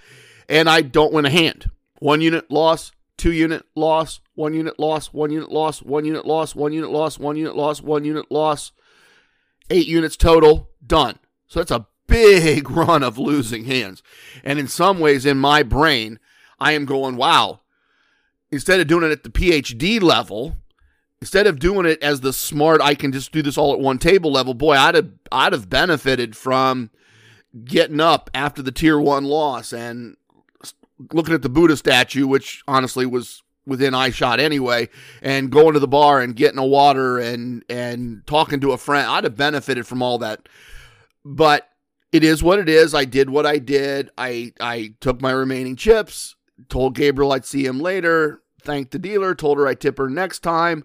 And 0.49 0.69
I 0.69 0.81
don't 0.81 1.13
win 1.13 1.25
a 1.25 1.29
hand. 1.29 1.71
One 1.99 2.21
unit 2.21 2.51
loss, 2.51 2.91
two 3.17 3.31
unit 3.31 3.65
loss, 3.75 4.19
one 4.35 4.53
unit 4.53 4.79
loss, 4.79 5.07
one 5.07 5.31
unit 5.31 5.51
loss, 5.51 5.81
one 5.81 6.05
unit 6.05 6.25
loss, 6.25 6.55
one 6.55 6.73
unit 6.73 6.91
loss, 6.91 7.17
one 7.17 7.35
unit 7.37 7.55
loss, 7.55 7.81
one 7.81 8.05
unit 8.05 8.29
loss, 8.29 8.71
eight 9.69 9.87
units 9.87 10.17
total, 10.17 10.69
done. 10.85 11.17
So 11.47 11.59
that's 11.59 11.71
a 11.71 11.87
big 12.07 12.69
run 12.71 13.03
of 13.03 13.17
losing 13.17 13.65
hands. 13.65 14.03
And 14.43 14.59
in 14.59 14.67
some 14.67 14.99
ways, 14.99 15.25
in 15.25 15.37
my 15.37 15.63
brain, 15.63 16.19
I 16.59 16.73
am 16.73 16.85
going, 16.85 17.15
wow, 17.15 17.61
instead 18.51 18.79
of 18.79 18.87
doing 18.87 19.03
it 19.03 19.11
at 19.11 19.23
the 19.23 19.29
PhD 19.29 20.01
level, 20.01 20.57
instead 21.21 21.47
of 21.47 21.59
doing 21.59 21.85
it 21.85 22.01
as 22.01 22.21
the 22.21 22.33
smart, 22.33 22.81
I 22.81 22.95
can 22.95 23.11
just 23.11 23.31
do 23.31 23.41
this 23.41 23.57
all 23.57 23.73
at 23.73 23.79
one 23.79 23.97
table 23.97 24.31
level. 24.31 24.53
Boy, 24.53 24.75
I'd 24.75 24.95
have 24.95 25.11
I'd 25.31 25.53
have 25.53 25.69
benefited 25.69 26.35
from 26.37 26.89
getting 27.63 27.99
up 27.99 28.29
after 28.33 28.61
the 28.61 28.71
tier 28.71 28.99
one 28.99 29.25
loss 29.25 29.73
and 29.73 30.17
looking 31.11 31.33
at 31.33 31.41
the 31.41 31.49
Buddha 31.49 31.77
statue, 31.77 32.27
which 32.27 32.63
honestly 32.67 33.05
was 33.05 33.41
within 33.65 33.95
eye 33.95 34.11
shot 34.11 34.39
anyway, 34.39 34.89
and 35.21 35.51
going 35.51 35.73
to 35.73 35.79
the 35.79 35.87
bar 35.87 36.21
and 36.21 36.35
getting 36.35 36.59
a 36.59 36.65
water 36.65 37.17
and 37.17 37.63
and 37.69 38.25
talking 38.27 38.59
to 38.61 38.71
a 38.71 38.77
friend. 38.77 39.07
I'd 39.07 39.23
have 39.23 39.37
benefited 39.37 39.87
from 39.87 40.01
all 40.01 40.17
that. 40.19 40.47
But 41.23 41.67
it 42.15 42.23
is 42.23 42.41
what 42.41 42.59
it 42.59 42.69
is. 42.69 42.93
I 42.93 43.05
did 43.05 43.29
what 43.29 43.45
I 43.45 43.57
did. 43.57 44.09
I 44.17 44.53
I 44.59 44.93
took 44.99 45.21
my 45.21 45.31
remaining 45.31 45.75
chips, 45.75 46.35
told 46.69 46.95
Gabriel 46.95 47.31
I'd 47.31 47.45
see 47.45 47.65
him 47.65 47.79
later, 47.79 48.41
thanked 48.61 48.91
the 48.91 48.99
dealer, 48.99 49.35
told 49.35 49.57
her 49.57 49.67
I'd 49.67 49.81
tip 49.81 49.97
her 49.97 50.09
next 50.09 50.39
time 50.39 50.83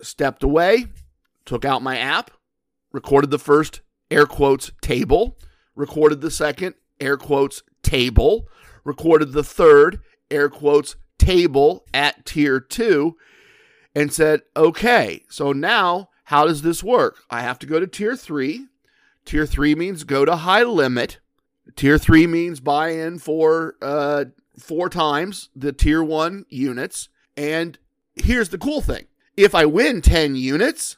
stepped 0.00 0.42
away, 0.42 0.86
took 1.44 1.64
out 1.64 1.82
my 1.82 1.98
app, 1.98 2.30
recorded 2.92 3.30
the 3.30 3.38
first 3.38 3.80
air 4.10 4.26
quotes 4.26 4.70
table, 4.80 5.38
recorded 5.74 6.20
the 6.20 6.30
second 6.30 6.74
air 7.00 7.16
quotes 7.16 7.62
table, 7.82 8.48
recorded 8.84 9.32
the 9.32 9.44
third 9.44 10.00
air 10.30 10.48
quotes 10.48 10.96
table 11.18 11.84
at 11.92 12.24
tier 12.24 12.60
two, 12.60 13.16
and 13.94 14.12
said, 14.12 14.42
okay, 14.56 15.24
so 15.28 15.52
now 15.52 16.08
how 16.24 16.46
does 16.46 16.62
this 16.62 16.82
work? 16.82 17.18
I 17.30 17.40
have 17.40 17.58
to 17.60 17.66
go 17.66 17.80
to 17.80 17.86
tier 17.86 18.16
three. 18.16 18.66
Tier 19.28 19.44
three 19.44 19.74
means 19.74 20.04
go 20.04 20.24
to 20.24 20.36
high 20.36 20.62
limit. 20.62 21.18
Tier 21.76 21.98
three 21.98 22.26
means 22.26 22.60
buy 22.60 22.92
in 22.92 23.18
for 23.18 23.74
uh, 23.82 24.24
four 24.58 24.88
times 24.88 25.50
the 25.54 25.70
tier 25.70 26.02
one 26.02 26.46
units. 26.48 27.10
And 27.36 27.78
here's 28.14 28.48
the 28.48 28.56
cool 28.56 28.80
thing 28.80 29.06
if 29.36 29.54
I 29.54 29.66
win 29.66 30.00
10 30.00 30.34
units, 30.34 30.96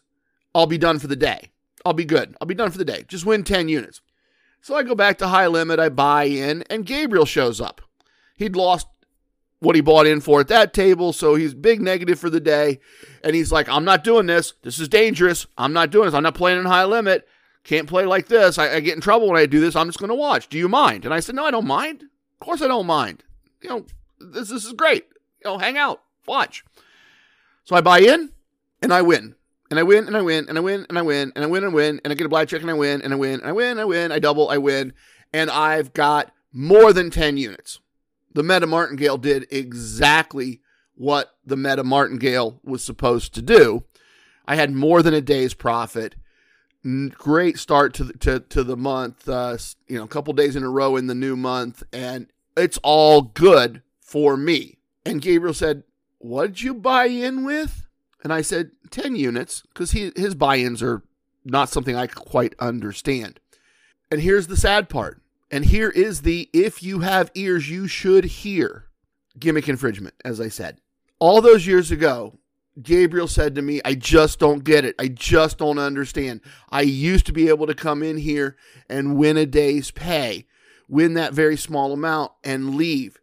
I'll 0.55 0.69
be 0.69 0.79
done 0.79 1.01
for 1.01 1.09
the 1.09 1.17
day. 1.17 1.51
I'll 1.85 1.93
be 1.93 2.05
good. 2.05 2.37
I'll 2.41 2.47
be 2.47 2.55
done 2.55 2.71
for 2.71 2.79
the 2.79 2.85
day. 2.85 3.05
Just 3.09 3.27
win 3.27 3.43
10 3.43 3.69
units. 3.69 4.01
So 4.61 4.77
I 4.77 4.85
go 4.85 4.95
back 4.95 5.19
to 5.19 5.27
high 5.27 5.49
limit, 5.49 5.81
I 5.81 5.89
buy 5.89 6.25
in, 6.25 6.63
and 6.71 6.87
Gabriel 6.87 7.27
shows 7.27 7.61
up. 7.61 7.81
He'd 8.37 8.55
lost 8.55 8.87
what 9.59 9.75
he 9.75 9.83
bought 9.83 10.07
in 10.07 10.21
for 10.21 10.39
at 10.39 10.49
that 10.49 10.73
table, 10.73 11.13
so 11.13 11.35
he's 11.35 11.53
big 11.53 11.81
negative 11.81 12.21
for 12.21 12.31
the 12.31 12.39
day. 12.39 12.79
And 13.25 13.35
he's 13.35 13.51
like, 13.51 13.69
I'm 13.69 13.85
not 13.85 14.05
doing 14.05 14.27
this. 14.27 14.53
This 14.63 14.79
is 14.79 14.89
dangerous. 14.89 15.49
I'm 15.59 15.73
not 15.73 15.91
doing 15.91 16.05
this. 16.05 16.15
I'm 16.15 16.23
not 16.23 16.37
playing 16.37 16.61
in 16.61 16.67
high 16.67 16.85
limit. 16.85 17.27
Can't 17.65 17.89
play 17.89 18.05
like 18.05 18.29
this. 18.29 18.59
I, 18.59 18.77
I 18.77 18.81
get 18.81 18.95
in 18.95 19.01
trouble 19.01 19.29
when 19.29 19.37
I 19.37 19.47
do 19.47 19.61
this. 19.61 19.77
I'm 19.77 19.89
just 19.89 19.99
going 19.99 20.09
to 20.09 20.15
watch. 20.15 20.49
Do 20.49 20.59
you 20.59 20.69
mind? 20.69 21.05
And 21.05 21.13
I 21.13 21.21
said, 21.21 21.35
No, 21.35 21.45
I 21.45 21.51
don't 21.51 21.67
mind. 21.67 22.03
Of 22.03 22.47
course 22.47 22.63
I 22.63 22.69
don't 22.69 22.87
mind. 22.87 23.23
You 23.61 23.69
know, 23.69 23.87
this, 24.19 24.49
this 24.49 24.65
is 24.65 24.73
great. 24.73 25.07
You 25.45 25.51
know, 25.51 25.59
hang 25.59 25.77
out, 25.77 26.01
watch. 26.27 26.65
So 27.65 27.77
I 27.77 27.81
buy 27.81 28.01
in 28.01 28.31
and 28.83 28.93
I 28.93 29.03
win. 29.03 29.35
And 29.71 29.79
I 29.79 29.85
win 29.85 30.07
and 30.09 30.17
I 30.17 30.23
win 30.23 30.47
and 30.49 30.59
I 30.59 30.61
win 30.61 30.85
and 30.89 30.99
I 30.99 31.03
win 31.03 31.33
and 31.37 31.45
I 31.45 31.47
win 31.47 31.63
and 31.63 31.73
win 31.73 32.01
and 32.03 32.13
I 32.13 32.17
get 32.17 32.27
a 32.27 32.31
blackjack 32.31 32.63
and 32.63 32.71
I 32.71 32.75
win 32.75 33.03
and 33.03 33.13
I 33.13 33.17
win 33.17 33.41
and 33.41 33.49
I 33.49 33.53
win, 33.53 33.79
I 33.79 33.85
win, 33.85 34.11
I 34.11 34.19
double, 34.19 34.49
I 34.49 34.59
win, 34.59 34.93
and 35.33 35.49
I've 35.49 35.93
got 35.93 36.33
more 36.53 36.93
than 36.93 37.11
10 37.11 37.37
units. 37.37 37.79
The 38.33 38.43
Meta 38.43 38.67
Martingale 38.67 39.19
did 39.19 39.47
exactly 39.51 40.61
what 40.97 41.37
the 41.47 41.57
Meta 41.57 41.85
Martingale 41.85 42.61
was 42.65 42.83
supposed 42.83 43.33
to 43.35 43.43
do. 43.43 43.85
I 44.45 44.57
had 44.57 44.73
more 44.73 45.03
than 45.03 45.15
a 45.15 45.21
day's 45.21 45.55
profit. 45.55 46.17
Great 46.83 47.59
start 47.59 47.93
to 47.95 48.05
the, 48.05 48.13
to, 48.15 48.41
to 48.41 48.65
the 48.65 48.77
month, 48.77 49.29
uh, 49.29 49.59
you 49.87 49.99
know, 49.99 50.05
a 50.05 50.09
couple 50.09 50.33
days 50.33 50.57
in 50.57 50.63
a 50.63 50.71
row 50.71 50.97
in 50.97 51.07
the 51.09 51.15
new 51.15 51.37
month, 51.37 51.83
and 51.93 52.29
it's 52.57 52.79
all 52.83 53.23
good 53.23 53.83
for 54.01 54.37
me. 54.37 54.79
And 55.05 55.21
Gabriel 55.21 55.55
said, 55.55 55.83
what 56.19 56.49
did 56.49 56.63
you 56.63 56.75
buy 56.75 57.07
in 57.07 57.45
with? 57.45 57.87
And 58.23 58.33
I 58.33 58.43
said, 58.43 58.73
10 58.91 59.17
units, 59.17 59.63
because 59.73 59.93
his 59.93 60.35
buy 60.35 60.57
ins 60.59 60.83
are 60.83 61.03
not 61.45 61.71
something 61.71 61.97
I 61.97 62.07
quite 62.07 62.55
understand. 62.59 63.41
And 64.11 64.21
here's 64.21 64.47
the 64.47 64.57
sad 64.57 64.89
part. 64.89 65.23
And 65.51 65.65
here 65.65 65.89
is 65.91 66.23
the 66.23 66.49
if 66.53 66.83
you 66.83 67.01
have 67.01 67.31
ears, 67.35 67.71
you 67.71 67.89
should 67.89 68.25
hear. 68.25 68.87
gimmick 69.39 69.69
infringement, 69.69 70.15
as 70.25 70.41
I 70.41 70.49
said. 70.49 70.81
All 71.19 71.41
those 71.41 71.67
years 71.67 71.91
ago, 71.91 72.39
Gabriel 72.83 73.29
said 73.29 73.55
to 73.55 73.63
me, 73.63 73.81
I 73.85 73.95
just 73.95 74.39
don't 74.39 74.65
get 74.65 74.85
it. 74.85 74.95
I 74.99 75.09
just 75.09 75.59
don't 75.59 75.79
understand. 75.79 76.41
I 76.71 76.83
used 76.83 77.27
to 77.27 77.33
be 77.33 77.49
able 77.49 77.67
to 77.67 77.75
come 77.75 78.03
in 78.03 78.19
here 78.19 78.57
and 78.89 79.17
win 79.17 79.37
a 79.37 79.47
day's 79.47 79.91
pay, 79.91 80.47
win 80.89 81.15
that 81.15 81.35
very 81.35 81.57
small 81.57 81.93
amount, 81.93 82.33
and 82.45 82.75
leave. 82.75 83.19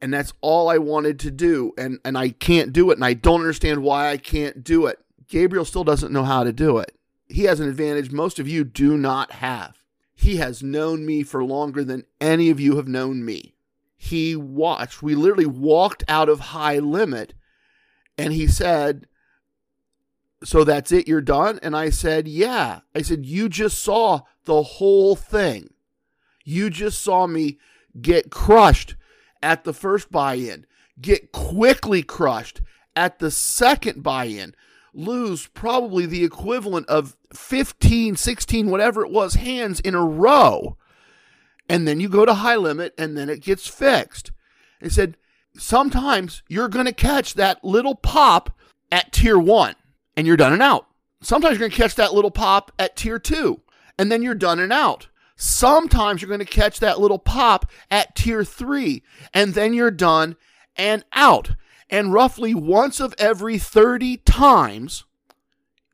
And 0.00 0.12
that's 0.12 0.32
all 0.40 0.68
I 0.68 0.78
wanted 0.78 1.18
to 1.20 1.30
do. 1.30 1.72
And, 1.76 1.98
and 2.04 2.16
I 2.16 2.30
can't 2.30 2.72
do 2.72 2.90
it. 2.90 2.94
And 2.94 3.04
I 3.04 3.14
don't 3.14 3.40
understand 3.40 3.82
why 3.82 4.10
I 4.10 4.16
can't 4.16 4.64
do 4.64 4.86
it. 4.86 4.98
Gabriel 5.28 5.64
still 5.64 5.84
doesn't 5.84 6.12
know 6.12 6.24
how 6.24 6.42
to 6.42 6.52
do 6.52 6.78
it. 6.78 6.96
He 7.28 7.44
has 7.44 7.60
an 7.60 7.68
advantage 7.68 8.10
most 8.10 8.38
of 8.38 8.48
you 8.48 8.64
do 8.64 8.96
not 8.96 9.32
have. 9.32 9.76
He 10.14 10.36
has 10.36 10.62
known 10.62 11.06
me 11.06 11.22
for 11.22 11.44
longer 11.44 11.84
than 11.84 12.04
any 12.20 12.50
of 12.50 12.60
you 12.60 12.76
have 12.76 12.88
known 12.88 13.24
me. 13.24 13.54
He 13.96 14.34
watched, 14.34 15.02
we 15.02 15.14
literally 15.14 15.46
walked 15.46 16.04
out 16.08 16.28
of 16.28 16.40
high 16.40 16.78
limit 16.78 17.34
and 18.20 18.32
he 18.32 18.46
said, 18.46 19.06
So 20.44 20.64
that's 20.64 20.92
it, 20.92 21.08
you're 21.08 21.20
done? 21.20 21.58
And 21.62 21.76
I 21.76 21.90
said, 21.90 22.28
Yeah. 22.28 22.80
I 22.94 23.02
said, 23.02 23.24
You 23.24 23.48
just 23.48 23.78
saw 23.78 24.20
the 24.44 24.62
whole 24.62 25.16
thing. 25.16 25.72
You 26.44 26.70
just 26.70 27.02
saw 27.02 27.26
me 27.26 27.58
get 28.00 28.30
crushed 28.30 28.96
at 29.42 29.64
the 29.64 29.72
first 29.72 30.10
buy 30.12 30.34
in, 30.34 30.66
get 31.00 31.32
quickly 31.32 32.02
crushed 32.02 32.60
at 32.94 33.18
the 33.18 33.30
second 33.30 34.02
buy 34.02 34.24
in, 34.24 34.54
lose 34.92 35.46
probably 35.46 36.06
the 36.06 36.24
equivalent 36.24 36.88
of 36.88 37.16
15, 37.32 38.16
16, 38.16 38.70
whatever 38.70 39.04
it 39.04 39.10
was, 39.10 39.34
hands 39.34 39.80
in 39.80 39.94
a 39.94 40.04
row. 40.04 40.76
And 41.68 41.86
then 41.86 42.00
you 42.00 42.08
go 42.08 42.26
to 42.26 42.34
high 42.34 42.56
limit 42.56 42.94
and 42.98 43.16
then 43.16 43.30
it 43.30 43.42
gets 43.42 43.66
fixed. 43.66 44.32
He 44.80 44.88
said, 44.88 45.16
sometimes 45.56 46.42
you're 46.48 46.68
going 46.68 46.86
to 46.86 46.92
catch 46.92 47.34
that 47.34 47.64
little 47.64 47.94
pop 47.94 48.50
at 48.90 49.12
tier 49.12 49.38
one 49.38 49.74
and 50.16 50.26
you're 50.26 50.36
done 50.36 50.52
and 50.52 50.62
out. 50.62 50.86
Sometimes 51.22 51.52
you're 51.52 51.68
going 51.68 51.70
to 51.70 51.76
catch 51.76 51.94
that 51.96 52.14
little 52.14 52.30
pop 52.30 52.72
at 52.78 52.96
tier 52.96 53.18
two 53.18 53.60
and 53.98 54.10
then 54.10 54.22
you're 54.22 54.34
done 54.34 54.58
and 54.58 54.72
out. 54.72 55.08
Sometimes 55.36 56.20
you're 56.20 56.28
going 56.28 56.40
to 56.40 56.44
catch 56.44 56.80
that 56.80 57.00
little 57.00 57.18
pop 57.18 57.70
at 57.90 58.14
tier 58.14 58.44
three 58.44 59.02
and 59.32 59.54
then 59.54 59.72
you're 59.74 59.90
done 59.90 60.36
and 60.76 61.04
out. 61.12 61.52
And 61.88 62.12
roughly 62.12 62.54
once 62.54 63.00
of 63.00 63.14
every 63.18 63.58
30 63.58 64.18
times, 64.18 65.04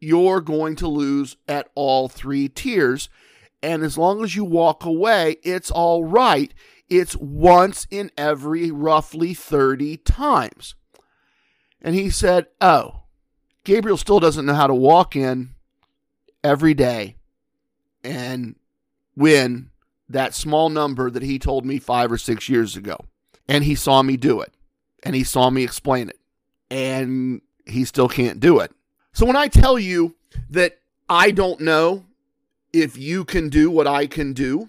you're 0.00 0.40
going 0.40 0.76
to 0.76 0.88
lose 0.88 1.36
at 1.48 1.68
all 1.74 2.08
three 2.08 2.48
tiers. 2.48 3.08
And 3.62 3.82
as 3.82 3.96
long 3.96 4.22
as 4.22 4.36
you 4.36 4.44
walk 4.44 4.84
away, 4.84 5.36
it's 5.42 5.70
all 5.70 6.04
right. 6.04 6.52
It's 6.88 7.16
once 7.16 7.86
in 7.90 8.10
every 8.16 8.70
roughly 8.70 9.34
30 9.34 9.96
times. 9.98 10.74
And 11.80 11.94
he 11.94 12.10
said, 12.10 12.46
Oh, 12.60 13.02
Gabriel 13.64 13.96
still 13.96 14.20
doesn't 14.20 14.46
know 14.46 14.54
how 14.54 14.66
to 14.66 14.74
walk 14.74 15.16
in 15.16 15.54
every 16.44 16.74
day 16.74 17.16
and 18.04 18.54
win 19.16 19.70
that 20.08 20.34
small 20.34 20.68
number 20.68 21.10
that 21.10 21.22
he 21.22 21.38
told 21.38 21.66
me 21.66 21.78
five 21.78 22.12
or 22.12 22.18
six 22.18 22.48
years 22.48 22.76
ago. 22.76 22.96
And 23.48 23.64
he 23.64 23.74
saw 23.74 24.02
me 24.02 24.16
do 24.16 24.40
it. 24.40 24.54
And 25.02 25.14
he 25.14 25.24
saw 25.24 25.50
me 25.50 25.64
explain 25.64 26.08
it. 26.08 26.18
And 26.70 27.40
he 27.66 27.84
still 27.84 28.08
can't 28.08 28.40
do 28.40 28.60
it. 28.60 28.72
So 29.12 29.26
when 29.26 29.36
I 29.36 29.48
tell 29.48 29.78
you 29.78 30.14
that 30.50 30.78
I 31.08 31.30
don't 31.30 31.60
know 31.60 32.04
if 32.72 32.96
you 32.96 33.24
can 33.24 33.48
do 33.48 33.70
what 33.70 33.86
I 33.86 34.06
can 34.06 34.32
do, 34.32 34.68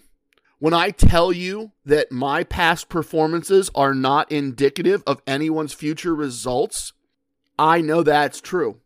when 0.59 0.73
I 0.73 0.89
tell 0.89 1.31
you 1.31 1.71
that 1.85 2.11
my 2.11 2.43
past 2.43 2.89
performances 2.89 3.69
are 3.75 3.93
not 3.93 4.31
indicative 4.31 5.03
of 5.05 5.21
anyone's 5.27 5.73
future 5.73 6.15
results, 6.15 6.93
I 7.59 7.81
know 7.81 8.03
that's 8.03 8.41
true. 8.41 8.79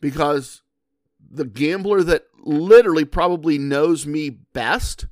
Because 0.00 0.62
the 1.18 1.44
gambler 1.44 2.02
that 2.04 2.26
literally 2.44 3.04
probably 3.04 3.58
knows 3.58 4.06
me 4.06 4.30
best, 4.30 5.06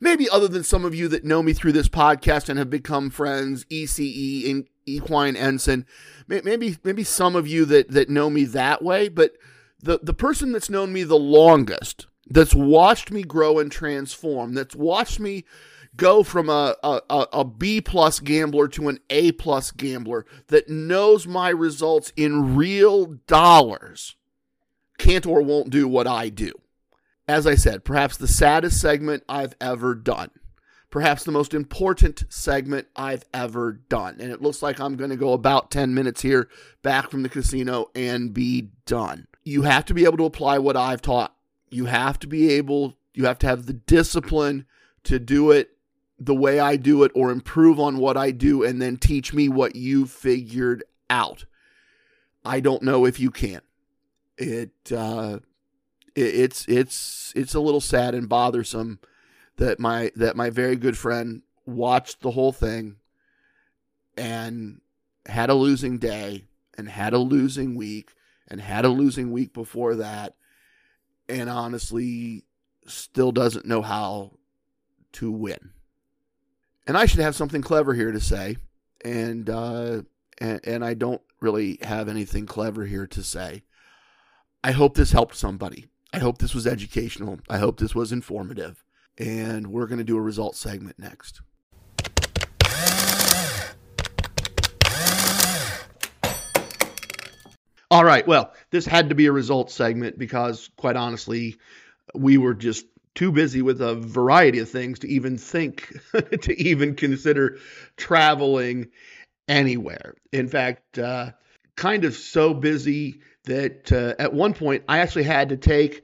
maybe 0.00 0.28
other 0.28 0.48
than 0.48 0.64
some 0.64 0.84
of 0.84 0.94
you 0.94 1.06
that 1.08 1.24
know 1.24 1.42
me 1.42 1.52
through 1.52 1.72
this 1.72 1.88
podcast 1.88 2.48
and 2.48 2.58
have 2.58 2.70
become 2.70 3.10
friends, 3.10 3.64
ECE 3.66 4.50
and 4.50 4.66
Equine 4.84 5.36
Ensign, 5.36 5.86
maybe 6.26 6.76
maybe 6.82 7.04
some 7.04 7.36
of 7.36 7.46
you 7.46 7.64
that 7.66 7.90
that 7.90 8.10
know 8.10 8.28
me 8.28 8.44
that 8.46 8.82
way, 8.82 9.08
but 9.08 9.34
the 9.80 10.00
the 10.02 10.14
person 10.14 10.50
that's 10.50 10.70
known 10.70 10.92
me 10.92 11.04
the 11.04 11.16
longest 11.16 12.06
that's 12.28 12.54
watched 12.54 13.10
me 13.10 13.22
grow 13.22 13.58
and 13.58 13.70
transform, 13.70 14.54
that's 14.54 14.76
watched 14.76 15.20
me 15.20 15.44
go 15.96 16.22
from 16.22 16.48
a, 16.48 16.76
a, 16.82 17.26
a 17.32 17.44
B 17.44 17.80
plus 17.80 18.20
gambler 18.20 18.68
to 18.68 18.88
an 18.88 18.98
A 19.10 19.32
plus 19.32 19.70
gambler, 19.70 20.24
that 20.48 20.68
knows 20.68 21.26
my 21.26 21.50
results 21.50 22.12
in 22.16 22.56
real 22.56 23.06
dollars, 23.26 24.16
can't 24.98 25.26
or 25.26 25.42
won't 25.42 25.70
do 25.70 25.86
what 25.86 26.06
I 26.06 26.28
do. 26.28 26.52
As 27.28 27.46
I 27.46 27.54
said, 27.54 27.84
perhaps 27.84 28.16
the 28.16 28.28
saddest 28.28 28.80
segment 28.80 29.22
I've 29.28 29.54
ever 29.60 29.94
done. 29.94 30.30
Perhaps 30.90 31.24
the 31.24 31.32
most 31.32 31.54
important 31.54 32.24
segment 32.28 32.86
I've 32.94 33.24
ever 33.32 33.72
done. 33.72 34.18
And 34.20 34.30
it 34.30 34.42
looks 34.42 34.60
like 34.60 34.78
I'm 34.78 34.96
going 34.96 35.08
to 35.08 35.16
go 35.16 35.32
about 35.32 35.70
10 35.70 35.94
minutes 35.94 36.20
here 36.20 36.50
back 36.82 37.10
from 37.10 37.22
the 37.22 37.30
casino 37.30 37.90
and 37.94 38.34
be 38.34 38.72
done. 38.84 39.26
You 39.42 39.62
have 39.62 39.86
to 39.86 39.94
be 39.94 40.04
able 40.04 40.18
to 40.18 40.26
apply 40.26 40.58
what 40.58 40.76
I've 40.76 41.00
taught 41.00 41.34
you 41.72 41.86
have 41.86 42.18
to 42.20 42.26
be 42.26 42.50
able, 42.50 42.96
you 43.14 43.26
have 43.26 43.38
to 43.40 43.46
have 43.46 43.66
the 43.66 43.72
discipline 43.72 44.66
to 45.04 45.18
do 45.18 45.50
it 45.50 45.70
the 46.18 46.34
way 46.34 46.60
I 46.60 46.76
do 46.76 47.02
it 47.02 47.10
or 47.14 47.30
improve 47.30 47.80
on 47.80 47.98
what 47.98 48.16
I 48.16 48.30
do 48.30 48.62
and 48.62 48.80
then 48.80 48.96
teach 48.96 49.34
me 49.34 49.48
what 49.48 49.74
you 49.74 50.06
figured 50.06 50.84
out. 51.10 51.46
I 52.44 52.60
don't 52.60 52.82
know 52.82 53.04
if 53.04 53.18
you 53.18 53.30
can. 53.30 53.60
It, 54.38 54.70
uh, 54.94 55.38
it 56.14 56.20
it's 56.20 56.66
it's 56.68 57.32
it's 57.34 57.54
a 57.54 57.60
little 57.60 57.80
sad 57.80 58.14
and 58.14 58.28
bothersome 58.28 59.00
that 59.56 59.78
my 59.78 60.10
that 60.16 60.36
my 60.36 60.50
very 60.50 60.76
good 60.76 60.96
friend 60.96 61.42
watched 61.66 62.20
the 62.20 62.32
whole 62.32 62.52
thing 62.52 62.96
and 64.16 64.80
had 65.26 65.50
a 65.50 65.54
losing 65.54 65.98
day 65.98 66.44
and 66.76 66.88
had 66.88 67.12
a 67.12 67.18
losing 67.18 67.74
week 67.74 68.12
and 68.48 68.60
had 68.60 68.84
a 68.84 68.88
losing 68.88 69.30
week 69.30 69.52
before 69.52 69.94
that 69.96 70.34
and 71.32 71.48
honestly 71.48 72.44
still 72.86 73.32
doesn't 73.32 73.66
know 73.66 73.82
how 73.82 74.32
to 75.12 75.30
win. 75.30 75.70
And 76.86 76.96
I 76.96 77.06
should 77.06 77.20
have 77.20 77.34
something 77.34 77.62
clever 77.62 77.94
here 77.94 78.12
to 78.12 78.20
say, 78.20 78.56
and 79.04 79.48
uh, 79.48 80.02
and, 80.38 80.60
and 80.64 80.84
I 80.84 80.94
don't 80.94 81.22
really 81.40 81.78
have 81.82 82.08
anything 82.08 82.46
clever 82.46 82.84
here 82.84 83.06
to 83.06 83.22
say. 83.22 83.62
I 84.62 84.72
hope 84.72 84.94
this 84.94 85.12
helped 85.12 85.36
somebody. 85.36 85.86
I 86.12 86.18
hope 86.18 86.38
this 86.38 86.54
was 86.54 86.66
educational. 86.66 87.40
I 87.48 87.58
hope 87.58 87.78
this 87.78 87.94
was 87.94 88.12
informative. 88.12 88.84
And 89.18 89.68
we're 89.68 89.86
going 89.86 89.98
to 89.98 90.04
do 90.04 90.16
a 90.16 90.22
result 90.22 90.56
segment 90.56 90.98
next. 90.98 91.40
All 97.92 98.06
right. 98.06 98.26
Well, 98.26 98.54
this 98.70 98.86
had 98.86 99.10
to 99.10 99.14
be 99.14 99.26
a 99.26 99.32
results 99.32 99.74
segment 99.74 100.18
because, 100.18 100.70
quite 100.78 100.96
honestly, 100.96 101.58
we 102.14 102.38
were 102.38 102.54
just 102.54 102.86
too 103.14 103.30
busy 103.30 103.60
with 103.60 103.82
a 103.82 103.94
variety 103.94 104.60
of 104.60 104.70
things 104.70 105.00
to 105.00 105.08
even 105.08 105.36
think, 105.36 105.94
to 106.40 106.58
even 106.58 106.94
consider 106.94 107.58
traveling 107.98 108.88
anywhere. 109.46 110.14
In 110.32 110.48
fact, 110.48 110.98
uh, 110.98 111.32
kind 111.76 112.06
of 112.06 112.14
so 112.14 112.54
busy 112.54 113.20
that 113.44 113.92
uh, 113.92 114.14
at 114.18 114.32
one 114.32 114.54
point 114.54 114.84
I 114.88 115.00
actually 115.00 115.24
had 115.24 115.50
to 115.50 115.58
take 115.58 116.02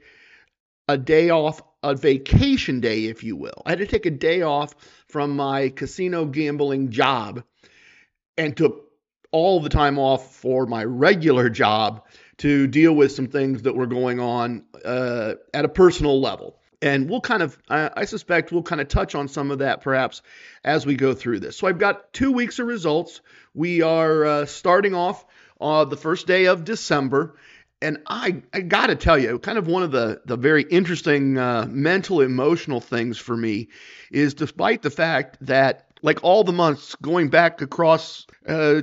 a 0.87 0.95
day 0.95 1.31
off, 1.31 1.59
a 1.81 1.95
vacation 1.95 2.81
day, 2.81 3.05
if 3.05 3.23
you 3.23 3.35
will. 3.35 3.63
I 3.65 3.71
had 3.71 3.79
to 3.79 3.87
take 3.87 4.05
a 4.05 4.11
day 4.11 4.43
off 4.43 4.75
from 5.07 5.35
my 5.35 5.69
casino 5.69 6.25
gambling 6.25 6.91
job 6.91 7.43
and 8.37 8.55
took 8.55 8.88
all 9.31 9.59
the 9.59 9.69
time 9.69 9.99
off 9.99 10.35
for 10.35 10.65
my 10.65 10.83
regular 10.83 11.49
job 11.49 12.05
to 12.37 12.67
deal 12.67 12.93
with 12.93 13.11
some 13.11 13.27
things 13.27 13.63
that 13.63 13.75
were 13.75 13.87
going 13.87 14.19
on 14.19 14.63
uh, 14.85 15.35
at 15.53 15.65
a 15.65 15.69
personal 15.69 16.21
level. 16.21 16.57
And 16.81 17.09
we'll 17.09 17.21
kind 17.21 17.43
of, 17.43 17.57
I, 17.69 17.91
I 17.97 18.05
suspect 18.05 18.51
we'll 18.51 18.63
kind 18.63 18.79
of 18.79 18.87
touch 18.87 19.13
on 19.13 19.27
some 19.27 19.51
of 19.51 19.59
that 19.59 19.81
perhaps 19.81 20.21
as 20.63 20.85
we 20.85 20.95
go 20.95 21.13
through 21.13 21.41
this. 21.41 21.57
So 21.57 21.67
I've 21.67 21.79
got 21.79 22.13
two 22.13 22.31
weeks 22.31 22.59
of 22.59 22.67
results. 22.67 23.21
We 23.53 23.81
are 23.81 24.25
uh, 24.25 24.45
starting 24.45 24.95
off 24.95 25.25
uh, 25.59 25.83
the 25.85 25.97
first 25.97 26.25
day 26.25 26.45
of 26.45 26.63
December. 26.63 27.35
And 27.81 27.99
I, 28.07 28.43
I 28.53 28.61
got 28.61 28.87
to 28.87 28.95
tell 28.95 29.17
you, 29.17 29.39
kind 29.39 29.57
of 29.57 29.67
one 29.67 29.83
of 29.83 29.91
the, 29.91 30.21
the 30.25 30.37
very 30.37 30.63
interesting 30.63 31.37
uh, 31.37 31.65
mental, 31.69 32.21
emotional 32.21 32.79
things 32.81 33.17
for 33.17 33.35
me 33.35 33.69
is 34.11 34.33
despite 34.33 34.81
the 34.81 34.89
fact 34.89 35.37
that, 35.41 35.85
like 36.01 36.23
all 36.23 36.45
the 36.45 36.53
months 36.53 36.95
going 37.01 37.29
back 37.29 37.61
across 37.61 38.25
uh, 38.47 38.81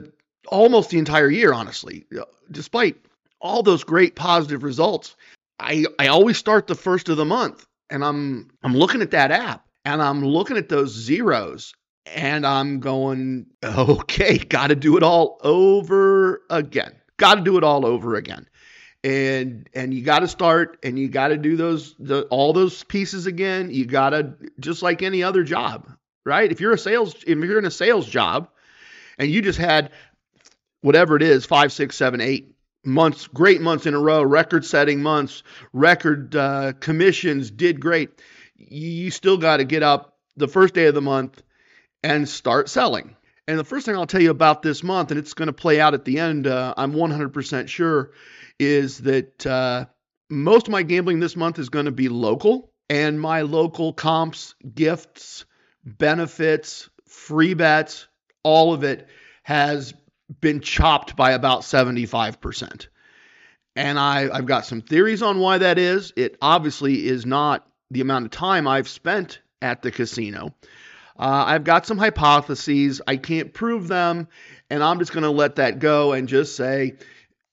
almost 0.49 0.91
the 0.91 0.99
entire 0.99 1.31
year, 1.31 1.53
honestly. 1.53 2.07
Uh, 2.17 2.25
despite 2.51 2.97
all 3.41 3.63
those 3.63 3.85
great 3.85 4.15
positive 4.17 4.63
results, 4.63 5.17
I, 5.59 5.87
I 5.99 6.09
always 6.09 6.37
start 6.39 6.67
the 6.67 6.75
first 6.75 7.09
of 7.09 7.17
the 7.17 7.25
month 7.25 7.67
and 7.91 8.05
I'm 8.05 8.51
I'm 8.63 8.75
looking 8.75 9.03
at 9.03 9.13
that 9.13 9.31
app 9.31 9.67
and 9.85 10.03
I'm 10.03 10.25
looking 10.25 10.57
at 10.57 10.69
those 10.69 10.93
zeros 10.93 11.75
And 12.07 12.47
I'm 12.47 12.81
going, 12.81 13.47
okay, 13.65 14.39
got 14.39 14.69
to 14.69 14.77
do 14.77 14.97
it 14.97 15.03
all 15.03 15.39
over 15.43 16.43
again. 16.51 16.95
Got 17.17 17.37
to 17.37 17.41
do 17.43 17.57
it 17.59 17.65
all 17.65 17.87
over 17.87 18.15
again. 18.17 18.49
And 19.03 19.69
and 19.75 19.95
you 19.95 20.03
got 20.03 20.21
to 20.21 20.29
start 20.29 20.79
and 20.83 20.99
you 20.99 21.09
got 21.09 21.29
to 21.29 21.37
do 21.37 21.57
those 21.57 21.95
the, 21.99 22.23
all 22.25 22.53
those 22.53 22.83
pieces 22.85 23.27
again. 23.27 23.71
You 23.71 23.87
got 23.87 24.11
to 24.11 24.35
just 24.59 24.83
like 24.83 25.03
any 25.03 25.23
other 25.23 25.45
job, 25.45 25.89
right? 26.25 26.51
If 26.51 26.61
you're 26.61 26.73
a 26.73 26.79
sales 26.79 27.15
if 27.27 27.39
you're 27.39 27.59
in 27.59 27.65
a 27.65 27.71
sales 27.71 28.07
job 28.09 28.49
and 29.19 29.31
you 29.31 29.43
just 29.43 29.59
had 29.59 29.93
whatever 30.87 31.17
it 31.17 31.23
is, 31.23 31.45
five, 31.45 31.73
six, 31.73 31.97
seven, 31.97 32.21
eight 32.21 32.55
months, 32.85 33.27
great 33.27 33.61
months 33.61 33.87
in 33.87 33.95
a 33.95 33.99
row, 33.99 34.23
record 34.23 34.65
setting 34.65 35.03
months, 35.03 35.43
record 35.73 36.37
uh, 36.37 36.75
commissions, 36.79 37.51
did 37.51 37.81
great. 37.81 38.11
You 38.55 39.11
still 39.11 39.37
got 39.37 39.57
to 39.57 39.65
get 39.65 39.83
up 39.83 40.17
the 40.37 40.47
first 40.47 40.75
day 40.75 40.87
of 40.87 40.95
the 40.95 41.03
month 41.03 41.43
and 42.05 42.29
start 42.29 42.69
selling. 42.69 43.17
And 43.49 43.59
the 43.59 43.65
first 43.65 43.85
thing 43.85 43.97
I'll 43.97 44.07
tell 44.07 44.23
you 44.23 44.31
about 44.31 44.63
this 44.63 44.85
month, 44.85 45.11
and 45.11 45.19
it's 45.19 45.35
going 45.35 45.49
to 45.49 45.53
play 45.53 45.81
out 45.81 45.95
at 45.95 46.05
the 46.05 46.21
end, 46.21 46.47
uh, 46.47 46.73
I'm 46.77 46.93
100% 46.93 47.67
sure, 47.67 48.13
is 48.61 48.99
that 48.99 49.45
uh, 49.45 49.87
most 50.31 50.69
of 50.69 50.73
my 50.73 50.85
gambling 50.85 51.19
this 51.19 51.35
month 51.35 51.59
is 51.59 51.69
going 51.69 51.87
to 51.87 51.91
be 51.91 52.09
local. 52.09 52.71
And 52.89 53.21
my 53.21 53.41
local 53.41 53.93
comps, 53.93 54.55
gifts, 54.73 55.47
benefits, 55.85 56.89
free 57.09 57.55
bets, 57.55 58.07
all 58.45 58.73
of 58.73 58.85
it 58.85 59.09
has 59.43 59.93
been 60.41 60.61
chopped 60.61 61.17
by 61.17 61.33
about 61.33 61.63
75%. 61.63 62.89
And 63.75 63.99
I, 63.99 64.29
I've 64.33 64.47
got 64.47 64.67
some 64.67 64.81
theories 64.81 65.23
on 65.23 65.39
why 65.39 65.59
that 65.59 65.79
is. 65.79 66.13
It 66.17 66.39
obviously 66.41 67.07
is 67.07 67.27
not 67.27 67.67
the 67.91 68.01
amount 68.01 68.25
of 68.25 68.31
time 68.31 68.67
I've 68.67 68.89
spent 68.89 69.41
at 69.61 69.83
the 69.83 69.91
casino. 69.91 70.55
Uh, 71.19 71.45
I've 71.47 71.65
got 71.65 71.87
some 71.87 71.99
hypotheses. 71.99 73.01
I 73.07 73.17
can't 73.17 73.53
prove 73.53 73.89
them, 73.89 74.29
and 74.71 74.83
I'm 74.83 74.99
just 74.99 75.13
going 75.13 75.25
to 75.25 75.31
let 75.31 75.57
that 75.57 75.79
go 75.79 76.13
and 76.13 76.29
just 76.29 76.57
say 76.57 76.95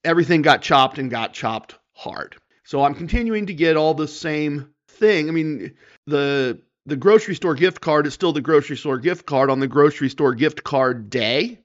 everything 0.04 0.42
got 0.42 0.62
chopped 0.62 0.98
and 0.98 1.10
got 1.10 1.32
chopped 1.32 1.76
hard. 1.92 2.36
So 2.64 2.82
I'm 2.82 2.94
continuing 2.94 3.46
to 3.46 3.54
get 3.54 3.76
all 3.76 3.94
the 3.94 4.08
same 4.08 4.70
thing. 4.88 5.28
I 5.28 5.32
mean, 5.32 5.74
the 6.06 6.60
the 6.86 6.96
grocery 6.96 7.34
store 7.34 7.54
gift 7.54 7.80
card 7.80 8.06
is 8.06 8.12
still 8.12 8.32
the 8.32 8.42
grocery 8.42 8.76
store 8.76 8.98
gift 8.98 9.24
card 9.24 9.50
on 9.50 9.60
the 9.60 9.68
grocery 9.68 10.10
store 10.10 10.34
gift 10.34 10.64
card 10.64 11.08
day 11.08 11.58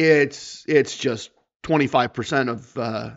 it's 0.00 0.64
it's 0.68 0.96
just 0.96 1.30
25% 1.64 2.48
of 2.48 2.76
uh, 2.78 3.10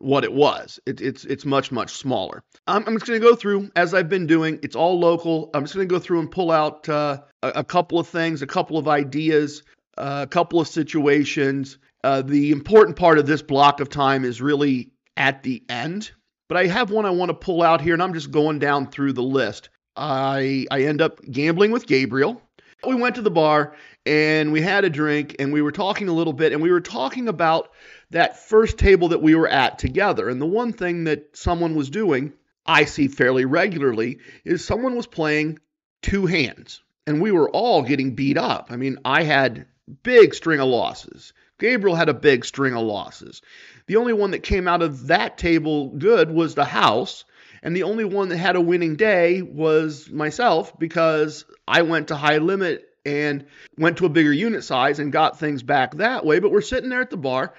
what 0.00 0.24
it 0.24 0.32
was. 0.32 0.80
It, 0.86 1.00
it's 1.00 1.24
it's 1.24 1.44
much 1.44 1.70
much 1.70 1.92
smaller. 1.92 2.42
I'm, 2.66 2.84
I'm 2.86 2.94
just 2.94 3.06
going 3.06 3.20
to 3.20 3.26
go 3.26 3.36
through 3.36 3.70
as 3.76 3.94
I've 3.94 4.08
been 4.08 4.26
doing. 4.26 4.58
It's 4.62 4.76
all 4.76 4.98
local. 4.98 5.50
I'm 5.54 5.64
just 5.64 5.74
going 5.74 5.88
to 5.88 5.92
go 5.94 5.98
through 5.98 6.20
and 6.20 6.30
pull 6.30 6.50
out 6.50 6.88
uh, 6.88 7.18
a, 7.42 7.48
a, 7.56 7.64
couple 7.64 7.98
of 7.98 8.08
things, 8.08 8.42
a 8.42 8.46
couple 8.46 8.78
of 8.78 8.88
ideas, 8.88 9.62
uh, 9.98 10.24
a 10.24 10.26
couple 10.26 10.60
of 10.60 10.68
situations. 10.68 11.78
Uh, 12.02 12.22
the 12.22 12.50
important 12.50 12.96
part 12.96 13.18
of 13.18 13.26
this 13.26 13.42
block 13.42 13.80
of 13.80 13.88
time 13.88 14.24
is 14.24 14.40
really 14.40 14.90
at 15.16 15.42
the 15.42 15.62
end. 15.68 16.10
But 16.48 16.56
I 16.56 16.66
have 16.66 16.90
one 16.90 17.06
I 17.06 17.10
want 17.10 17.28
to 17.28 17.34
pull 17.34 17.62
out 17.62 17.80
here, 17.80 17.94
and 17.94 18.02
I'm 18.02 18.14
just 18.14 18.30
going 18.30 18.58
down 18.58 18.90
through 18.90 19.12
the 19.12 19.22
list. 19.22 19.68
I 19.96 20.66
I 20.70 20.82
end 20.82 21.00
up 21.00 21.20
gambling 21.30 21.70
with 21.70 21.86
Gabriel. 21.86 22.42
We 22.86 22.94
went 22.94 23.16
to 23.16 23.22
the 23.22 23.30
bar 23.30 23.74
and 24.06 24.52
we 24.52 24.60
had 24.60 24.84
a 24.84 24.90
drink 24.90 25.36
and 25.38 25.52
we 25.52 25.62
were 25.62 25.72
talking 25.72 26.08
a 26.08 26.12
little 26.12 26.32
bit 26.32 26.52
and 26.52 26.62
we 26.62 26.70
were 26.70 26.80
talking 26.80 27.28
about 27.28 27.70
that 28.10 28.38
first 28.38 28.78
table 28.78 29.08
that 29.08 29.22
we 29.22 29.34
were 29.34 29.48
at 29.48 29.78
together. 29.78 30.28
And 30.28 30.40
the 30.40 30.46
one 30.46 30.72
thing 30.72 31.04
that 31.04 31.36
someone 31.36 31.74
was 31.74 31.90
doing, 31.90 32.32
I 32.64 32.84
see 32.84 33.08
fairly 33.08 33.44
regularly, 33.44 34.18
is 34.44 34.64
someone 34.64 34.96
was 34.96 35.06
playing 35.06 35.58
two 36.02 36.26
hands 36.26 36.82
and 37.06 37.20
we 37.20 37.32
were 37.32 37.50
all 37.50 37.82
getting 37.82 38.14
beat 38.14 38.38
up. 38.38 38.68
I 38.70 38.76
mean, 38.76 38.98
I 39.04 39.22
had 39.22 39.66
big 40.02 40.34
string 40.34 40.60
of 40.60 40.68
losses. 40.68 41.32
Gabriel 41.58 41.96
had 41.96 42.08
a 42.08 42.14
big 42.14 42.44
string 42.44 42.74
of 42.74 42.82
losses. 42.82 43.42
The 43.86 43.96
only 43.96 44.12
one 44.12 44.30
that 44.30 44.42
came 44.42 44.66
out 44.66 44.82
of 44.82 45.08
that 45.08 45.36
table 45.36 45.88
good 45.88 46.30
was 46.30 46.54
the 46.54 46.64
house. 46.64 47.24
And 47.62 47.76
the 47.76 47.82
only 47.82 48.04
one 48.04 48.28
that 48.30 48.38
had 48.38 48.56
a 48.56 48.60
winning 48.60 48.96
day 48.96 49.42
was 49.42 50.10
myself 50.10 50.78
because 50.78 51.44
I 51.68 51.82
went 51.82 52.08
to 52.08 52.16
high 52.16 52.38
limit 52.38 52.86
and 53.04 53.46
went 53.78 53.98
to 53.98 54.06
a 54.06 54.10
bigger 54.10 54.32
unit 54.32 54.64
size 54.64 54.98
and 54.98 55.12
got 55.12 55.38
things 55.38 55.62
back 55.62 55.96
that 55.96 56.24
way. 56.24 56.38
But 56.38 56.52
we're 56.52 56.60
sitting 56.60 56.90
there 56.90 57.00
at 57.00 57.10
the 57.10 57.16
bar, 57.16 57.54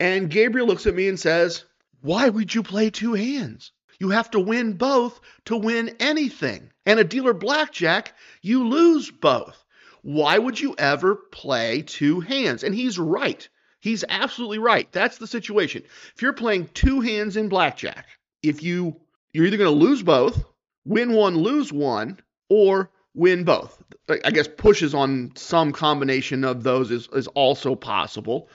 and 0.00 0.30
Gabriel 0.30 0.66
looks 0.66 0.86
at 0.86 0.94
me 0.94 1.08
and 1.08 1.18
says, 1.18 1.64
Why 2.00 2.28
would 2.28 2.54
you 2.54 2.62
play 2.62 2.90
two 2.90 3.14
hands? 3.14 3.72
You 3.98 4.10
have 4.10 4.30
to 4.32 4.40
win 4.40 4.74
both 4.74 5.20
to 5.46 5.56
win 5.56 5.96
anything. 6.00 6.70
And 6.84 6.98
a 6.98 7.04
dealer 7.04 7.32
blackjack, 7.32 8.14
you 8.42 8.68
lose 8.68 9.10
both. 9.10 9.64
Why 10.02 10.36
would 10.36 10.60
you 10.60 10.74
ever 10.76 11.14
play 11.14 11.82
two 11.82 12.20
hands? 12.20 12.62
And 12.64 12.74
he's 12.74 12.98
right. 12.98 13.48
He's 13.80 14.04
absolutely 14.08 14.58
right. 14.58 14.90
That's 14.92 15.18
the 15.18 15.26
situation. 15.26 15.82
If 16.14 16.22
you're 16.22 16.32
playing 16.32 16.68
two 16.74 17.00
hands 17.00 17.36
in 17.36 17.48
blackjack, 17.48 18.06
if 18.42 18.62
you 18.62 19.00
you're 19.34 19.44
either 19.44 19.58
going 19.58 19.78
to 19.78 19.84
lose 19.84 20.02
both, 20.02 20.44
win 20.86 21.12
one, 21.12 21.36
lose 21.36 21.70
one, 21.72 22.20
or 22.48 22.90
win 23.14 23.44
both. 23.44 23.82
I 24.08 24.30
guess 24.30 24.48
pushes 24.48 24.94
on 24.94 25.32
some 25.34 25.72
combination 25.72 26.44
of 26.44 26.62
those 26.62 26.90
is, 26.90 27.08
is 27.12 27.26
also 27.28 27.74
possible. 27.74 28.48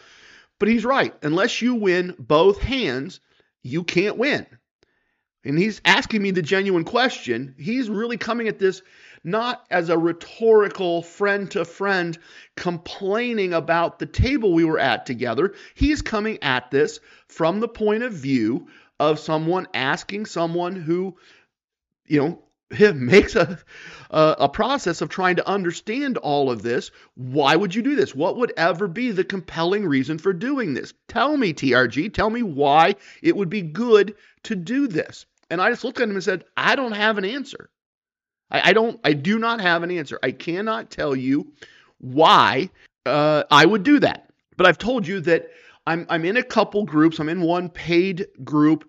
But 0.57 0.69
he's 0.69 0.85
right. 0.85 1.13
Unless 1.21 1.61
you 1.61 1.75
win 1.75 2.15
both 2.17 2.61
hands, 2.61 3.19
you 3.61 3.83
can't 3.83 4.17
win. 4.17 4.45
And 5.43 5.57
he's 5.57 5.81
asking 5.85 6.21
me 6.21 6.31
the 6.31 6.41
genuine 6.41 6.83
question. 6.83 7.55
He's 7.57 7.89
really 7.89 8.17
coming 8.17 8.47
at 8.47 8.59
this 8.59 8.81
not 9.23 9.65
as 9.69 9.89
a 9.89 9.97
rhetorical 9.97 11.01
friend 11.01 11.51
to 11.51 11.65
friend 11.65 12.17
complaining 12.55 13.53
about 13.53 13.99
the 13.99 14.05
table 14.05 14.53
we 14.53 14.63
were 14.63 14.79
at 14.79 15.05
together. 15.05 15.53
He's 15.75 16.01
coming 16.01 16.41
at 16.41 16.71
this 16.71 16.99
from 17.27 17.59
the 17.59 17.67
point 17.67 18.03
of 18.03 18.13
view 18.13 18.67
of 18.99 19.19
someone 19.19 19.67
asking 19.73 20.25
someone 20.25 20.75
who, 20.75 21.17
you 22.05 22.19
know, 22.19 22.43
makes 22.93 23.35
a, 23.35 23.59
a, 24.11 24.35
a 24.39 24.49
process 24.49 25.01
of 25.01 25.09
trying 25.09 25.37
to 25.37 25.47
understand 25.47 26.17
all 26.17 26.51
of 26.51 26.61
this. 26.61 26.91
Why 27.15 27.55
would 27.55 27.73
you 27.73 27.81
do 27.81 27.95
this? 27.95 28.13
What 28.13 28.37
would 28.37 28.53
ever 28.57 28.87
be 28.87 29.11
the 29.11 29.23
compelling 29.23 29.85
reason 29.85 30.17
for 30.17 30.33
doing 30.33 30.73
this? 30.73 30.93
Tell 31.07 31.35
me, 31.35 31.53
TRG. 31.53 32.13
Tell 32.13 32.29
me 32.29 32.43
why 32.43 32.95
it 33.23 33.35
would 33.35 33.49
be 33.49 33.61
good 33.61 34.15
to 34.43 34.55
do 34.55 34.87
this. 34.87 35.25
And 35.49 35.61
I 35.61 35.69
just 35.71 35.83
looked 35.83 35.99
at 35.99 36.07
him 36.07 36.15
and 36.15 36.23
said, 36.23 36.45
I 36.55 36.75
don't 36.75 36.91
have 36.91 37.17
an 37.17 37.25
answer. 37.25 37.69
I, 38.51 38.69
I 38.69 38.73
don't. 38.73 38.99
I 39.03 39.13
do 39.13 39.39
not 39.39 39.61
have 39.61 39.83
an 39.83 39.91
answer. 39.91 40.19
I 40.21 40.31
cannot 40.31 40.91
tell 40.91 41.15
you 41.15 41.51
why 41.99 42.69
uh, 43.05 43.43
I 43.49 43.65
would 43.65 43.83
do 43.83 43.99
that. 43.99 44.31
But 44.57 44.65
I've 44.65 44.77
told 44.77 45.07
you 45.07 45.21
that 45.21 45.49
I'm 45.89 46.05
I'm 46.07 46.23
in 46.23 46.37
a 46.37 46.43
couple 46.43 46.85
groups. 46.85 47.19
I'm 47.19 47.29
in 47.29 47.41
one 47.41 47.67
paid 47.67 48.27
group 48.43 48.87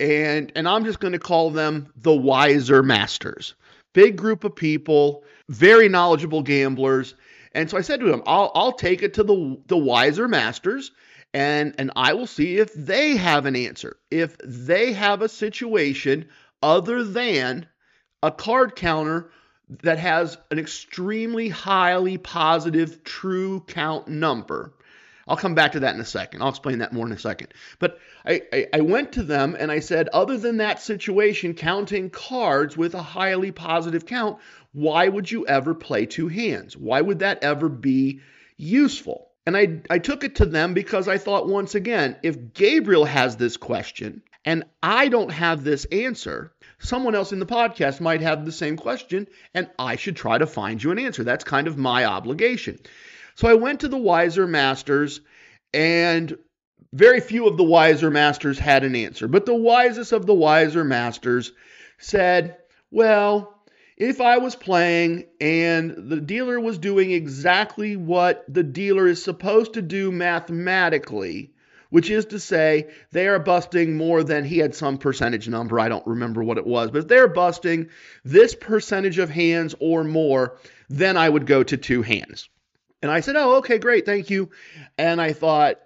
and 0.00 0.50
and 0.56 0.66
I'm 0.66 0.86
just 0.86 0.98
going 0.98 1.12
to 1.12 1.18
call 1.18 1.50
them 1.50 1.92
the 1.94 2.16
wiser 2.16 2.82
masters. 2.82 3.54
Big 3.92 4.16
group 4.16 4.44
of 4.44 4.56
people, 4.56 5.24
very 5.50 5.90
knowledgeable 5.90 6.42
gamblers. 6.42 7.14
And 7.52 7.68
so 7.68 7.76
I 7.76 7.82
said 7.82 8.00
to 8.00 8.10
him, 8.10 8.22
I'll 8.26 8.50
I'll 8.54 8.72
take 8.72 9.02
it 9.02 9.12
to 9.14 9.22
the 9.22 9.60
the 9.66 9.76
wiser 9.76 10.26
masters 10.26 10.90
and 11.34 11.74
and 11.76 11.90
I 11.96 12.14
will 12.14 12.26
see 12.26 12.56
if 12.56 12.72
they 12.72 13.14
have 13.16 13.44
an 13.44 13.54
answer. 13.54 13.98
If 14.10 14.38
they 14.42 14.94
have 14.94 15.20
a 15.20 15.28
situation 15.28 16.30
other 16.62 17.04
than 17.04 17.66
a 18.22 18.30
card 18.30 18.74
counter 18.74 19.32
that 19.82 19.98
has 19.98 20.38
an 20.50 20.58
extremely 20.58 21.50
highly 21.50 22.16
positive 22.16 23.04
true 23.04 23.60
count 23.66 24.08
number 24.08 24.72
I'll 25.28 25.36
come 25.36 25.54
back 25.54 25.72
to 25.72 25.80
that 25.80 25.94
in 25.94 26.00
a 26.00 26.06
second. 26.06 26.42
I'll 26.42 26.48
explain 26.48 26.78
that 26.78 26.92
more 26.92 27.06
in 27.06 27.12
a 27.12 27.18
second. 27.18 27.52
But 27.78 27.98
I, 28.24 28.42
I, 28.52 28.66
I, 28.74 28.80
went 28.80 29.12
to 29.12 29.22
them 29.22 29.56
and 29.58 29.70
I 29.70 29.80
said, 29.80 30.08
other 30.08 30.38
than 30.38 30.56
that 30.56 30.80
situation, 30.80 31.54
counting 31.54 32.10
cards 32.10 32.76
with 32.76 32.94
a 32.94 33.02
highly 33.02 33.52
positive 33.52 34.06
count, 34.06 34.38
why 34.72 35.08
would 35.08 35.30
you 35.30 35.46
ever 35.46 35.74
play 35.74 36.06
two 36.06 36.28
hands? 36.28 36.76
Why 36.76 37.00
would 37.00 37.18
that 37.20 37.42
ever 37.42 37.68
be 37.68 38.20
useful? 38.56 39.28
And 39.46 39.56
I, 39.56 39.80
I 39.88 39.98
took 39.98 40.24
it 40.24 40.36
to 40.36 40.46
them 40.46 40.74
because 40.74 41.08
I 41.08 41.18
thought, 41.18 41.48
once 41.48 41.74
again, 41.74 42.16
if 42.22 42.52
Gabriel 42.52 43.04
has 43.04 43.36
this 43.36 43.56
question 43.56 44.22
and 44.44 44.64
I 44.82 45.08
don't 45.08 45.32
have 45.32 45.64
this 45.64 45.84
answer, 45.86 46.52
someone 46.78 47.14
else 47.14 47.32
in 47.32 47.38
the 47.38 47.46
podcast 47.46 48.00
might 48.00 48.20
have 48.20 48.44
the 48.44 48.52
same 48.52 48.76
question 48.76 49.26
and 49.54 49.68
I 49.78 49.96
should 49.96 50.16
try 50.16 50.38
to 50.38 50.46
find 50.46 50.82
you 50.82 50.90
an 50.90 50.98
answer. 50.98 51.24
That's 51.24 51.44
kind 51.44 51.66
of 51.66 51.76
my 51.76 52.04
obligation. 52.04 52.78
So 53.38 53.46
I 53.46 53.54
went 53.54 53.78
to 53.80 53.88
the 53.88 53.96
wiser 53.96 54.48
masters, 54.48 55.20
and 55.72 56.36
very 56.92 57.20
few 57.20 57.46
of 57.46 57.56
the 57.56 57.62
wiser 57.62 58.10
masters 58.10 58.58
had 58.58 58.82
an 58.82 58.96
answer. 58.96 59.28
But 59.28 59.46
the 59.46 59.54
wisest 59.54 60.10
of 60.10 60.26
the 60.26 60.34
wiser 60.34 60.82
masters 60.82 61.52
said, 61.98 62.56
Well, 62.90 63.62
if 63.96 64.20
I 64.20 64.38
was 64.38 64.56
playing 64.56 65.26
and 65.40 66.10
the 66.10 66.20
dealer 66.20 66.58
was 66.58 66.78
doing 66.78 67.12
exactly 67.12 67.94
what 67.94 68.44
the 68.48 68.64
dealer 68.64 69.06
is 69.06 69.22
supposed 69.22 69.74
to 69.74 69.82
do 69.82 70.10
mathematically, 70.10 71.52
which 71.90 72.10
is 72.10 72.24
to 72.24 72.40
say 72.40 72.88
they 73.12 73.28
are 73.28 73.38
busting 73.38 73.96
more 73.96 74.24
than 74.24 74.42
he 74.42 74.58
had 74.58 74.74
some 74.74 74.98
percentage 74.98 75.48
number. 75.48 75.78
I 75.78 75.88
don't 75.88 76.08
remember 76.08 76.42
what 76.42 76.58
it 76.58 76.66
was, 76.66 76.90
but 76.90 77.06
they're 77.06 77.28
busting 77.28 77.90
this 78.24 78.56
percentage 78.56 79.18
of 79.18 79.30
hands 79.30 79.76
or 79.78 80.02
more, 80.02 80.58
then 80.88 81.16
I 81.16 81.28
would 81.28 81.46
go 81.46 81.62
to 81.62 81.76
two 81.76 82.02
hands. 82.02 82.48
And 83.02 83.10
I 83.10 83.20
said, 83.20 83.36
Oh, 83.36 83.56
okay, 83.56 83.78
great, 83.78 84.06
thank 84.06 84.30
you. 84.30 84.50
And 84.96 85.20
I 85.20 85.32
thought, 85.32 85.76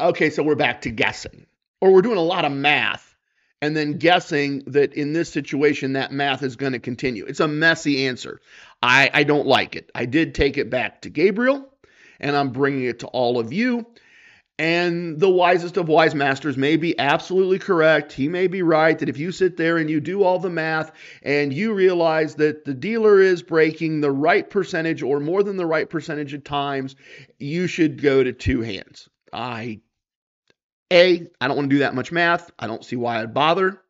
okay, 0.00 0.30
so 0.30 0.42
we're 0.42 0.54
back 0.54 0.82
to 0.82 0.90
guessing, 0.90 1.46
or 1.80 1.92
we're 1.92 2.02
doing 2.02 2.18
a 2.18 2.22
lot 2.22 2.44
of 2.44 2.52
math 2.52 3.10
and 3.62 3.76
then 3.76 3.98
guessing 3.98 4.62
that 4.68 4.94
in 4.94 5.12
this 5.12 5.30
situation 5.30 5.92
that 5.92 6.12
math 6.12 6.42
is 6.42 6.56
going 6.56 6.72
to 6.72 6.78
continue. 6.78 7.26
It's 7.26 7.40
a 7.40 7.48
messy 7.48 8.06
answer. 8.06 8.40
I, 8.82 9.10
I 9.12 9.24
don't 9.24 9.46
like 9.46 9.76
it. 9.76 9.90
I 9.94 10.06
did 10.06 10.34
take 10.34 10.56
it 10.56 10.70
back 10.70 11.02
to 11.02 11.10
Gabriel, 11.10 11.68
and 12.18 12.34
I'm 12.36 12.50
bringing 12.50 12.84
it 12.84 13.00
to 13.00 13.06
all 13.08 13.38
of 13.38 13.52
you. 13.52 13.86
And 14.60 15.18
the 15.18 15.30
wisest 15.30 15.78
of 15.78 15.88
wise 15.88 16.14
masters 16.14 16.58
may 16.58 16.76
be 16.76 16.98
absolutely 16.98 17.58
correct. 17.58 18.12
He 18.12 18.28
may 18.28 18.46
be 18.46 18.60
right 18.60 18.98
that 18.98 19.08
if 19.08 19.16
you 19.16 19.32
sit 19.32 19.56
there 19.56 19.78
and 19.78 19.88
you 19.88 20.00
do 20.00 20.22
all 20.22 20.38
the 20.38 20.50
math 20.50 20.92
and 21.22 21.50
you 21.50 21.72
realize 21.72 22.34
that 22.34 22.66
the 22.66 22.74
dealer 22.74 23.22
is 23.22 23.42
breaking 23.42 24.02
the 24.02 24.10
right 24.10 24.50
percentage 24.50 25.02
or 25.02 25.18
more 25.18 25.42
than 25.42 25.56
the 25.56 25.64
right 25.64 25.88
percentage 25.88 26.34
of 26.34 26.44
times, 26.44 26.94
you 27.38 27.68
should 27.68 28.02
go 28.02 28.22
to 28.22 28.34
two 28.34 28.60
hands. 28.60 29.08
I 29.32 29.80
a, 30.92 31.26
I 31.40 31.48
don't 31.48 31.56
want 31.56 31.70
to 31.70 31.76
do 31.76 31.80
that 31.80 31.94
much 31.94 32.12
math. 32.12 32.50
I 32.58 32.66
don't 32.66 32.84
see 32.84 32.96
why 32.96 33.22
I'd 33.22 33.32
bother. 33.32 33.80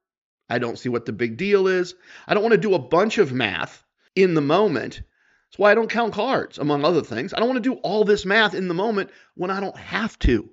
I 0.48 0.60
don't 0.60 0.78
see 0.78 0.88
what 0.88 1.04
the 1.04 1.12
big 1.12 1.36
deal 1.36 1.66
is. 1.66 1.96
I 2.28 2.34
don't 2.34 2.44
want 2.44 2.52
to 2.54 2.58
do 2.58 2.74
a 2.74 2.78
bunch 2.78 3.18
of 3.18 3.32
math 3.32 3.84
in 4.14 4.34
the 4.34 4.40
moment. 4.40 5.02
That's 5.50 5.58
why 5.58 5.72
I 5.72 5.74
don't 5.74 5.90
count 5.90 6.14
cards, 6.14 6.58
among 6.58 6.84
other 6.84 7.02
things. 7.02 7.34
I 7.34 7.40
don't 7.40 7.48
want 7.48 7.60
to 7.60 7.74
do 7.74 7.80
all 7.80 8.04
this 8.04 8.24
math 8.24 8.54
in 8.54 8.68
the 8.68 8.74
moment 8.74 9.10
when 9.34 9.50
I 9.50 9.58
don't 9.58 9.76
have 9.76 10.16
to. 10.20 10.48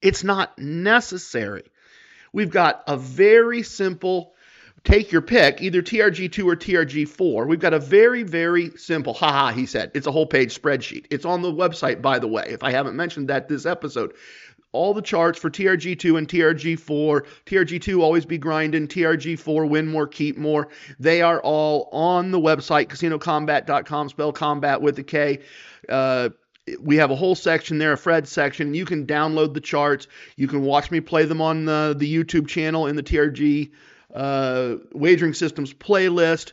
It's 0.00 0.24
not 0.24 0.58
necessary. 0.58 1.64
We've 2.32 2.50
got 2.50 2.84
a 2.86 2.96
very 2.96 3.62
simple 3.62 4.34
take 4.84 5.12
your 5.12 5.22
pick, 5.22 5.60
either 5.60 5.82
TRG2 5.82 6.44
or 6.44 6.56
TRG4. 6.56 7.46
We've 7.46 7.58
got 7.58 7.74
a 7.74 7.80
very, 7.80 8.22
very 8.22 8.70
simple, 8.76 9.12
haha, 9.12 9.52
he 9.52 9.66
said. 9.66 9.90
It's 9.94 10.06
a 10.06 10.12
whole 10.12 10.26
page 10.26 10.58
spreadsheet. 10.60 11.06
It's 11.10 11.24
on 11.24 11.42
the 11.42 11.52
website, 11.52 12.00
by 12.00 12.18
the 12.18 12.28
way, 12.28 12.44
if 12.48 12.62
I 12.62 12.70
haven't 12.70 12.96
mentioned 12.96 13.28
that 13.28 13.48
this 13.48 13.66
episode 13.66 14.14
all 14.72 14.92
the 14.92 15.02
charts 15.02 15.38
for 15.38 15.50
TRG2 15.50 16.18
and 16.18 16.28
TRG4. 16.28 17.26
TRG2 17.46 18.02
always 18.02 18.26
be 18.26 18.38
grinding, 18.38 18.86
TRG4 18.86 19.68
win 19.68 19.88
more, 19.88 20.06
keep 20.06 20.36
more. 20.36 20.68
They 20.98 21.22
are 21.22 21.40
all 21.40 21.88
on 21.92 22.30
the 22.30 22.38
website, 22.38 22.88
casinokombat.com, 22.88 24.08
spell 24.10 24.32
combat 24.32 24.82
with 24.82 24.98
a 24.98 25.02
K. 25.02 25.40
Uh, 25.88 26.30
we 26.80 26.96
have 26.96 27.10
a 27.10 27.16
whole 27.16 27.34
section 27.34 27.78
there, 27.78 27.92
a 27.92 27.98
Fred 27.98 28.28
section. 28.28 28.74
You 28.74 28.84
can 28.84 29.06
download 29.06 29.54
the 29.54 29.60
charts. 29.60 30.06
You 30.36 30.48
can 30.48 30.62
watch 30.62 30.90
me 30.90 31.00
play 31.00 31.24
them 31.24 31.40
on 31.40 31.64
the, 31.64 31.94
the 31.96 32.12
YouTube 32.12 32.48
channel 32.48 32.86
in 32.86 32.96
the 32.96 33.02
TRG 33.02 33.70
uh, 34.14 34.76
Wagering 34.92 35.34
Systems 35.34 35.72
playlist. 35.72 36.52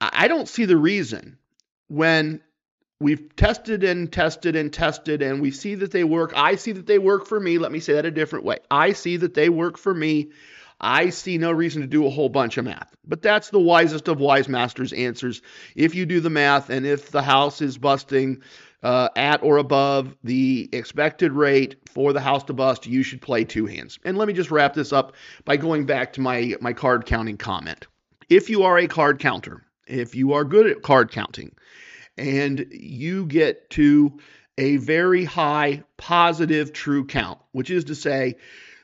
I 0.00 0.26
don't 0.28 0.48
see 0.48 0.64
the 0.64 0.76
reason 0.76 1.38
when 1.88 2.40
we've 2.98 3.34
tested 3.36 3.84
and 3.84 4.12
tested 4.12 4.56
and 4.56 4.72
tested 4.72 5.22
and 5.22 5.40
we 5.40 5.50
see 5.50 5.74
that 5.76 5.90
they 5.90 6.04
work. 6.04 6.32
I 6.34 6.56
see 6.56 6.72
that 6.72 6.86
they 6.86 6.98
work 6.98 7.26
for 7.26 7.38
me. 7.38 7.58
Let 7.58 7.72
me 7.72 7.80
say 7.80 7.94
that 7.94 8.06
a 8.06 8.10
different 8.10 8.44
way. 8.44 8.58
I 8.70 8.92
see 8.92 9.16
that 9.18 9.34
they 9.34 9.48
work 9.48 9.76
for 9.76 9.92
me. 9.92 10.30
I 10.80 11.10
see 11.10 11.38
no 11.38 11.52
reason 11.52 11.82
to 11.82 11.86
do 11.86 12.06
a 12.06 12.10
whole 12.10 12.28
bunch 12.28 12.58
of 12.58 12.64
math. 12.64 12.96
But 13.06 13.22
that's 13.22 13.50
the 13.50 13.60
wisest 13.60 14.08
of 14.08 14.18
wise 14.18 14.48
masters 14.48 14.92
answers. 14.92 15.40
If 15.76 15.94
you 15.94 16.06
do 16.06 16.20
the 16.20 16.30
math 16.30 16.70
and 16.70 16.84
if 16.84 17.10
the 17.10 17.22
house 17.22 17.60
is 17.60 17.78
busting 17.78 18.42
uh, 18.82 19.08
at 19.16 19.42
or 19.42 19.58
above 19.58 20.16
the 20.24 20.68
expected 20.72 21.32
rate 21.32 21.76
for 21.88 22.12
the 22.12 22.20
house 22.20 22.44
to 22.44 22.52
bust, 22.52 22.86
you 22.86 23.02
should 23.02 23.20
play 23.20 23.44
two 23.44 23.66
hands. 23.66 23.98
And 24.04 24.18
let 24.18 24.28
me 24.28 24.34
just 24.34 24.50
wrap 24.50 24.74
this 24.74 24.92
up 24.92 25.14
by 25.44 25.56
going 25.56 25.86
back 25.86 26.12
to 26.14 26.20
my, 26.20 26.54
my 26.60 26.72
card 26.72 27.06
counting 27.06 27.36
comment. 27.36 27.86
If 28.28 28.50
you 28.50 28.62
are 28.62 28.78
a 28.78 28.88
card 28.88 29.18
counter, 29.18 29.64
if 29.86 30.14
you 30.14 30.32
are 30.32 30.44
good 30.44 30.66
at 30.66 30.82
card 30.82 31.10
counting, 31.10 31.52
and 32.18 32.66
you 32.70 33.26
get 33.26 33.70
to 33.70 34.18
a 34.58 34.76
very 34.76 35.24
high 35.24 35.82
positive 35.96 36.72
true 36.72 37.06
count, 37.06 37.38
which 37.52 37.70
is 37.70 37.84
to 37.84 37.94
say, 37.94 38.36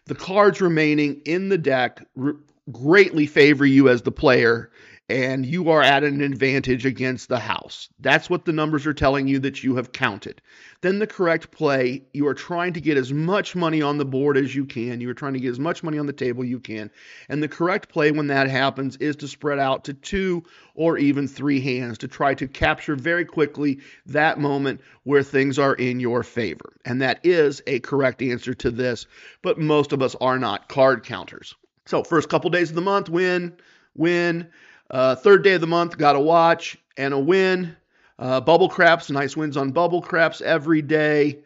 the 0.07 0.15
cards 0.15 0.61
remaining 0.61 1.21
in 1.25 1.49
the 1.51 1.59
deck 1.59 2.07
re- 2.15 2.33
greatly 2.73 3.27
favor 3.27 3.67
you 3.67 3.89
as 3.89 4.03
the 4.03 4.13
player 4.13 4.71
and 5.09 5.47
you 5.47 5.71
are 5.71 5.83
at 5.83 6.05
an 6.05 6.21
advantage 6.21 6.85
against 6.85 7.29
the 7.29 7.39
house. 7.39 7.89
That's 7.99 8.29
what 8.29 8.45
the 8.45 8.53
numbers 8.53 8.87
are 8.87 8.93
telling 8.93 9.27
you 9.27 9.39
that 9.41 9.65
you 9.65 9.77
have 9.77 9.91
counted. 9.91 10.43
Then 10.83 10.99
the 10.99 11.07
correct 11.07 11.51
play, 11.51 12.03
you 12.13 12.27
are 12.29 12.35
trying 12.35 12.75
to 12.75 12.81
get 12.81 12.99
as 12.99 13.11
much 13.11 13.57
money 13.57 13.81
on 13.81 13.97
the 13.97 14.05
board 14.05 14.37
as 14.37 14.55
you 14.55 14.67
can. 14.67 15.01
You 15.01 15.09
are 15.09 15.15
trying 15.15 15.33
to 15.33 15.41
get 15.41 15.51
as 15.51 15.59
much 15.59 15.83
money 15.83 15.99
on 15.99 16.07
the 16.07 16.13
table 16.13 16.45
you 16.45 16.61
can. 16.61 16.91
And 17.31 17.43
the 17.43 17.49
correct 17.49 17.89
play 17.89 18.11
when 18.11 18.27
that 18.27 18.51
happens 18.51 18.97
is 18.97 19.17
to 19.17 19.29
spread 19.29 19.59
out 19.59 19.85
to 19.85 19.95
two 19.95 20.45
or 20.75 20.99
even 20.99 21.27
three 21.27 21.61
hands 21.61 21.99
to 21.99 22.09
try 22.09 22.35
to 22.35 22.47
capture 22.47 22.95
very 22.95 23.25
quickly 23.25 23.81
that 24.07 24.39
moment 24.39 24.83
where 25.05 25.23
things 25.23 25.59
are 25.59 25.75
in 25.75 26.01
your 26.01 26.23
favor. 26.23 26.75
And 26.85 27.01
that 27.01 27.21
is 27.25 27.63
a 27.67 27.81
correct 27.81 28.21
answer 28.21 28.53
to 28.55 28.71
this, 28.71 29.07
but 29.41 29.59
most 29.59 29.93
of 29.93 30.03
us 30.03 30.15
are 30.21 30.39
not 30.39 30.69
card 30.69 31.05
counters. 31.05 31.55
So, 31.87 32.05
first 32.05 32.29
couple 32.29 32.51
days 32.51 32.69
of 32.69 32.75
the 32.75 32.83
month, 32.83 33.09
win, 33.09 33.55
win. 33.95 34.49
Uh, 34.91 35.15
third 35.15 35.45
day 35.45 35.55
of 35.55 35.61
the 35.61 35.67
month, 35.67 35.99
got 35.99 36.17
a 36.17 36.21
watch 36.21 36.79
and 36.97 37.13
a 37.13 37.19
win. 37.19 37.77
Uh, 38.19 38.41
bubble 38.41 38.69
craps, 38.69 39.11
nice 39.11 39.37
wins 39.37 39.57
on 39.57 39.71
bubble 39.71 40.03
craps 40.03 40.41
every 40.41 40.83
day. 40.83 41.39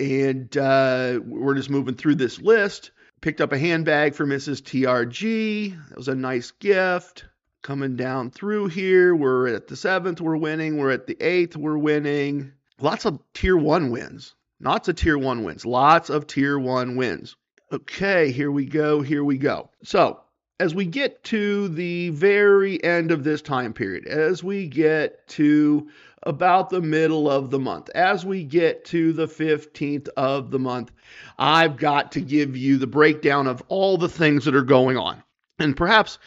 And 0.00 0.54
uh, 0.56 1.20
we're 1.24 1.54
just 1.54 1.70
moving 1.70 1.94
through 1.94 2.16
this 2.16 2.40
list. 2.40 2.90
Picked 3.20 3.40
up 3.40 3.52
a 3.52 3.58
handbag 3.58 4.14
for 4.14 4.26
Mrs. 4.26 4.62
TRG. 4.62 5.88
That 5.88 5.96
was 5.96 6.08
a 6.08 6.14
nice 6.14 6.50
gift. 6.52 7.24
Coming 7.62 7.96
down 7.96 8.30
through 8.30 8.68
here, 8.68 9.14
we're 9.16 9.48
at 9.48 9.66
the 9.66 9.76
seventh, 9.76 10.20
we're 10.20 10.36
winning. 10.36 10.76
We're 10.76 10.92
at 10.92 11.08
the 11.08 11.16
eighth, 11.20 11.56
we're 11.56 11.76
winning. 11.76 12.52
Lots 12.80 13.04
of 13.04 13.18
tier 13.34 13.56
one 13.56 13.90
wins. 13.90 14.34
Lots 14.60 14.88
of 14.88 14.94
tier 14.94 15.18
one 15.18 15.42
wins. 15.42 15.66
Lots 15.66 16.10
of 16.10 16.26
tier 16.28 16.58
one 16.58 16.94
wins. 16.96 17.36
Okay, 17.72 18.30
here 18.30 18.52
we 18.52 18.64
go. 18.64 19.02
Here 19.02 19.24
we 19.24 19.38
go. 19.38 19.70
So 19.82 20.20
as 20.60 20.74
we 20.74 20.84
get 20.84 21.22
to 21.24 21.68
the 21.68 22.10
very 22.10 22.82
end 22.82 23.10
of 23.10 23.24
this 23.24 23.42
time 23.42 23.72
period, 23.72 24.06
as 24.06 24.42
we 24.42 24.66
get 24.66 25.26
to 25.28 25.88
about 26.24 26.68
the 26.68 26.80
middle 26.80 27.30
of 27.30 27.50
the 27.50 27.58
month, 27.58 27.88
as 27.90 28.24
we 28.24 28.42
get 28.42 28.84
to 28.86 29.12
the 29.12 29.26
15th 29.26 30.08
of 30.16 30.50
the 30.50 30.58
month, 30.58 30.90
I've 31.38 31.76
got 31.76 32.12
to 32.12 32.20
give 32.20 32.56
you 32.56 32.76
the 32.78 32.88
breakdown 32.88 33.46
of 33.46 33.62
all 33.68 33.96
the 33.98 34.08
things 34.08 34.44
that 34.44 34.56
are 34.56 34.62
going 34.62 34.96
on. 34.96 35.22
And 35.60 35.76
perhaps, 35.76 36.18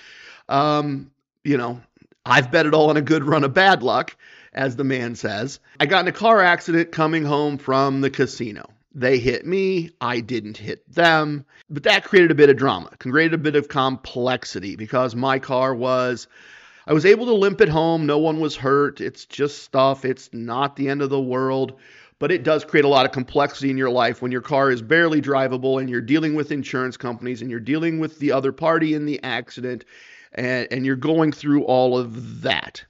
um, 0.47 1.11
you 1.43 1.57
know, 1.57 1.81
I've 2.25 2.51
bet 2.51 2.65
it 2.65 2.73
all 2.73 2.89
on 2.89 2.97
a 2.97 3.01
good 3.01 3.23
run 3.23 3.43
of 3.43 3.53
bad 3.53 3.83
luck, 3.83 4.15
as 4.53 4.75
the 4.75 4.83
man 4.83 5.15
says. 5.15 5.59
I 5.79 5.87
got 5.87 6.01
in 6.01 6.07
a 6.07 6.13
car 6.13 6.41
accident 6.41 6.91
coming 6.91 7.25
home 7.25 7.57
from 7.57 8.01
the 8.01 8.09
casino. 8.09 8.69
They 8.93 9.19
hit 9.19 9.45
me, 9.45 9.91
I 10.01 10.19
didn't 10.19 10.57
hit 10.57 10.89
them. 10.91 11.45
But 11.69 11.83
that 11.83 12.03
created 12.03 12.31
a 12.31 12.35
bit 12.35 12.49
of 12.49 12.57
drama, 12.57 12.91
created 12.99 13.33
a 13.33 13.37
bit 13.37 13.55
of 13.55 13.69
complexity 13.69 14.75
because 14.75 15.15
my 15.15 15.39
car 15.39 15.73
was, 15.73 16.27
I 16.87 16.93
was 16.93 17.05
able 17.05 17.25
to 17.27 17.33
limp 17.33 17.61
it 17.61 17.69
home. 17.69 18.05
No 18.05 18.17
one 18.17 18.41
was 18.41 18.55
hurt. 18.55 18.99
It's 18.99 19.25
just 19.25 19.63
stuff. 19.63 20.03
It's 20.03 20.29
not 20.33 20.75
the 20.75 20.89
end 20.89 21.01
of 21.01 21.09
the 21.09 21.21
world. 21.21 21.79
But 22.19 22.31
it 22.31 22.43
does 22.43 22.65
create 22.65 22.85
a 22.85 22.89
lot 22.89 23.05
of 23.05 23.13
complexity 23.13 23.71
in 23.71 23.77
your 23.77 23.89
life 23.89 24.21
when 24.21 24.31
your 24.31 24.41
car 24.41 24.69
is 24.69 24.81
barely 24.81 25.21
drivable 25.21 25.79
and 25.79 25.89
you're 25.89 26.01
dealing 26.01 26.35
with 26.35 26.51
insurance 26.51 26.97
companies 26.97 27.41
and 27.41 27.49
you're 27.49 27.59
dealing 27.59 27.99
with 27.99 28.19
the 28.19 28.33
other 28.33 28.51
party 28.51 28.93
in 28.93 29.05
the 29.05 29.23
accident 29.23 29.85
and, 30.33 30.67
and 30.69 30.85
you're 30.85 30.95
going 30.95 31.31
through 31.31 31.63
all 31.63 31.97
of 31.97 32.41
that. 32.41 32.83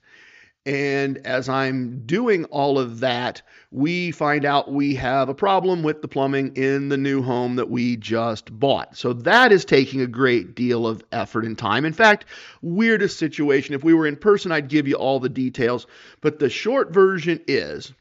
And 0.66 1.18
as 1.26 1.50
I'm 1.50 2.06
doing 2.06 2.46
all 2.46 2.78
of 2.78 3.00
that, 3.00 3.42
we 3.72 4.12
find 4.12 4.46
out 4.46 4.72
we 4.72 4.94
have 4.96 5.28
a 5.28 5.34
problem 5.34 5.82
with 5.82 6.04
the 6.04 6.08
plumbing 6.08 6.56
in 6.56 6.90
the 6.90 6.98
new 6.98 7.24
home 7.24 7.56
that 7.56 7.72
we 7.72 7.98
just 7.98 8.60
bought. 8.60 8.96
So 8.96 9.14
that 9.14 9.52
is 9.52 9.66
taking 9.66 10.02
a 10.02 10.08
great 10.08 10.54
deal 10.54 10.86
of 10.86 11.04
effort 11.12 11.46
and 11.46 11.58
time. 11.58 11.84
In 11.84 11.94
fact, 11.94 12.26
weirdest 12.62 13.18
situation. 13.18 13.74
If 13.74 13.84
we 13.84 13.96
were 13.96 14.06
in 14.06 14.18
person, 14.18 14.52
I'd 14.52 14.68
give 14.68 14.88
you 14.88 14.96
all 14.96 15.20
the 15.20 15.30
details. 15.30 15.88
But 16.22 16.38
the 16.38 16.50
short 16.50 16.94
version 16.94 17.40
is 17.48 17.92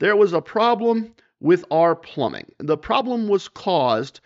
there 0.00 0.16
was 0.16 0.32
a 0.32 0.40
problem 0.40 1.14
with 1.38 1.64
our 1.70 1.94
plumbing. 1.94 2.50
The 2.58 2.76
problem 2.76 3.28
was 3.28 3.46
caused 3.46 4.20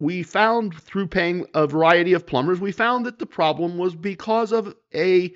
we 0.00 0.22
found 0.22 0.80
through 0.80 1.08
paying 1.08 1.46
a 1.54 1.66
variety 1.66 2.12
of 2.12 2.26
plumbers, 2.26 2.60
we 2.60 2.70
found 2.70 3.06
that 3.06 3.18
the 3.18 3.26
problem 3.26 3.78
was 3.78 3.94
because 3.96 4.52
of 4.52 4.74
a 4.94 5.34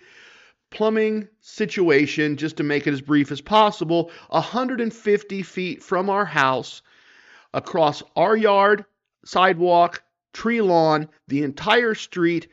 plumbing 0.73 1.29
situation, 1.41 2.37
just 2.37 2.57
to 2.57 2.63
make 2.63 2.87
it 2.87 2.93
as 2.93 3.01
brief 3.01 3.31
as 3.31 3.41
possible, 3.41 4.11
150 4.31 5.43
feet 5.43 5.83
from 5.83 6.11
our 6.11 6.25
house, 6.25 6.83
across 7.55 8.03
our 8.17 8.37
yard, 8.37 8.85
sidewalk, 9.25 10.03
tree 10.33 10.61
lawn, 10.61 11.09
the 11.29 11.43
entire 11.43 11.95
street, 11.95 12.49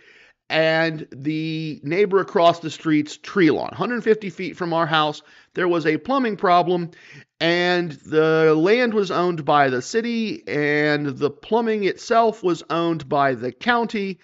and 0.49 1.07
the 1.11 1.79
neighbor 1.83 2.19
across 2.19 2.59
the 2.59 2.69
street's 2.69 3.17
tree 3.17 3.51
lawn. 3.51 3.69
150 3.69 4.29
feet 4.29 4.57
from 4.57 4.73
our 4.73 4.87
house, 4.87 5.21
there 5.53 5.67
was 5.67 5.85
a 5.85 5.97
plumbing 5.97 6.37
problem, 6.37 6.91
and 7.39 7.91
the 7.91 8.53
land 8.55 8.93
was 8.93 9.11
owned 9.11 9.45
by 9.45 9.69
the 9.69 9.81
city, 9.81 10.43
and 10.47 11.05
the 11.05 11.29
plumbing 11.29 11.83
itself 11.83 12.43
was 12.43 12.63
owned 12.69 13.07
by 13.07 13.35
the 13.35 13.51
county. 13.51 14.19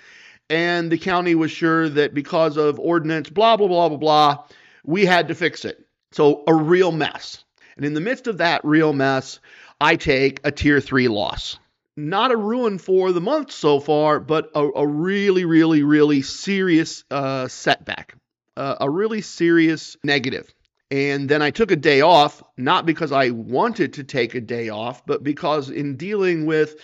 And 0.50 0.92
the 0.92 0.98
county 0.98 1.36
was 1.36 1.52
sure 1.52 1.90
that 1.90 2.14
because 2.14 2.58
of 2.58 2.80
ordinance, 2.80 3.30
blah, 3.30 3.58
blah, 3.58 3.68
blah, 3.68 3.90
blah, 3.90 3.98
blah, 3.98 4.44
we 4.84 5.06
had 5.06 5.30
to 5.30 5.36
fix 5.36 5.66
it. 5.66 5.86
So, 6.12 6.44
a 6.48 6.54
real 6.54 6.92
mess. 6.92 7.44
And 7.76 7.86
in 7.86 7.94
the 7.94 8.02
midst 8.02 8.28
of 8.28 8.38
that 8.38 8.64
real 8.64 8.94
mess, 8.94 9.40
I 9.82 9.96
take 9.96 10.40
a 10.44 10.52
tier 10.52 10.80
three 10.80 11.08
loss 11.08 11.58
not 11.98 12.32
a 12.32 12.38
ruin 12.38 12.78
for 12.78 13.12
the 13.12 13.22
month 13.22 13.52
so 13.52 13.80
far, 13.80 14.20
but 14.20 14.52
a, 14.54 14.60
a 14.60 14.88
really, 14.88 15.46
really, 15.46 15.84
really 15.84 16.22
serious 16.22 17.04
uh, 17.10 17.48
setback, 17.48 18.16
uh, 18.58 18.76
a 18.82 18.90
really 18.90 19.22
serious 19.22 19.96
negative. 20.04 20.54
And 20.92 21.28
then 21.28 21.42
I 21.42 21.52
took 21.52 21.72
a 21.72 21.76
day 21.76 22.02
off, 22.02 22.44
not 22.58 22.86
because 22.86 23.12
I 23.12 23.32
wanted 23.32 23.94
to 23.94 24.04
take 24.04 24.36
a 24.36 24.42
day 24.42 24.70
off, 24.70 25.06
but 25.06 25.24
because 25.24 25.70
in 25.70 25.96
dealing 25.98 26.46
with 26.46 26.76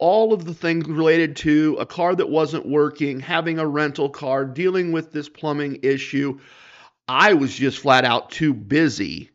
all 0.00 0.32
of 0.32 0.44
the 0.44 0.54
things 0.54 0.88
related 0.88 1.36
to 1.36 1.76
a 1.78 1.86
car 1.86 2.14
that 2.14 2.28
wasn't 2.28 2.66
working, 2.66 3.20
having 3.20 3.58
a 3.58 3.66
rental 3.66 4.08
car, 4.08 4.46
dealing 4.46 4.92
with 4.92 5.12
this 5.12 5.28
plumbing 5.28 5.80
issue, 5.82 6.40
I 7.06 7.34
was 7.34 7.54
just 7.54 7.78
flat 7.78 8.04
out 8.04 8.30
too 8.30 8.54
busy 8.54 9.30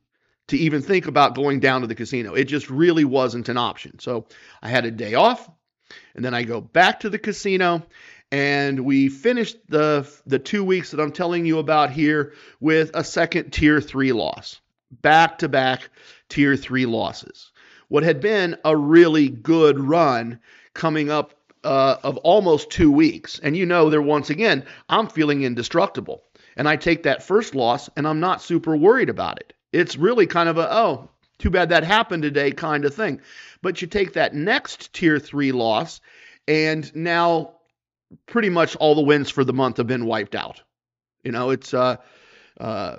to 0.47 0.57
even 0.57 0.81
think 0.81 1.07
about 1.07 1.35
going 1.35 1.59
down 1.59 1.81
to 1.81 1.87
the 1.87 1.95
casino. 1.95 2.33
It 2.33 2.45
just 2.45 2.69
really 2.69 3.05
wasn't 3.05 3.49
an 3.49 3.57
option. 3.57 3.99
So 3.99 4.25
I 4.61 4.69
had 4.69 4.85
a 4.85 4.91
day 4.91 5.13
off, 5.13 5.49
and 6.15 6.25
then 6.25 6.33
I 6.33 6.43
go 6.43 6.61
back 6.61 7.01
to 7.01 7.09
the 7.09 7.19
casino, 7.19 7.85
and 8.31 8.79
we 8.81 9.09
finished 9.09 9.57
the 9.69 10.11
the 10.25 10.39
two 10.39 10.63
weeks 10.63 10.91
that 10.91 10.99
I'm 10.99 11.11
telling 11.11 11.45
you 11.45 11.59
about 11.59 11.91
here 11.91 12.33
with 12.59 12.91
a 12.95 13.03
second 13.03 13.51
tier 13.51 13.81
three 13.81 14.13
loss, 14.13 14.61
back 14.89 15.39
to 15.39 15.49
back 15.49 15.89
tier 16.27 16.55
three 16.55 16.87
losses. 16.87 17.51
What 17.87 18.03
had 18.03 18.19
been 18.19 18.57
a 18.65 18.75
really 18.75 19.29
good 19.29 19.79
run 19.79 20.39
coming 20.73 21.09
up 21.09 21.33
uh, 21.63 21.97
of 22.03 22.17
almost 22.17 22.69
two 22.69 22.91
weeks, 22.91 23.39
and 23.39 23.57
you 23.57 23.65
know, 23.65 23.89
there 23.89 24.01
once 24.01 24.29
again, 24.29 24.65
I'm 24.89 25.07
feeling 25.07 25.43
indestructible. 25.43 26.23
And 26.57 26.69
I 26.69 26.77
take 26.77 27.03
that 27.03 27.23
first 27.23 27.53
loss, 27.53 27.89
and 27.97 28.07
I'm 28.07 28.19
not 28.19 28.41
super 28.41 28.77
worried 28.77 29.09
about 29.09 29.39
it. 29.39 29.53
It's 29.73 29.97
really 29.97 30.25
kind 30.25 30.47
of 30.47 30.57
a, 30.57 30.73
oh, 30.73 31.09
too 31.37 31.49
bad 31.49 31.69
that 31.69 31.83
happened 31.83 32.23
today 32.23 32.51
kind 32.51 32.85
of 32.85 32.95
thing. 32.95 33.19
But 33.61 33.81
you 33.81 33.87
take 33.87 34.13
that 34.13 34.33
next 34.33 34.93
tier 34.93 35.19
three 35.19 35.51
loss, 35.51 35.99
and 36.47 36.95
now 36.95 37.55
pretty 38.25 38.49
much 38.49 38.75
all 38.77 38.95
the 38.95 39.01
wins 39.01 39.29
for 39.29 39.43
the 39.43 39.53
month 39.53 39.77
have 39.77 39.87
been 39.87 40.05
wiped 40.05 40.35
out. 40.35 40.61
You 41.23 41.31
know, 41.31 41.49
it's 41.49 41.73
uh, 41.73 41.97
uh, 42.59 42.97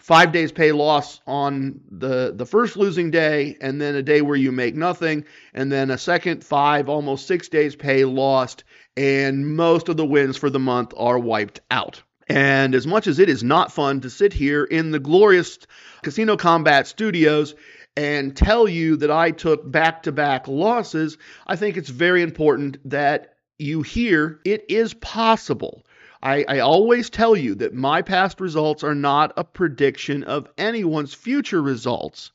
five 0.00 0.32
days 0.32 0.52
pay 0.52 0.72
loss 0.72 1.20
on 1.26 1.80
the 1.90 2.32
the 2.34 2.46
first 2.46 2.76
losing 2.76 3.10
day, 3.10 3.56
and 3.60 3.80
then 3.80 3.94
a 3.94 4.02
day 4.02 4.22
where 4.22 4.36
you 4.36 4.52
make 4.52 4.74
nothing, 4.74 5.24
and 5.54 5.70
then 5.70 5.90
a 5.90 5.98
second 5.98 6.44
five, 6.44 6.88
almost 6.88 7.26
six 7.26 7.48
days 7.48 7.76
pay 7.76 8.04
lost, 8.04 8.64
and 8.96 9.56
most 9.56 9.88
of 9.88 9.96
the 9.96 10.06
wins 10.06 10.36
for 10.36 10.50
the 10.50 10.58
month 10.58 10.92
are 10.96 11.18
wiped 11.18 11.60
out. 11.70 12.02
And 12.28 12.74
as 12.74 12.86
much 12.86 13.06
as 13.06 13.18
it 13.18 13.28
is 13.28 13.42
not 13.42 13.72
fun 13.72 14.00
to 14.02 14.10
sit 14.10 14.32
here 14.32 14.64
in 14.64 14.90
the 14.90 15.00
glorious 15.00 15.58
Casino 16.02 16.36
Kombat 16.36 16.86
Studios 16.86 17.54
and 17.96 18.34
tell 18.34 18.68
you 18.68 18.96
that 18.96 19.10
I 19.10 19.32
took 19.32 19.70
back 19.70 20.04
to 20.04 20.12
back 20.12 20.48
losses, 20.48 21.18
I 21.46 21.56
think 21.56 21.76
it's 21.76 21.90
very 21.90 22.22
important 22.22 22.78
that 22.88 23.34
you 23.58 23.82
hear 23.82 24.40
it 24.44 24.64
is 24.68 24.94
possible. 24.94 25.84
I, 26.22 26.44
I, 26.46 26.58
always 26.60 27.10
tell 27.10 27.34
you 27.34 27.56
that 27.56 27.74
my 27.74 28.02
past 28.02 28.40
results 28.40 28.84
are 28.84 28.94
not 28.94 29.32
a 29.36 29.42
prediction 29.42 30.22
of 30.22 30.48
anyone's 30.56 31.14
future 31.14 31.60
results, 31.60 32.30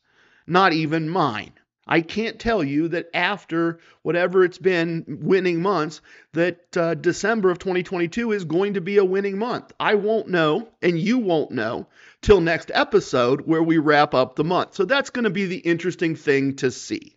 not 0.45 0.73
even 0.73 1.07
mine. 1.07 1.53
I 1.87 2.01
can't 2.01 2.37
tell 2.37 2.65
you 2.65 2.89
that 2.89 3.09
after 3.13 3.79
whatever 4.01 4.43
it's 4.43 4.57
been 4.57 5.05
winning 5.07 5.61
months, 5.61 6.01
that 6.33 6.75
uh, 6.75 6.95
December 6.95 7.49
of 7.49 7.59
2022 7.59 8.33
is 8.33 8.43
going 8.43 8.73
to 8.73 8.81
be 8.81 8.97
a 8.97 9.05
winning 9.05 9.37
month. 9.37 9.71
I 9.79 9.95
won't 9.95 10.27
know, 10.27 10.67
and 10.81 10.99
you 10.99 11.19
won't 11.19 11.51
know 11.51 11.87
till 12.21 12.41
next 12.41 12.71
episode 12.73 13.41
where 13.41 13.63
we 13.63 13.77
wrap 13.77 14.13
up 14.13 14.35
the 14.35 14.43
month. 14.43 14.73
So 14.73 14.83
that's 14.83 15.11
going 15.11 15.23
to 15.23 15.29
be 15.29 15.45
the 15.45 15.59
interesting 15.59 16.15
thing 16.15 16.57
to 16.57 16.71
see. 16.71 17.15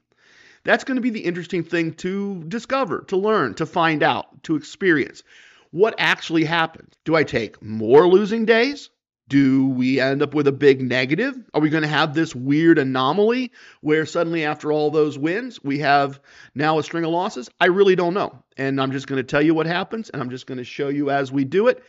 That's 0.63 0.85
going 0.85 0.97
to 0.97 1.03
be 1.03 1.11
the 1.11 1.25
interesting 1.25 1.65
thing 1.65 1.95
to 1.95 2.45
discover, 2.47 3.05
to 3.09 3.17
learn, 3.17 3.55
to 3.55 3.67
find 3.67 4.05
out, 4.05 4.45
to 4.45 4.55
experience. 4.55 5.25
What 5.73 5.95
actually 5.99 6.45
happened? 6.45 6.97
Do 7.05 7.15
I 7.15 7.23
take 7.23 7.63
more 7.63 8.09
losing 8.09 8.45
days? 8.45 8.91
Do 9.29 9.69
we 9.69 10.01
end 10.01 10.21
up 10.21 10.35
with 10.35 10.49
a 10.49 10.53
big 10.53 10.83
negative? 10.83 11.37
Are 11.55 11.61
we 11.61 11.71
going 11.71 11.85
to 11.85 11.89
have 11.89 12.13
this 12.13 12.35
weird 12.35 12.79
anomaly 12.79 13.53
where 13.81 14.05
suddenly, 14.05 14.45
after 14.45 14.73
all 14.73 14.91
those 14.91 15.17
wins, 15.17 15.63
we 15.63 15.79
have 15.79 16.19
now 16.57 16.81
a 16.81 16.83
string 16.83 17.05
of 17.05 17.13
losses? 17.13 17.49
I 17.61 17.67
really 17.67 17.95
don't 17.95 18.15
know. 18.15 18.43
And 18.57 18.81
I'm 18.81 18.91
just 18.91 19.07
going 19.07 19.19
to 19.19 19.23
tell 19.23 19.41
you 19.41 19.55
what 19.55 19.67
happens, 19.67 20.11
and 20.11 20.21
I'm 20.21 20.31
just 20.31 20.47
going 20.47 20.59
to 20.59 20.65
show 20.65 20.89
you 20.89 21.11
as 21.11 21.31
we 21.31 21.45
do 21.45 21.69
it. 21.69 21.85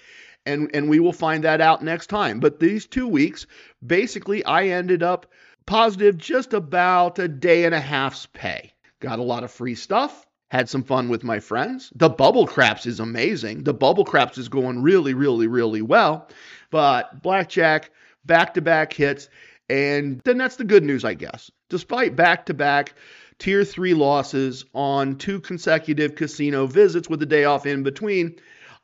And, 0.45 0.69
and 0.75 0.87
we 0.87 0.99
will 0.99 1.13
find 1.13 1.43
that 1.43 1.61
out 1.61 1.83
next 1.83 2.07
time. 2.07 2.39
But 2.39 2.59
these 2.59 2.85
two 2.85 3.07
weeks, 3.07 3.47
basically, 3.83 4.45
I 4.45 4.67
ended 4.67 5.01
up 5.01 5.25
positive 5.65 6.17
just 6.17 6.53
about 6.53 7.17
a 7.17 7.27
day 7.27 7.65
and 7.65 7.73
a 7.73 7.79
half's 7.79 8.27
pay. 8.27 8.73
Got 8.99 9.17
a 9.17 9.23
lot 9.23 9.43
of 9.43 9.49
free 9.49 9.73
stuff 9.73 10.27
had 10.51 10.67
some 10.67 10.83
fun 10.83 11.07
with 11.07 11.23
my 11.23 11.39
friends. 11.39 11.89
The 11.95 12.09
bubble 12.09 12.45
craps 12.45 12.85
is 12.85 12.99
amazing. 12.99 13.63
The 13.63 13.73
bubble 13.73 14.03
craps 14.03 14.37
is 14.37 14.49
going 14.49 14.81
really, 14.81 15.13
really, 15.13 15.47
really 15.47 15.81
well. 15.81 16.27
But 16.71 17.23
blackjack, 17.23 17.89
back 18.25 18.55
to 18.55 18.61
back 18.61 18.91
hits. 18.91 19.29
And 19.69 20.19
then 20.25 20.37
that's 20.37 20.57
the 20.57 20.65
good 20.65 20.83
news, 20.83 21.05
I 21.05 21.13
guess. 21.13 21.49
Despite 21.69 22.17
back 22.17 22.47
to 22.47 22.53
back 22.53 22.95
tier 23.39 23.63
three 23.63 23.93
losses 23.93 24.65
on 24.73 25.15
two 25.15 25.39
consecutive 25.39 26.15
casino 26.15 26.67
visits 26.67 27.09
with 27.09 27.23
a 27.23 27.25
day 27.25 27.45
off 27.45 27.65
in 27.65 27.83
between, 27.83 28.35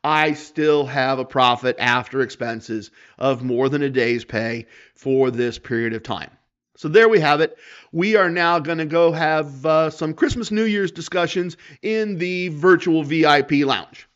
I 0.05 0.35
still 0.35 0.85
have 0.85 1.19
a 1.19 1.25
profit 1.25 1.75
after 1.79 2.21
expenses 2.21 2.91
of 3.17 3.43
more 3.43 3.67
than 3.67 3.83
a 3.83 3.89
day's 3.89 4.23
pay 4.23 4.67
for 4.95 5.31
this 5.31 5.59
period 5.59 5.93
of 5.93 6.01
time. 6.01 6.31
So 6.77 6.87
there 6.87 7.09
we 7.09 7.19
have 7.19 7.41
it. 7.41 7.57
We 7.91 8.15
are 8.15 8.29
now 8.29 8.59
going 8.59 8.77
to 8.77 8.85
go 8.85 9.11
have 9.11 9.65
uh, 9.65 9.89
some 9.89 10.13
Christmas 10.13 10.51
New 10.51 10.65
Year's 10.65 10.91
discussions 10.91 11.57
in 11.81 12.19
the 12.19 12.49
virtual 12.49 13.03
VIP 13.03 13.65
lounge. 13.65 14.07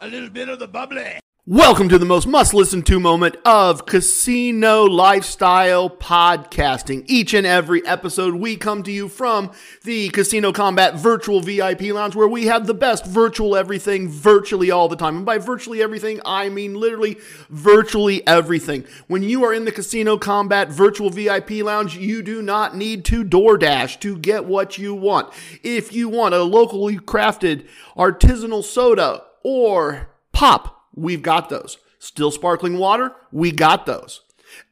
A 0.00 0.06
little 0.06 0.30
bit 0.30 0.48
of 0.48 0.60
the 0.60 0.68
bubbly. 0.68 1.18
Welcome 1.48 1.88
to 1.90 1.98
the 1.98 2.04
most 2.04 2.26
must 2.26 2.54
listen 2.54 2.82
to 2.82 2.98
moment 2.98 3.36
of 3.44 3.86
casino 3.86 4.82
lifestyle 4.82 5.88
podcasting. 5.88 7.04
Each 7.06 7.34
and 7.34 7.46
every 7.46 7.86
episode, 7.86 8.34
we 8.34 8.56
come 8.56 8.82
to 8.82 8.90
you 8.90 9.08
from 9.08 9.52
the 9.84 10.08
Casino 10.08 10.50
Kombat 10.50 10.96
Virtual 10.96 11.40
VIP 11.40 11.82
Lounge, 11.82 12.16
where 12.16 12.26
we 12.26 12.46
have 12.46 12.66
the 12.66 12.74
best 12.74 13.06
virtual 13.06 13.54
everything 13.54 14.08
virtually 14.08 14.72
all 14.72 14.88
the 14.88 14.96
time. 14.96 15.18
And 15.18 15.24
by 15.24 15.38
virtually 15.38 15.80
everything, 15.80 16.20
I 16.24 16.48
mean 16.48 16.74
literally 16.74 17.16
virtually 17.48 18.26
everything. 18.26 18.84
When 19.06 19.22
you 19.22 19.44
are 19.44 19.54
in 19.54 19.66
the 19.66 19.70
Casino 19.70 20.16
Kombat 20.16 20.70
Virtual 20.70 21.10
VIP 21.10 21.62
Lounge, 21.62 21.96
you 21.96 22.22
do 22.22 22.42
not 22.42 22.76
need 22.76 23.04
to 23.04 23.22
DoorDash 23.24 24.00
to 24.00 24.18
get 24.18 24.46
what 24.46 24.78
you 24.78 24.96
want. 24.96 25.32
If 25.62 25.92
you 25.92 26.08
want 26.08 26.34
a 26.34 26.42
locally 26.42 26.96
crafted 26.96 27.68
artisanal 27.96 28.64
soda 28.64 29.22
or 29.44 30.08
pop, 30.32 30.75
We've 30.96 31.22
got 31.22 31.48
those. 31.48 31.78
Still 31.98 32.30
sparkling 32.30 32.78
water? 32.78 33.14
We 33.30 33.52
got 33.52 33.86
those. 33.86 34.22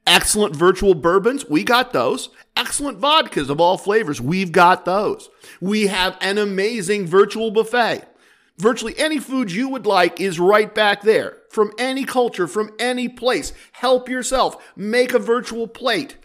Excellent 0.07 0.57
virtual 0.57 0.95
bourbons? 0.95 1.49
We 1.49 1.63
got 1.63 1.93
those. 1.93 2.31
Excellent 2.57 3.01
vodkas 3.01 3.49
of 3.49 3.61
all 3.61 3.77
flavors? 3.79 4.21
We've 4.21 4.53
got 4.53 4.85
those. 4.85 5.29
We 5.61 5.87
have 5.89 6.17
an 6.21 6.39
amazing 6.39 7.07
virtual 7.07 7.51
buffet. 7.51 8.05
Virtually 8.59 8.95
any 8.99 9.19
food 9.19 9.51
you 9.51 9.69
would 9.69 9.87
like 9.87 10.21
is 10.21 10.39
right 10.39 10.73
back 10.75 11.03
there. 11.03 11.39
From 11.51 11.73
any 11.79 12.05
culture, 12.05 12.47
from 12.47 12.71
any 12.79 13.09
place. 13.09 13.53
Help 13.73 14.09
yourself. 14.09 14.73
Make 14.77 15.13
a 15.13 15.19
virtual 15.19 15.67
plate. 15.67 16.17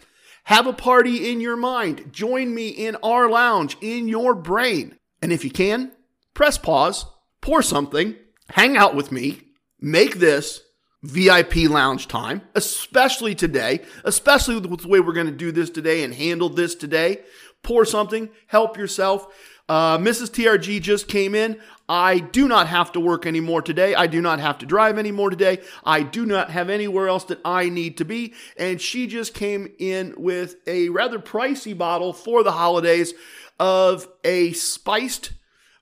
Have 0.44 0.66
a 0.66 0.72
party 0.72 1.30
in 1.30 1.40
your 1.40 1.56
mind. 1.56 2.12
Join 2.12 2.54
me 2.54 2.68
in 2.68 2.96
our 3.02 3.28
lounge, 3.28 3.76
in 3.80 4.08
your 4.08 4.34
brain. 4.34 4.96
And 5.22 5.32
if 5.32 5.44
you 5.44 5.50
can, 5.50 5.92
press 6.34 6.58
pause, 6.58 7.06
pour 7.40 7.62
something, 7.62 8.16
hang 8.50 8.76
out 8.76 8.94
with 8.94 9.12
me, 9.12 9.42
make 9.80 10.16
this 10.16 10.62
VIP 11.02 11.68
lounge 11.68 12.08
time, 12.08 12.42
especially 12.54 13.34
today, 13.34 13.80
especially 14.04 14.58
with 14.58 14.82
the 14.82 14.88
way 14.88 15.00
we're 15.00 15.12
going 15.12 15.26
to 15.26 15.32
do 15.32 15.50
this 15.50 15.70
today 15.70 16.04
and 16.04 16.14
handle 16.14 16.48
this 16.48 16.74
today. 16.74 17.20
Pour 17.62 17.84
something, 17.84 18.30
help 18.46 18.76
yourself. 18.76 19.26
Uh, 19.68 19.98
Mrs. 19.98 20.30
TRG 20.30 20.80
just 20.80 21.08
came 21.08 21.34
in. 21.34 21.60
I 21.88 22.18
do 22.18 22.48
not 22.48 22.66
have 22.66 22.92
to 22.92 23.00
work 23.00 23.24
anymore 23.24 23.62
today. 23.62 23.94
I 23.94 24.06
do 24.06 24.20
not 24.20 24.40
have 24.40 24.58
to 24.58 24.66
drive 24.66 24.98
anymore 24.98 25.30
today. 25.30 25.60
I 25.84 26.02
do 26.02 26.26
not 26.26 26.50
have 26.50 26.70
anywhere 26.70 27.08
else 27.08 27.24
that 27.24 27.40
I 27.44 27.68
need 27.68 27.96
to 27.98 28.04
be. 28.04 28.34
And 28.56 28.80
she 28.80 29.06
just 29.06 29.32
came 29.32 29.72
in 29.78 30.14
with 30.16 30.56
a 30.66 30.88
rather 30.88 31.18
pricey 31.18 31.76
bottle 31.76 32.12
for 32.12 32.42
the 32.42 32.52
holidays 32.52 33.14
of 33.58 34.08
a 34.24 34.52
spiced 34.52 35.32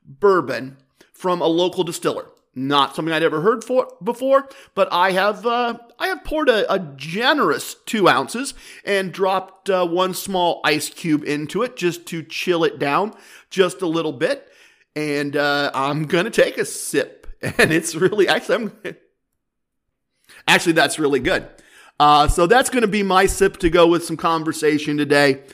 bourbon 0.05 0.77
from 1.13 1.41
a 1.41 1.47
local 1.47 1.85
distiller. 1.85 2.27
Not 2.59 2.97
something 2.97 3.15
I'd 3.15 3.23
ever 3.23 3.41
heard 3.41 3.63
for 3.63 3.89
before, 4.03 4.49
but 4.75 4.93
I 4.93 5.13
have 5.13 5.47
uh, 5.47 5.79
I 5.97 6.09
have 6.09 6.25
poured 6.25 6.49
a, 6.49 6.71
a, 6.73 6.81
generous 6.97 7.77
two 7.87 8.09
ounces 8.09 8.53
and 8.85 9.13
dropped 9.13 9.71
uh, 9.71 9.87
one 9.87 10.13
small 10.13 10.61
ice 10.65 10.91
cube 10.91 11.23
into 11.23 11.63
it 11.63 11.77
just 11.77 12.07
to 12.07 12.25
chill 12.25 12.65
it 12.65 12.81
down 12.81 13.15
just 13.49 13.81
a 13.81 13.87
little 13.87 14.13
bit. 14.13 14.49
And 14.97 15.37
uh, 15.37 15.71
I'm 15.73 16.07
gonna 16.07 16.31
take 16.31 16.59
a 16.59 16.65
sip, 16.65 17.29
and 17.43 17.73
it's 17.73 17.95
really 17.95 18.27
actually 18.27 18.55
I'm 18.57 18.97
actually 20.49 20.73
that's 20.73 20.99
really 20.99 21.21
good. 21.21 21.49
Uh, 22.01 22.27
so 22.27 22.49
that's 22.49 22.71
gonna 22.71 22.89
be 22.89 23.05
my 23.05 23.27
sip 23.27 23.59
to 23.59 23.71
go 23.71 23.87
with 23.87 24.05
some 24.05 24.17
conversation 24.17 24.97
today. 24.97 25.45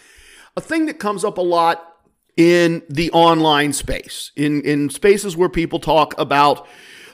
A 0.56 0.62
thing 0.62 0.86
that 0.86 0.98
comes 0.98 1.22
up 1.22 1.36
a 1.36 1.42
lot 1.42 1.96
in 2.38 2.82
the 2.88 3.10
online 3.10 3.74
space, 3.74 4.32
in 4.36 4.62
in 4.62 4.88
spaces 4.88 5.36
where 5.36 5.50
people 5.50 5.78
talk 5.78 6.18
about 6.18 6.66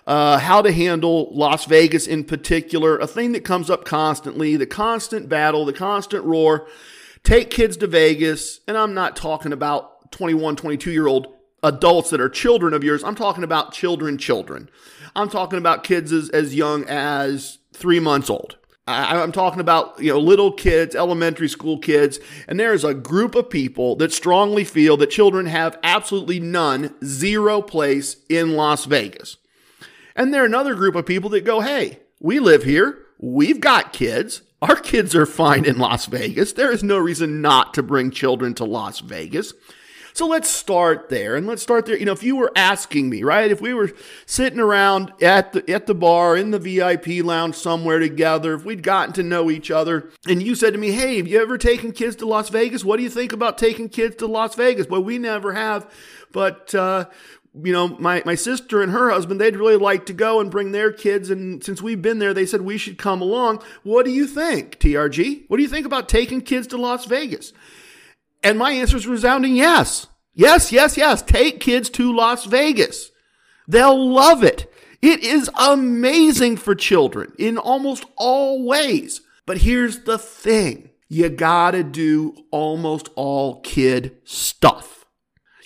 uh, 0.07 0.39
how 0.39 0.63
to 0.63 0.73
handle 0.73 1.31
Las 1.33 1.65
Vegas 1.67 2.07
in 2.07 2.25
particular, 2.25 2.99
a 2.99 3.07
thing 3.07 3.33
that 3.33 3.45
comes 3.45 3.71
up 3.71 3.85
constantly, 3.85 4.57
the 4.57 4.67
constant 4.67 5.29
battle, 5.29 5.65
the 5.65 5.73
constant 5.73 6.25
roar. 6.25 6.67
Take 7.23 7.51
kids 7.51 7.77
to 7.79 7.87
Vegas, 7.87 8.61
and 8.67 8.79
I'm 8.79 8.95
not 8.95 9.15
talking 9.15 9.53
about 9.53 10.11
21, 10.13 10.57
22 10.57 10.91
year 10.91 11.07
old 11.07 11.35
adults 11.63 12.11
that 12.11 12.21
are 12.21 12.29
children 12.29 12.73
of 12.73 12.83
yours. 12.83 13.05
I'm 13.05 13.15
talking 13.15 13.45
about 13.45 13.73
children, 13.73 14.19
children. 14.19 14.71
I'm 15.15 15.29
talking 15.29 15.59
about 15.59 15.85
kids 15.85 16.13
as, 16.13 16.31
as 16.31 16.55
young 16.55 16.85
as 16.85 17.59
three 17.73 18.01
months 18.01 18.31
old. 18.31 18.57
I, 18.87 19.23
am 19.23 19.31
talking 19.31 19.61
about 19.61 20.01
you 20.03 20.13
know 20.13 20.19
little 20.19 20.53
kids, 20.53 20.97
elementary 20.97 21.49
school 21.49 21.79
kids, 21.79 22.19
and 22.49 22.59
there 22.59 22.73
is 22.73 22.83
a 22.83 22.95
group 22.95 23.35
of 23.35 23.51
people 23.51 23.95
that 23.97 24.13
strongly 24.13 24.65
feel 24.65 24.97
that 24.97 25.11
children 25.11 25.47
have 25.47 25.79
absolutely 25.83 26.41
none, 26.41 26.95
zero 27.05 27.63
place 27.63 28.17
in 28.29 28.55
Las 28.55 28.87
Vegas. 28.87 29.37
And 30.21 30.35
there 30.35 30.43
are 30.43 30.47
another 30.47 30.75
group 30.75 30.97
of 30.97 31.07
people 31.07 31.31
that 31.31 31.47
go, 31.47 31.61
hey, 31.63 31.99
we 32.21 32.41
live 32.41 32.63
here. 32.63 33.07
We've 33.19 33.59
got 33.59 33.95
kids. 33.95 34.43
Our 34.61 34.77
kids 34.77 35.15
are 35.15 35.25
fine 35.25 35.65
in 35.65 35.79
Las 35.79 36.05
Vegas. 36.05 36.53
There 36.53 36.71
is 36.71 36.85
no 36.85 36.99
reason 36.99 37.41
not 37.41 37.73
to 37.73 37.83
bring 37.83 38.11
children 38.11 38.53
to 38.57 38.67
Las 38.67 39.01
Vegas. 39.01 39.55
So 40.13 40.27
let's 40.27 40.51
start 40.51 41.09
there. 41.09 41.37
And 41.37 41.47
let's 41.47 41.63
start 41.63 41.87
there. 41.87 41.97
You 41.97 42.05
know, 42.05 42.13
if 42.13 42.23
you 42.23 42.37
were 42.37 42.53
asking 42.55 43.09
me, 43.09 43.23
right, 43.23 43.51
if 43.51 43.63
we 43.63 43.73
were 43.73 43.93
sitting 44.27 44.61
around 44.61 45.11
at 45.23 45.55
the 45.55 45.71
at 45.73 45.87
the 45.87 45.95
bar 45.95 46.37
in 46.37 46.51
the 46.51 46.59
VIP 46.59 47.25
lounge 47.25 47.55
somewhere 47.55 47.99
together, 47.99 48.53
if 48.53 48.65
we'd 48.67 48.83
gotten 48.83 49.15
to 49.15 49.23
know 49.23 49.51
each 49.51 49.71
other, 49.71 50.11
and 50.29 50.43
you 50.43 50.55
said 50.55 50.75
to 50.75 50.79
me, 50.79 50.91
Hey, 50.91 51.17
have 51.17 51.29
you 51.29 51.41
ever 51.41 51.57
taken 51.57 51.93
kids 51.93 52.17
to 52.17 52.27
Las 52.27 52.51
Vegas? 52.51 52.85
What 52.85 52.99
do 52.99 53.05
you 53.05 53.09
think 53.09 53.33
about 53.33 53.57
taking 53.57 53.89
kids 53.89 54.17
to 54.17 54.27
Las 54.27 54.55
Vegas? 54.55 54.87
Well, 54.87 55.03
we 55.03 55.17
never 55.17 55.55
have. 55.55 55.91
But 56.33 56.75
uh, 56.75 57.07
you 57.55 57.73
know, 57.73 57.89
my, 57.99 58.23
my 58.25 58.35
sister 58.35 58.81
and 58.83 58.93
her 58.93 59.11
husband, 59.11 59.41
they'd 59.41 59.57
really 59.57 59.77
like 59.77 60.07
to 60.07 60.13
go 60.13 60.41
and 60.41 60.51
bring 60.51 60.73
their 60.73 60.93
kids. 60.93 61.31
And 61.31 61.63
since 61.65 61.83
we've 61.83 62.01
been 62.01 62.19
there, 62.19 62.33
they 62.33 62.47
said 62.47 62.61
we 62.61 62.79
should 62.79 62.99
come 62.99 63.21
along. 63.21 63.63
What 63.83 64.05
do 64.05 64.13
you 64.13 64.27
think, 64.27 64.79
TRG? 64.79 65.45
What 65.49 65.57
do 65.57 65.63
you 65.63 65.69
think 65.69 65.87
about 65.87 66.09
taking 66.09 66.41
kids 66.41 66.67
to 66.69 66.77
Las 66.77 67.07
Vegas? 67.07 67.53
And 68.43 68.59
my 68.59 68.73
answer 68.73 68.97
is 68.97 69.07
resounding 69.07 69.57
yes. 69.57 70.07
Yes, 70.35 70.71
yes, 70.71 70.97
yes. 70.97 71.23
Take 71.23 71.61
kids 71.61 71.91
to 71.91 72.15
Las 72.15 72.45
Vegas. 72.45 73.11
They'll 73.67 74.11
love 74.13 74.45
it. 74.45 74.73
It 75.03 75.21
is 75.21 75.51
amazing 75.59 76.57
for 76.59 76.75
children 76.75 77.33
in 77.39 77.59
almost 77.59 78.05
all 78.17 78.65
ways. 78.65 79.23
But 79.47 79.59
here's 79.59 80.01
the 80.01 80.19
thing 80.19 80.91
you 81.09 81.29
gotta 81.29 81.83
do 81.83 82.35
almost 82.51 83.09
all 83.17 83.61
kid 83.63 84.17
stuff. 84.25 85.00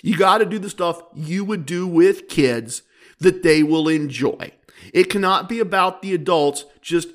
You 0.05 0.15
got 0.15 0.37
to 0.37 0.45
do 0.45 0.59
the 0.59 0.69
stuff 0.69 1.01
you 1.15 1.43
would 1.43 1.65
do 1.65 1.87
with 1.87 2.29
kids 2.29 2.83
that 3.17 3.41
they 3.41 3.63
will 3.63 3.87
enjoy. 3.87 4.51
It 4.93 5.09
cannot 5.09 5.49
be 5.49 5.59
about 5.59 6.03
the 6.03 6.13
adults 6.13 6.65
just 6.79 7.09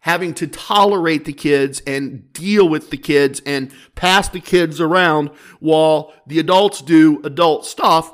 having 0.00 0.34
to 0.34 0.48
tolerate 0.48 1.24
the 1.24 1.32
kids 1.32 1.80
and 1.86 2.32
deal 2.32 2.68
with 2.68 2.90
the 2.90 2.96
kids 2.96 3.40
and 3.46 3.70
pass 3.94 4.28
the 4.28 4.40
kids 4.40 4.80
around 4.80 5.30
while 5.60 6.12
the 6.26 6.40
adults 6.40 6.82
do 6.82 7.20
adult 7.22 7.64
stuff. 7.64 8.12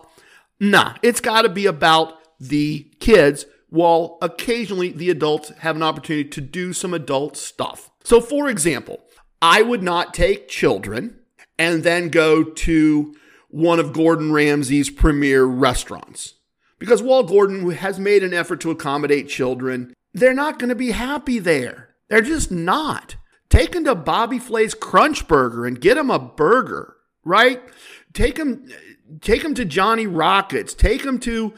Nah, 0.60 0.96
it's 1.00 1.22
got 1.22 1.42
to 1.42 1.48
be 1.48 1.64
about 1.64 2.18
the 2.38 2.86
kids 3.00 3.46
while 3.70 4.18
occasionally 4.20 4.92
the 4.92 5.08
adults 5.08 5.52
have 5.60 5.74
an 5.74 5.82
opportunity 5.82 6.28
to 6.28 6.42
do 6.42 6.74
some 6.74 6.92
adult 6.92 7.38
stuff. 7.38 7.90
So, 8.04 8.20
for 8.20 8.50
example, 8.50 9.00
I 9.40 9.62
would 9.62 9.82
not 9.82 10.12
take 10.12 10.48
children 10.48 11.18
and 11.58 11.82
then 11.82 12.10
go 12.10 12.44
to 12.44 13.14
one 13.48 13.78
of 13.78 13.92
Gordon 13.92 14.32
Ramsay's 14.32 14.90
premier 14.90 15.44
restaurants. 15.44 16.34
Because 16.78 17.02
while 17.02 17.24
Gordon 17.24 17.70
has 17.70 17.98
made 17.98 18.22
an 18.22 18.32
effort 18.32 18.60
to 18.60 18.70
accommodate 18.70 19.28
children, 19.28 19.94
they're 20.14 20.34
not 20.34 20.58
going 20.58 20.68
to 20.68 20.74
be 20.74 20.92
happy 20.92 21.38
there. 21.38 21.90
They're 22.08 22.20
just 22.20 22.50
not. 22.50 23.16
Take 23.48 23.72
them 23.72 23.84
to 23.84 23.94
Bobby 23.94 24.38
Flay's 24.38 24.74
Crunch 24.74 25.26
Burger 25.26 25.66
and 25.66 25.80
get 25.80 25.94
them 25.94 26.10
a 26.10 26.18
burger, 26.18 26.96
right? 27.24 27.62
Take 28.12 28.36
them 28.36 28.68
take 29.20 29.42
them 29.42 29.54
to 29.54 29.64
Johnny 29.64 30.06
Rockets. 30.06 30.74
Take 30.74 31.02
them 31.02 31.18
to, 31.20 31.54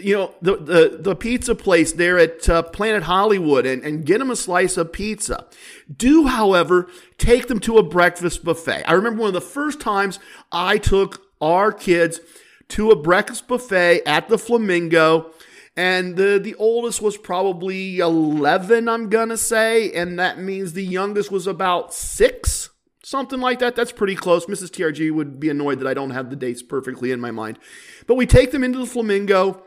you 0.00 0.14
know, 0.14 0.34
the, 0.40 0.56
the, 0.56 0.98
the 1.00 1.16
pizza 1.16 1.54
place 1.54 1.92
there 1.92 2.18
at 2.18 2.48
uh, 2.48 2.62
Planet 2.62 3.04
Hollywood 3.04 3.66
and, 3.66 3.82
and 3.82 4.06
get 4.06 4.18
them 4.18 4.30
a 4.30 4.36
slice 4.36 4.76
of 4.76 4.92
pizza. 4.92 5.46
Do, 5.94 6.26
however, 6.26 6.88
take 7.18 7.48
them 7.48 7.60
to 7.60 7.78
a 7.78 7.82
breakfast 7.82 8.44
buffet. 8.44 8.84
I 8.88 8.94
remember 8.94 9.20
one 9.20 9.28
of 9.28 9.34
the 9.34 9.40
first 9.40 9.80
times 9.80 10.18
I 10.50 10.78
took 10.78 11.23
our 11.40 11.72
kids 11.72 12.20
to 12.68 12.90
a 12.90 12.96
breakfast 12.96 13.46
buffet 13.48 14.02
at 14.06 14.28
the 14.28 14.38
Flamingo. 14.38 15.32
And 15.76 16.16
the, 16.16 16.38
the 16.38 16.54
oldest 16.54 17.02
was 17.02 17.16
probably 17.16 17.98
11, 17.98 18.88
I'm 18.88 19.08
going 19.08 19.28
to 19.30 19.36
say. 19.36 19.92
And 19.92 20.18
that 20.18 20.38
means 20.38 20.72
the 20.72 20.84
youngest 20.84 21.32
was 21.32 21.46
about 21.46 21.92
six, 21.92 22.70
something 23.02 23.40
like 23.40 23.58
that. 23.58 23.74
That's 23.74 23.90
pretty 23.92 24.14
close. 24.14 24.46
Mrs. 24.46 24.70
TRG 24.70 25.12
would 25.12 25.40
be 25.40 25.50
annoyed 25.50 25.80
that 25.80 25.88
I 25.88 25.94
don't 25.94 26.10
have 26.10 26.30
the 26.30 26.36
dates 26.36 26.62
perfectly 26.62 27.10
in 27.10 27.20
my 27.20 27.32
mind. 27.32 27.58
But 28.06 28.14
we 28.14 28.26
take 28.26 28.52
them 28.52 28.62
into 28.62 28.78
the 28.78 28.86
Flamingo. 28.86 29.64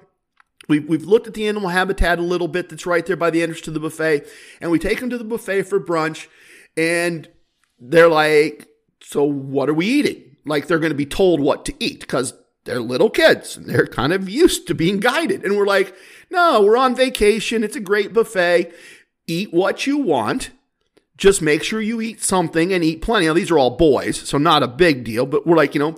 We've, 0.69 0.87
we've 0.87 1.03
looked 1.03 1.27
at 1.27 1.33
the 1.33 1.47
animal 1.47 1.69
habitat 1.69 2.19
a 2.19 2.23
little 2.23 2.47
bit 2.47 2.69
that's 2.69 2.85
right 2.85 3.05
there 3.05 3.15
by 3.17 3.29
the 3.29 3.41
entrance 3.41 3.61
to 3.61 3.71
the 3.71 3.79
buffet. 3.79 4.27
And 4.61 4.71
we 4.71 4.79
take 4.79 5.01
them 5.01 5.09
to 5.09 5.17
the 5.17 5.23
buffet 5.25 5.63
for 5.63 5.79
brunch. 5.79 6.27
And 6.77 7.27
they're 7.79 8.09
like, 8.09 8.67
So 9.01 9.23
what 9.23 9.69
are 9.69 9.73
we 9.73 9.87
eating? 9.87 10.26
Like 10.47 10.67
they're 10.67 10.79
going 10.79 10.91
to 10.91 10.95
be 10.95 11.05
told 11.05 11.39
what 11.39 11.65
to 11.65 11.73
eat 11.79 12.01
because 12.01 12.33
they're 12.65 12.81
little 12.81 13.09
kids 13.09 13.57
and 13.57 13.65
they're 13.65 13.87
kind 13.87 14.13
of 14.13 14.29
used 14.29 14.67
to 14.67 14.75
being 14.75 14.99
guided. 14.99 15.43
And 15.43 15.57
we're 15.57 15.65
like, 15.65 15.95
no, 16.29 16.61
we're 16.61 16.77
on 16.77 16.95
vacation. 16.95 17.63
It's 17.63 17.75
a 17.75 17.81
great 17.81 18.13
buffet. 18.13 18.73
Eat 19.25 19.53
what 19.53 19.87
you 19.87 19.97
want. 19.97 20.51
Just 21.17 21.41
make 21.41 21.63
sure 21.63 21.81
you 21.81 21.99
eat 22.01 22.21
something 22.21 22.71
and 22.71 22.83
eat 22.83 23.01
plenty. 23.01 23.25
Now, 23.25 23.33
these 23.33 23.49
are 23.49 23.57
all 23.57 23.71
boys, 23.71 24.17
so 24.17 24.37
not 24.37 24.61
a 24.61 24.67
big 24.67 25.03
deal, 25.03 25.25
but 25.25 25.47
we're 25.47 25.55
like, 25.55 25.73
you 25.73 25.79
know, 25.79 25.97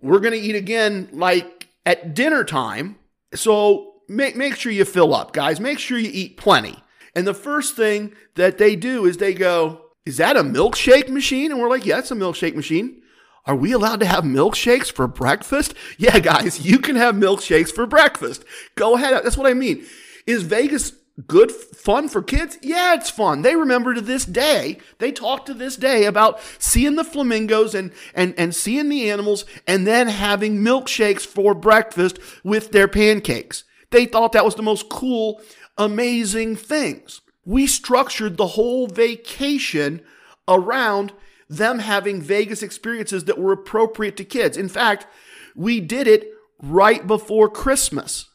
we're 0.00 0.18
going 0.18 0.32
to 0.32 0.40
eat 0.40 0.56
again 0.56 1.08
like 1.12 1.68
at 1.86 2.14
dinner 2.14 2.42
time. 2.42 2.96
So 3.34 3.94
make, 4.08 4.34
make 4.36 4.56
sure 4.56 4.72
you 4.72 4.84
fill 4.84 5.14
up, 5.14 5.32
guys. 5.32 5.60
Make 5.60 5.78
sure 5.78 5.98
you 5.98 6.10
eat 6.12 6.36
plenty. 6.36 6.82
And 7.14 7.26
the 7.26 7.34
first 7.34 7.76
thing 7.76 8.14
that 8.34 8.58
they 8.58 8.76
do 8.76 9.04
is 9.04 9.18
they 9.18 9.34
go, 9.34 9.82
Is 10.04 10.16
that 10.16 10.36
a 10.36 10.42
milkshake 10.42 11.08
machine? 11.08 11.50
And 11.50 11.60
we're 11.60 11.70
like, 11.70 11.86
Yeah, 11.86 11.98
it's 11.98 12.10
a 12.10 12.16
milkshake 12.16 12.54
machine. 12.54 12.99
Are 13.46 13.56
we 13.56 13.72
allowed 13.72 14.00
to 14.00 14.06
have 14.06 14.24
milkshakes 14.24 14.92
for 14.92 15.06
breakfast? 15.06 15.74
Yeah, 15.98 16.18
guys, 16.18 16.64
you 16.64 16.78
can 16.78 16.96
have 16.96 17.14
milkshakes 17.14 17.72
for 17.72 17.86
breakfast. 17.86 18.44
Go 18.74 18.94
ahead. 18.96 19.14
That's 19.24 19.36
what 19.36 19.50
I 19.50 19.54
mean. 19.54 19.86
Is 20.26 20.42
Vegas 20.42 20.92
good 21.26 21.50
fun 21.50 22.08
for 22.08 22.22
kids? 22.22 22.58
Yeah, 22.62 22.94
it's 22.94 23.10
fun. 23.10 23.42
They 23.42 23.56
remember 23.56 23.94
to 23.94 24.00
this 24.00 24.24
day, 24.24 24.78
they 24.98 25.12
talk 25.12 25.46
to 25.46 25.54
this 25.54 25.76
day 25.76 26.04
about 26.04 26.40
seeing 26.58 26.96
the 26.96 27.04
flamingos 27.04 27.74
and, 27.74 27.92
and, 28.14 28.34
and 28.36 28.54
seeing 28.54 28.88
the 28.88 29.10
animals 29.10 29.44
and 29.66 29.86
then 29.86 30.08
having 30.08 30.58
milkshakes 30.58 31.26
for 31.26 31.54
breakfast 31.54 32.18
with 32.44 32.72
their 32.72 32.88
pancakes. 32.88 33.64
They 33.90 34.06
thought 34.06 34.32
that 34.32 34.44
was 34.44 34.54
the 34.54 34.62
most 34.62 34.88
cool, 34.88 35.40
amazing 35.76 36.56
things. 36.56 37.20
We 37.44 37.66
structured 37.66 38.36
the 38.36 38.48
whole 38.48 38.86
vacation 38.86 40.02
around 40.46 41.12
them 41.50 41.80
having 41.80 42.22
Vegas 42.22 42.62
experiences 42.62 43.24
that 43.24 43.38
were 43.38 43.52
appropriate 43.52 44.16
to 44.16 44.24
kids. 44.24 44.56
In 44.56 44.68
fact, 44.68 45.06
we 45.56 45.80
did 45.80 46.06
it 46.06 46.30
right 46.62 47.04
before 47.04 47.50
Christmas. 47.50 48.26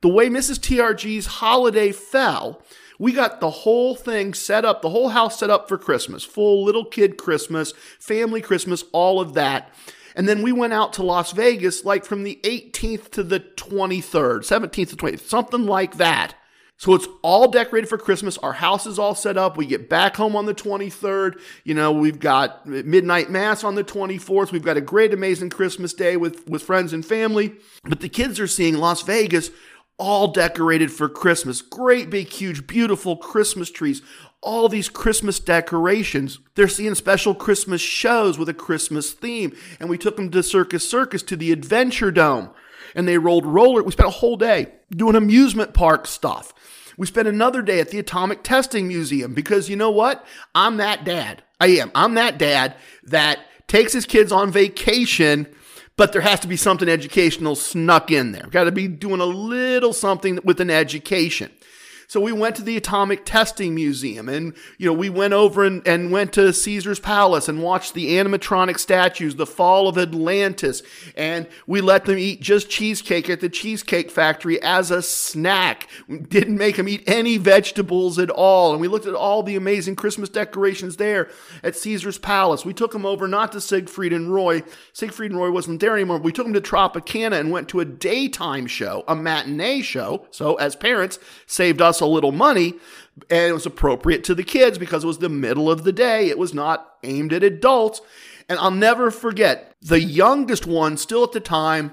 The 0.00 0.08
way 0.08 0.30
Mrs. 0.30 0.58
TRG's 0.58 1.26
holiday 1.26 1.92
fell, 1.92 2.62
we 2.98 3.12
got 3.12 3.40
the 3.40 3.50
whole 3.50 3.94
thing 3.94 4.32
set 4.32 4.64
up, 4.64 4.80
the 4.80 4.88
whole 4.88 5.10
house 5.10 5.38
set 5.38 5.50
up 5.50 5.68
for 5.68 5.76
Christmas, 5.76 6.24
full 6.24 6.64
little 6.64 6.86
kid 6.86 7.18
Christmas, 7.18 7.74
family 7.98 8.40
Christmas, 8.40 8.84
all 8.92 9.20
of 9.20 9.34
that. 9.34 9.74
And 10.16 10.26
then 10.26 10.42
we 10.42 10.50
went 10.50 10.72
out 10.72 10.94
to 10.94 11.02
Las 11.02 11.32
Vegas 11.32 11.84
like 11.84 12.06
from 12.06 12.22
the 12.22 12.40
18th 12.42 13.10
to 13.10 13.22
the 13.22 13.40
23rd, 13.40 14.40
17th 14.40 14.90
to 14.90 14.96
20th, 14.96 15.20
something 15.20 15.66
like 15.66 15.98
that. 15.98 16.34
So 16.80 16.94
it's 16.94 17.06
all 17.20 17.46
decorated 17.50 17.88
for 17.88 17.98
Christmas. 17.98 18.38
Our 18.38 18.54
house 18.54 18.86
is 18.86 18.98
all 18.98 19.14
set 19.14 19.36
up. 19.36 19.58
We 19.58 19.66
get 19.66 19.90
back 19.90 20.16
home 20.16 20.34
on 20.34 20.46
the 20.46 20.54
23rd. 20.54 21.38
You 21.62 21.74
know, 21.74 21.92
we've 21.92 22.18
got 22.18 22.64
midnight 22.64 23.28
mass 23.28 23.64
on 23.64 23.74
the 23.74 23.84
24th. 23.84 24.50
We've 24.50 24.64
got 24.64 24.78
a 24.78 24.80
great, 24.80 25.12
amazing 25.12 25.50
Christmas 25.50 25.92
day 25.92 26.16
with, 26.16 26.48
with 26.48 26.62
friends 26.62 26.94
and 26.94 27.04
family. 27.04 27.52
But 27.84 28.00
the 28.00 28.08
kids 28.08 28.40
are 28.40 28.46
seeing 28.46 28.78
Las 28.78 29.02
Vegas 29.02 29.50
all 29.98 30.28
decorated 30.28 30.90
for 30.90 31.10
Christmas. 31.10 31.60
Great 31.60 32.08
big, 32.08 32.28
huge, 32.28 32.66
beautiful 32.66 33.18
Christmas 33.18 33.70
trees. 33.70 34.00
All 34.40 34.66
these 34.70 34.88
Christmas 34.88 35.38
decorations. 35.38 36.38
They're 36.54 36.66
seeing 36.66 36.94
special 36.94 37.34
Christmas 37.34 37.82
shows 37.82 38.38
with 38.38 38.48
a 38.48 38.54
Christmas 38.54 39.12
theme. 39.12 39.54
And 39.80 39.90
we 39.90 39.98
took 39.98 40.16
them 40.16 40.30
to 40.30 40.42
Circus 40.42 40.88
Circus 40.88 41.22
to 41.24 41.36
the 41.36 41.52
Adventure 41.52 42.10
Dome. 42.10 42.48
And 42.94 43.06
they 43.06 43.18
rolled 43.18 43.44
roller. 43.44 43.82
We 43.82 43.92
spent 43.92 44.08
a 44.08 44.12
whole 44.12 44.38
day 44.38 44.72
doing 44.90 45.14
amusement 45.14 45.74
park 45.74 46.06
stuff. 46.06 46.54
We 47.00 47.06
spent 47.06 47.28
another 47.28 47.62
day 47.62 47.80
at 47.80 47.88
the 47.88 47.98
Atomic 47.98 48.42
Testing 48.42 48.86
Museum 48.86 49.32
because 49.32 49.70
you 49.70 49.76
know 49.76 49.90
what? 49.90 50.22
I'm 50.54 50.76
that 50.76 51.02
dad. 51.02 51.42
I 51.58 51.68
am. 51.68 51.90
I'm 51.94 52.12
that 52.12 52.36
dad 52.36 52.74
that 53.04 53.38
takes 53.68 53.94
his 53.94 54.04
kids 54.04 54.30
on 54.30 54.50
vacation 54.52 55.46
but 55.96 56.12
there 56.12 56.22
has 56.22 56.40
to 56.40 56.48
be 56.48 56.56
something 56.56 56.88
educational 56.88 57.54
snuck 57.54 58.10
in 58.10 58.32
there. 58.32 58.46
Got 58.50 58.64
to 58.64 58.72
be 58.72 58.88
doing 58.88 59.20
a 59.20 59.26
little 59.26 59.92
something 59.92 60.38
with 60.44 60.58
an 60.60 60.70
education. 60.70 61.50
So 62.10 62.18
we 62.18 62.32
went 62.32 62.56
to 62.56 62.62
the 62.62 62.76
Atomic 62.76 63.24
Testing 63.24 63.72
Museum 63.72 64.28
and, 64.28 64.52
you 64.78 64.86
know, 64.86 64.92
we 64.92 65.08
went 65.08 65.32
over 65.32 65.64
and, 65.64 65.86
and 65.86 66.10
went 66.10 66.32
to 66.32 66.52
Caesar's 66.52 66.98
Palace 66.98 67.48
and 67.48 67.62
watched 67.62 67.94
the 67.94 68.16
animatronic 68.16 68.80
statues, 68.80 69.36
the 69.36 69.46
fall 69.46 69.86
of 69.86 69.96
Atlantis. 69.96 70.82
And 71.16 71.46
we 71.68 71.80
let 71.80 72.06
them 72.06 72.18
eat 72.18 72.40
just 72.40 72.68
cheesecake 72.68 73.30
at 73.30 73.38
the 73.38 73.48
Cheesecake 73.48 74.10
Factory 74.10 74.60
as 74.60 74.90
a 74.90 75.02
snack. 75.02 75.86
We 76.08 76.18
didn't 76.18 76.58
make 76.58 76.78
them 76.78 76.88
eat 76.88 77.04
any 77.06 77.36
vegetables 77.36 78.18
at 78.18 78.28
all. 78.28 78.72
And 78.72 78.80
we 78.80 78.88
looked 78.88 79.06
at 79.06 79.14
all 79.14 79.44
the 79.44 79.54
amazing 79.54 79.94
Christmas 79.94 80.28
decorations 80.28 80.96
there 80.96 81.30
at 81.62 81.76
Caesar's 81.76 82.18
Palace. 82.18 82.64
We 82.64 82.74
took 82.74 82.90
them 82.90 83.06
over 83.06 83.28
not 83.28 83.52
to 83.52 83.60
Siegfried 83.60 84.12
and 84.12 84.34
Roy. 84.34 84.64
Siegfried 84.94 85.30
and 85.30 85.38
Roy 85.38 85.52
wasn't 85.52 85.78
there 85.78 85.94
anymore. 85.94 86.18
We 86.18 86.32
took 86.32 86.46
them 86.46 86.54
to 86.54 86.60
Tropicana 86.60 87.38
and 87.38 87.52
went 87.52 87.68
to 87.68 87.78
a 87.78 87.84
daytime 87.84 88.66
show, 88.66 89.04
a 89.06 89.14
matinee 89.14 89.82
show. 89.82 90.26
So 90.32 90.56
as 90.56 90.74
parents, 90.74 91.20
saved 91.46 91.80
us 91.80 91.99
a 92.00 92.06
little 92.06 92.32
money 92.32 92.74
and 93.28 93.50
it 93.50 93.52
was 93.52 93.66
appropriate 93.66 94.24
to 94.24 94.34
the 94.34 94.44
kids 94.44 94.78
because 94.78 95.04
it 95.04 95.06
was 95.06 95.18
the 95.18 95.28
middle 95.28 95.70
of 95.70 95.84
the 95.84 95.92
day. 95.92 96.28
It 96.28 96.38
was 96.38 96.54
not 96.54 96.94
aimed 97.02 97.32
at 97.32 97.42
adults. 97.42 98.00
And 98.48 98.58
I'll 98.58 98.70
never 98.70 99.10
forget 99.10 99.74
the 99.80 100.00
youngest 100.00 100.66
one, 100.66 100.96
still 100.96 101.22
at 101.24 101.32
the 101.32 101.40
time, 101.40 101.92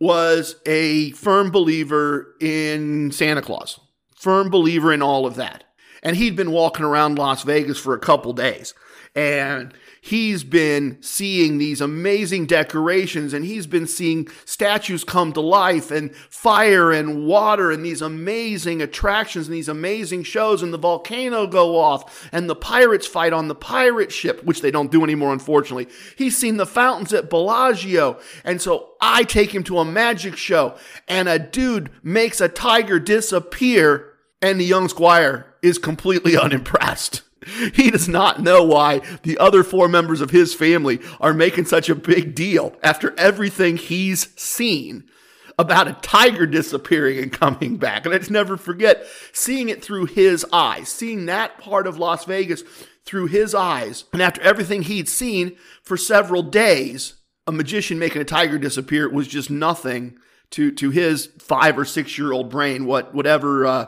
was 0.00 0.56
a 0.66 1.12
firm 1.12 1.50
believer 1.50 2.34
in 2.40 3.10
Santa 3.12 3.40
Claus, 3.40 3.80
firm 4.16 4.50
believer 4.50 4.92
in 4.92 5.02
all 5.02 5.24
of 5.24 5.36
that. 5.36 5.64
And 6.02 6.16
he'd 6.16 6.36
been 6.36 6.50
walking 6.50 6.84
around 6.84 7.18
Las 7.18 7.42
Vegas 7.42 7.78
for 7.78 7.94
a 7.94 8.00
couple 8.00 8.34
days. 8.34 8.74
And 9.14 9.72
he's 10.04 10.44
been 10.44 10.98
seeing 11.00 11.56
these 11.56 11.80
amazing 11.80 12.44
decorations 12.44 13.32
and 13.32 13.42
he's 13.42 13.66
been 13.66 13.86
seeing 13.86 14.28
statues 14.44 15.02
come 15.02 15.32
to 15.32 15.40
life 15.40 15.90
and 15.90 16.14
fire 16.14 16.92
and 16.92 17.26
water 17.26 17.70
and 17.70 17.82
these 17.82 18.02
amazing 18.02 18.82
attractions 18.82 19.46
and 19.46 19.56
these 19.56 19.68
amazing 19.68 20.22
shows 20.22 20.62
and 20.62 20.74
the 20.74 20.78
volcano 20.78 21.46
go 21.46 21.78
off 21.78 22.28
and 22.32 22.50
the 22.50 22.54
pirates 22.54 23.06
fight 23.06 23.32
on 23.32 23.48
the 23.48 23.54
pirate 23.54 24.12
ship, 24.12 24.44
which 24.44 24.60
they 24.60 24.70
don't 24.70 24.92
do 24.92 25.02
anymore, 25.02 25.32
unfortunately. 25.32 25.88
He's 26.18 26.36
seen 26.36 26.58
the 26.58 26.66
fountains 26.66 27.14
at 27.14 27.30
Bellagio. 27.30 28.20
And 28.44 28.60
so 28.60 28.90
I 29.00 29.24
take 29.24 29.54
him 29.54 29.64
to 29.64 29.78
a 29.78 29.86
magic 29.86 30.36
show 30.36 30.76
and 31.08 31.30
a 31.30 31.38
dude 31.38 31.88
makes 32.02 32.42
a 32.42 32.48
tiger 32.50 33.00
disappear 33.00 34.12
and 34.42 34.60
the 34.60 34.66
young 34.66 34.90
squire 34.90 35.54
is 35.62 35.78
completely 35.78 36.36
unimpressed. 36.36 37.22
He 37.74 37.90
does 37.90 38.08
not 38.08 38.42
know 38.42 38.62
why 38.62 39.00
the 39.22 39.38
other 39.38 39.62
four 39.62 39.88
members 39.88 40.20
of 40.20 40.30
his 40.30 40.54
family 40.54 41.00
are 41.20 41.34
making 41.34 41.66
such 41.66 41.88
a 41.88 41.94
big 41.94 42.34
deal 42.34 42.76
after 42.82 43.14
everything 43.18 43.76
he's 43.76 44.28
seen 44.40 45.04
about 45.58 45.88
a 45.88 45.98
tiger 46.02 46.46
disappearing 46.46 47.18
and 47.18 47.32
coming 47.32 47.76
back. 47.76 48.04
And 48.04 48.14
I 48.14 48.18
just 48.18 48.30
never 48.30 48.56
forget 48.56 49.06
seeing 49.32 49.68
it 49.68 49.84
through 49.84 50.06
his 50.06 50.44
eyes, 50.52 50.88
seeing 50.88 51.26
that 51.26 51.58
part 51.58 51.86
of 51.86 51.98
Las 51.98 52.24
Vegas 52.24 52.62
through 53.04 53.26
his 53.26 53.54
eyes. 53.54 54.04
And 54.12 54.22
after 54.22 54.40
everything 54.42 54.82
he'd 54.82 55.08
seen 55.08 55.56
for 55.82 55.96
several 55.96 56.42
days, 56.42 57.14
a 57.46 57.52
magician 57.52 57.98
making 57.98 58.22
a 58.22 58.24
tiger 58.24 58.58
disappear 58.58 59.08
was 59.08 59.28
just 59.28 59.50
nothing 59.50 60.16
to, 60.50 60.72
to 60.72 60.90
his 60.90 61.26
five 61.38 61.78
or 61.78 61.84
six 61.84 62.16
year 62.18 62.32
old 62.32 62.50
brain, 62.50 62.86
what, 62.86 63.14
whatever, 63.14 63.66
uh, 63.66 63.86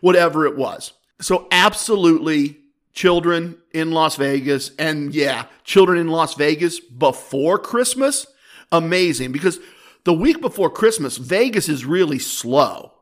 whatever 0.00 0.46
it 0.46 0.56
was. 0.56 0.92
So 1.20 1.48
absolutely 1.50 2.61
children 2.92 3.56
in 3.72 3.90
Las 3.90 4.16
Vegas. 4.16 4.70
And 4.78 5.14
yeah, 5.14 5.46
children 5.64 5.98
in 5.98 6.08
Las 6.08 6.34
Vegas 6.34 6.80
before 6.80 7.58
Christmas, 7.58 8.26
amazing 8.70 9.32
because 9.32 9.58
the 10.04 10.12
week 10.12 10.40
before 10.40 10.70
Christmas, 10.70 11.16
Vegas 11.16 11.68
is 11.68 11.84
really 11.84 12.18
slow. 12.18 12.92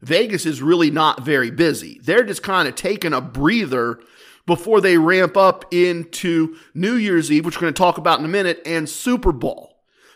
Vegas 0.00 0.46
is 0.46 0.62
really 0.62 0.90
not 0.90 1.24
very 1.24 1.50
busy. 1.50 2.00
They're 2.02 2.24
just 2.24 2.42
kind 2.42 2.68
of 2.68 2.74
taking 2.74 3.12
a 3.12 3.20
breather 3.20 4.00
before 4.46 4.80
they 4.80 4.96
ramp 4.96 5.36
up 5.36 5.66
into 5.72 6.56
New 6.72 6.94
Year's 6.94 7.30
Eve, 7.30 7.44
which 7.44 7.56
we're 7.56 7.62
going 7.62 7.74
to 7.74 7.78
talk 7.78 7.98
about 7.98 8.18
in 8.18 8.24
a 8.24 8.28
minute, 8.28 8.62
and 8.64 8.88
Super 8.88 9.32
Bowl. 9.32 9.67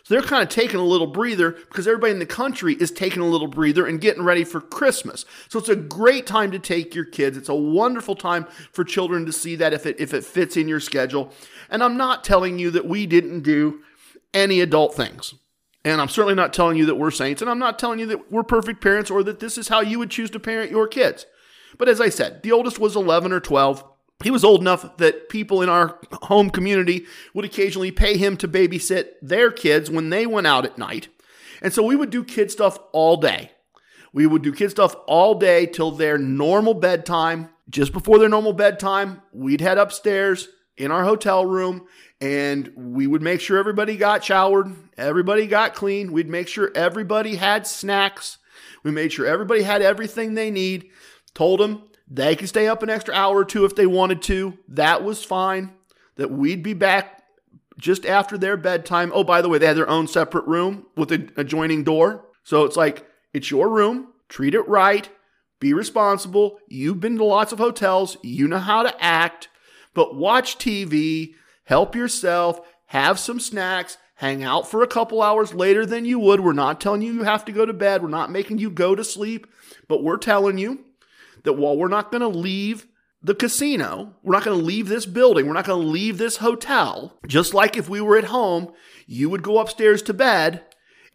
So 0.03 0.13
they're 0.13 0.23
kind 0.23 0.43
of 0.43 0.49
taking 0.49 0.81
a 0.81 0.85
little 0.85 1.07
breather 1.07 1.51
because 1.51 1.87
everybody 1.87 2.11
in 2.11 2.19
the 2.19 2.25
country 2.25 2.75
is 2.75 2.91
taking 2.91 3.21
a 3.21 3.27
little 3.27 3.47
breather 3.47 3.85
and 3.87 4.01
getting 4.01 4.23
ready 4.23 4.43
for 4.43 4.59
Christmas. 4.59 5.25
So 5.47 5.59
it's 5.59 5.69
a 5.69 5.77
great 5.77 6.27
time 6.27 6.51
to 6.51 6.59
take 6.59 6.93
your 6.93 7.05
kids. 7.05 7.37
It's 7.37 7.47
a 7.47 7.55
wonderful 7.55 8.15
time 8.15 8.45
for 8.73 8.83
children 8.83 9.25
to 9.25 9.31
see 9.31 9.55
that 9.55 9.71
if 9.71 9.85
it 9.85 9.95
if 9.99 10.13
it 10.13 10.25
fits 10.25 10.57
in 10.57 10.67
your 10.67 10.81
schedule. 10.81 11.31
And 11.69 11.81
I'm 11.81 11.95
not 11.95 12.25
telling 12.25 12.59
you 12.59 12.69
that 12.71 12.85
we 12.85 13.05
didn't 13.05 13.41
do 13.41 13.79
any 14.33 14.59
adult 14.59 14.93
things. 14.93 15.35
And 15.85 16.01
I'm 16.01 16.09
certainly 16.09 16.35
not 16.35 16.53
telling 16.53 16.77
you 16.77 16.85
that 16.85 16.95
we're 16.95 17.11
saints, 17.11 17.41
and 17.41 17.51
I'm 17.51 17.59
not 17.59 17.77
telling 17.77 17.99
you 17.99 18.05
that 18.07 18.31
we're 18.31 18.43
perfect 18.43 18.81
parents 18.81 19.11
or 19.11 19.21
that 19.23 19.39
this 19.39 19.57
is 19.57 19.67
how 19.67 19.81
you 19.81 19.99
would 19.99 20.09
choose 20.09 20.29
to 20.31 20.39
parent 20.39 20.71
your 20.71 20.87
kids. 20.87 21.25
But 21.77 21.89
as 21.89 21.99
I 21.99 22.09
said, 22.09 22.41
the 22.43 22.51
oldest 22.51 22.79
was 22.79 22.95
11 22.95 23.31
or 23.31 23.39
12 23.39 23.83
he 24.23 24.31
was 24.31 24.43
old 24.43 24.61
enough 24.61 24.97
that 24.97 25.29
people 25.29 25.61
in 25.61 25.69
our 25.69 25.99
home 26.23 26.49
community 26.49 27.05
would 27.33 27.45
occasionally 27.45 27.91
pay 27.91 28.17
him 28.17 28.37
to 28.37 28.47
babysit 28.47 29.09
their 29.21 29.51
kids 29.51 29.89
when 29.89 30.09
they 30.09 30.25
went 30.25 30.47
out 30.47 30.65
at 30.65 30.77
night. 30.77 31.07
And 31.61 31.73
so 31.73 31.83
we 31.83 31.95
would 31.95 32.09
do 32.09 32.23
kid 32.23 32.51
stuff 32.51 32.77
all 32.91 33.17
day. 33.17 33.51
We 34.11 34.27
would 34.27 34.43
do 34.43 34.53
kid 34.53 34.71
stuff 34.71 34.95
all 35.07 35.35
day 35.35 35.65
till 35.65 35.91
their 35.91 36.17
normal 36.17 36.73
bedtime. 36.73 37.49
Just 37.69 37.93
before 37.93 38.19
their 38.19 38.29
normal 38.29 38.53
bedtime, 38.53 39.21
we'd 39.31 39.61
head 39.61 39.77
upstairs 39.77 40.49
in 40.77 40.91
our 40.91 41.03
hotel 41.03 41.45
room 41.45 41.87
and 42.19 42.71
we 42.75 43.07
would 43.07 43.21
make 43.21 43.41
sure 43.41 43.57
everybody 43.57 43.97
got 43.97 44.23
showered, 44.23 44.73
everybody 44.97 45.47
got 45.47 45.73
clean. 45.73 46.11
We'd 46.11 46.29
make 46.29 46.47
sure 46.47 46.71
everybody 46.75 47.35
had 47.35 47.67
snacks. 47.67 48.37
We 48.83 48.91
made 48.91 49.11
sure 49.11 49.25
everybody 49.25 49.63
had 49.63 49.81
everything 49.81 50.33
they 50.33 50.51
need. 50.51 50.89
Told 51.33 51.59
them 51.59 51.83
they 52.07 52.35
could 52.35 52.49
stay 52.49 52.67
up 52.67 52.83
an 52.83 52.89
extra 52.89 53.13
hour 53.13 53.37
or 53.37 53.45
two 53.45 53.65
if 53.65 53.75
they 53.75 53.85
wanted 53.85 54.21
to. 54.23 54.57
That 54.67 55.03
was 55.03 55.23
fine. 55.23 55.73
That 56.15 56.31
we'd 56.31 56.61
be 56.61 56.73
back 56.73 57.23
just 57.77 58.05
after 58.05 58.37
their 58.37 58.57
bedtime. 58.57 59.11
Oh, 59.13 59.23
by 59.23 59.41
the 59.41 59.49
way, 59.49 59.57
they 59.57 59.65
had 59.65 59.77
their 59.77 59.89
own 59.89 60.07
separate 60.07 60.45
room 60.45 60.85
with 60.95 61.11
an 61.11 61.31
adjoining 61.37 61.83
door. 61.83 62.25
So 62.43 62.65
it's 62.65 62.77
like, 62.77 63.07
it's 63.33 63.49
your 63.49 63.69
room. 63.69 64.09
Treat 64.29 64.53
it 64.53 64.67
right. 64.67 65.09
Be 65.59 65.73
responsible. 65.73 66.59
You've 66.67 66.99
been 66.99 67.17
to 67.17 67.23
lots 67.23 67.51
of 67.51 67.59
hotels. 67.59 68.17
You 68.21 68.47
know 68.47 68.59
how 68.59 68.83
to 68.83 69.03
act. 69.03 69.47
But 69.93 70.15
watch 70.15 70.57
TV, 70.57 71.35
help 71.65 71.95
yourself, 71.95 72.59
have 72.87 73.17
some 73.19 73.39
snacks, 73.39 73.97
hang 74.15 74.43
out 74.43 74.69
for 74.69 74.83
a 74.83 74.87
couple 74.87 75.21
hours 75.21 75.53
later 75.53 75.85
than 75.85 76.05
you 76.05 76.19
would. 76.19 76.41
We're 76.41 76.53
not 76.53 76.81
telling 76.81 77.01
you 77.01 77.13
you 77.13 77.23
have 77.23 77.45
to 77.45 77.51
go 77.51 77.65
to 77.65 77.73
bed. 77.73 78.01
We're 78.01 78.09
not 78.09 78.31
making 78.31 78.57
you 78.57 78.69
go 78.69 78.95
to 78.95 79.03
sleep, 79.03 79.47
but 79.87 80.03
we're 80.03 80.17
telling 80.17 80.57
you 80.57 80.83
that 81.43 81.53
while 81.53 81.77
we're 81.77 81.87
not 81.87 82.11
going 82.11 82.21
to 82.21 82.27
leave 82.27 82.87
the 83.21 83.35
casino, 83.35 84.15
we're 84.21 84.33
not 84.33 84.43
going 84.43 84.59
to 84.59 84.65
leave 84.65 84.89
this 84.89 85.05
building, 85.05 85.47
we're 85.47 85.53
not 85.53 85.65
going 85.65 85.81
to 85.81 85.87
leave 85.87 86.17
this 86.17 86.37
hotel, 86.37 87.17
just 87.27 87.53
like 87.53 87.77
if 87.77 87.87
we 87.87 88.01
were 88.01 88.17
at 88.17 88.25
home, 88.25 88.73
you 89.07 89.29
would 89.29 89.43
go 89.43 89.59
upstairs 89.59 90.01
to 90.03 90.13
bed 90.13 90.63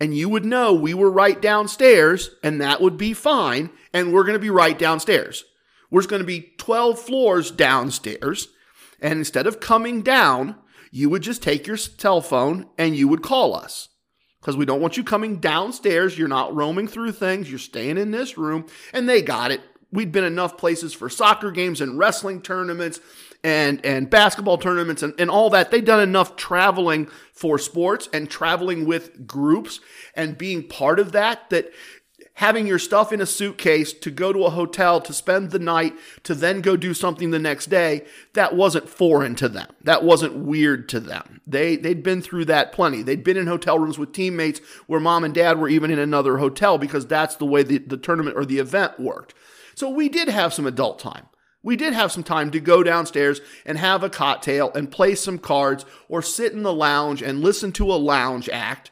and 0.00 0.16
you 0.16 0.28
would 0.28 0.44
know 0.44 0.72
we 0.72 0.94
were 0.94 1.10
right 1.10 1.40
downstairs 1.40 2.30
and 2.42 2.60
that 2.60 2.80
would 2.80 2.96
be 2.96 3.12
fine. 3.12 3.70
And 3.92 4.12
we're 4.12 4.24
going 4.24 4.34
to 4.34 4.38
be 4.38 4.50
right 4.50 4.78
downstairs. 4.78 5.44
We're 5.90 6.06
going 6.06 6.22
to 6.22 6.26
be 6.26 6.52
12 6.58 6.98
floors 6.98 7.50
downstairs. 7.50 8.48
And 9.00 9.18
instead 9.18 9.46
of 9.46 9.60
coming 9.60 10.02
down, 10.02 10.56
you 10.90 11.10
would 11.10 11.22
just 11.22 11.42
take 11.42 11.66
your 11.66 11.76
cell 11.76 12.20
phone 12.20 12.66
and 12.78 12.96
you 12.96 13.08
would 13.08 13.22
call 13.22 13.54
us 13.54 13.88
because 14.40 14.56
we 14.56 14.64
don't 14.64 14.80
want 14.80 14.96
you 14.96 15.04
coming 15.04 15.36
downstairs. 15.40 16.16
You're 16.16 16.28
not 16.28 16.54
roaming 16.54 16.88
through 16.88 17.12
things. 17.12 17.50
You're 17.50 17.58
staying 17.58 17.98
in 17.98 18.10
this 18.10 18.38
room. 18.38 18.66
And 18.92 19.08
they 19.08 19.22
got 19.22 19.50
it 19.50 19.62
we'd 19.92 20.12
been 20.12 20.24
enough 20.24 20.56
places 20.56 20.92
for 20.92 21.08
soccer 21.08 21.50
games 21.50 21.80
and 21.80 21.98
wrestling 21.98 22.42
tournaments 22.42 23.00
and 23.44 23.84
and 23.84 24.10
basketball 24.10 24.58
tournaments 24.58 25.02
and, 25.02 25.14
and 25.18 25.30
all 25.30 25.50
that. 25.50 25.70
They'd 25.70 25.84
done 25.84 26.00
enough 26.00 26.36
traveling 26.36 27.06
for 27.32 27.58
sports 27.58 28.08
and 28.12 28.28
traveling 28.28 28.84
with 28.84 29.26
groups 29.26 29.80
and 30.14 30.36
being 30.36 30.66
part 30.66 30.98
of 30.98 31.12
that 31.12 31.48
that 31.50 31.72
having 32.34 32.68
your 32.68 32.78
stuff 32.78 33.12
in 33.12 33.20
a 33.20 33.26
suitcase 33.26 33.92
to 33.92 34.12
go 34.12 34.32
to 34.32 34.44
a 34.44 34.50
hotel 34.50 35.00
to 35.00 35.12
spend 35.12 35.50
the 35.50 35.58
night 35.58 35.92
to 36.22 36.36
then 36.36 36.60
go 36.60 36.76
do 36.76 36.94
something 36.94 37.30
the 37.30 37.38
next 37.38 37.66
day 37.66 38.04
that 38.34 38.54
wasn't 38.54 38.88
foreign 38.88 39.34
to 39.34 39.48
them. 39.48 39.66
That 39.82 40.04
wasn't 40.04 40.36
weird 40.36 40.88
to 40.90 41.00
them. 41.00 41.40
They 41.46 41.76
they'd 41.76 42.02
been 42.02 42.22
through 42.22 42.46
that 42.46 42.72
plenty. 42.72 43.02
They'd 43.02 43.24
been 43.24 43.36
in 43.36 43.46
hotel 43.46 43.78
rooms 43.78 43.98
with 43.98 44.12
teammates 44.12 44.60
where 44.88 45.00
mom 45.00 45.22
and 45.22 45.34
dad 45.34 45.58
were 45.58 45.68
even 45.68 45.92
in 45.92 45.98
another 46.00 46.38
hotel 46.38 46.76
because 46.76 47.06
that's 47.06 47.36
the 47.36 47.46
way 47.46 47.62
the, 47.62 47.78
the 47.78 47.96
tournament 47.96 48.36
or 48.36 48.44
the 48.44 48.58
event 48.58 48.98
worked 48.98 49.34
so 49.78 49.88
we 49.88 50.08
did 50.08 50.28
have 50.28 50.52
some 50.52 50.66
adult 50.66 50.98
time. 50.98 51.26
We 51.62 51.76
did 51.76 51.92
have 51.92 52.10
some 52.10 52.24
time 52.24 52.50
to 52.50 52.60
go 52.60 52.82
downstairs 52.82 53.40
and 53.64 53.78
have 53.78 54.02
a 54.02 54.10
cocktail 54.10 54.72
and 54.74 54.90
play 54.90 55.14
some 55.14 55.38
cards 55.38 55.84
or 56.08 56.20
sit 56.20 56.52
in 56.52 56.64
the 56.64 56.72
lounge 56.72 57.22
and 57.22 57.40
listen 57.40 57.70
to 57.72 57.92
a 57.92 57.94
lounge 57.94 58.48
act. 58.48 58.90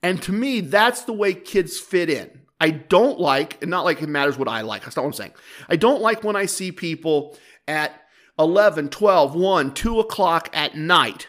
And 0.00 0.22
to 0.22 0.32
me 0.32 0.60
that's 0.60 1.02
the 1.02 1.12
way 1.12 1.34
kids 1.34 1.78
fit 1.80 2.08
in. 2.08 2.42
I 2.60 2.70
don't 2.70 3.18
like, 3.18 3.60
and 3.62 3.70
not 3.70 3.84
like 3.84 4.00
it 4.00 4.08
matters 4.08 4.38
what 4.38 4.46
I 4.46 4.60
like, 4.60 4.84
that's 4.84 4.94
not 4.94 5.02
what 5.02 5.08
I'm 5.08 5.14
saying. 5.14 5.34
I 5.68 5.74
don't 5.74 6.00
like 6.00 6.22
when 6.22 6.36
I 6.36 6.46
see 6.46 6.70
people 6.70 7.36
at 7.66 7.92
11, 8.38 8.90
12, 8.90 9.34
1, 9.34 9.74
2 9.74 9.98
o'clock 9.98 10.48
at 10.52 10.76
night 10.76 11.26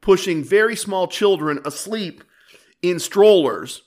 pushing 0.00 0.44
very 0.44 0.76
small 0.76 1.08
children 1.08 1.60
asleep 1.64 2.22
in 2.82 3.00
strollers 3.00 3.82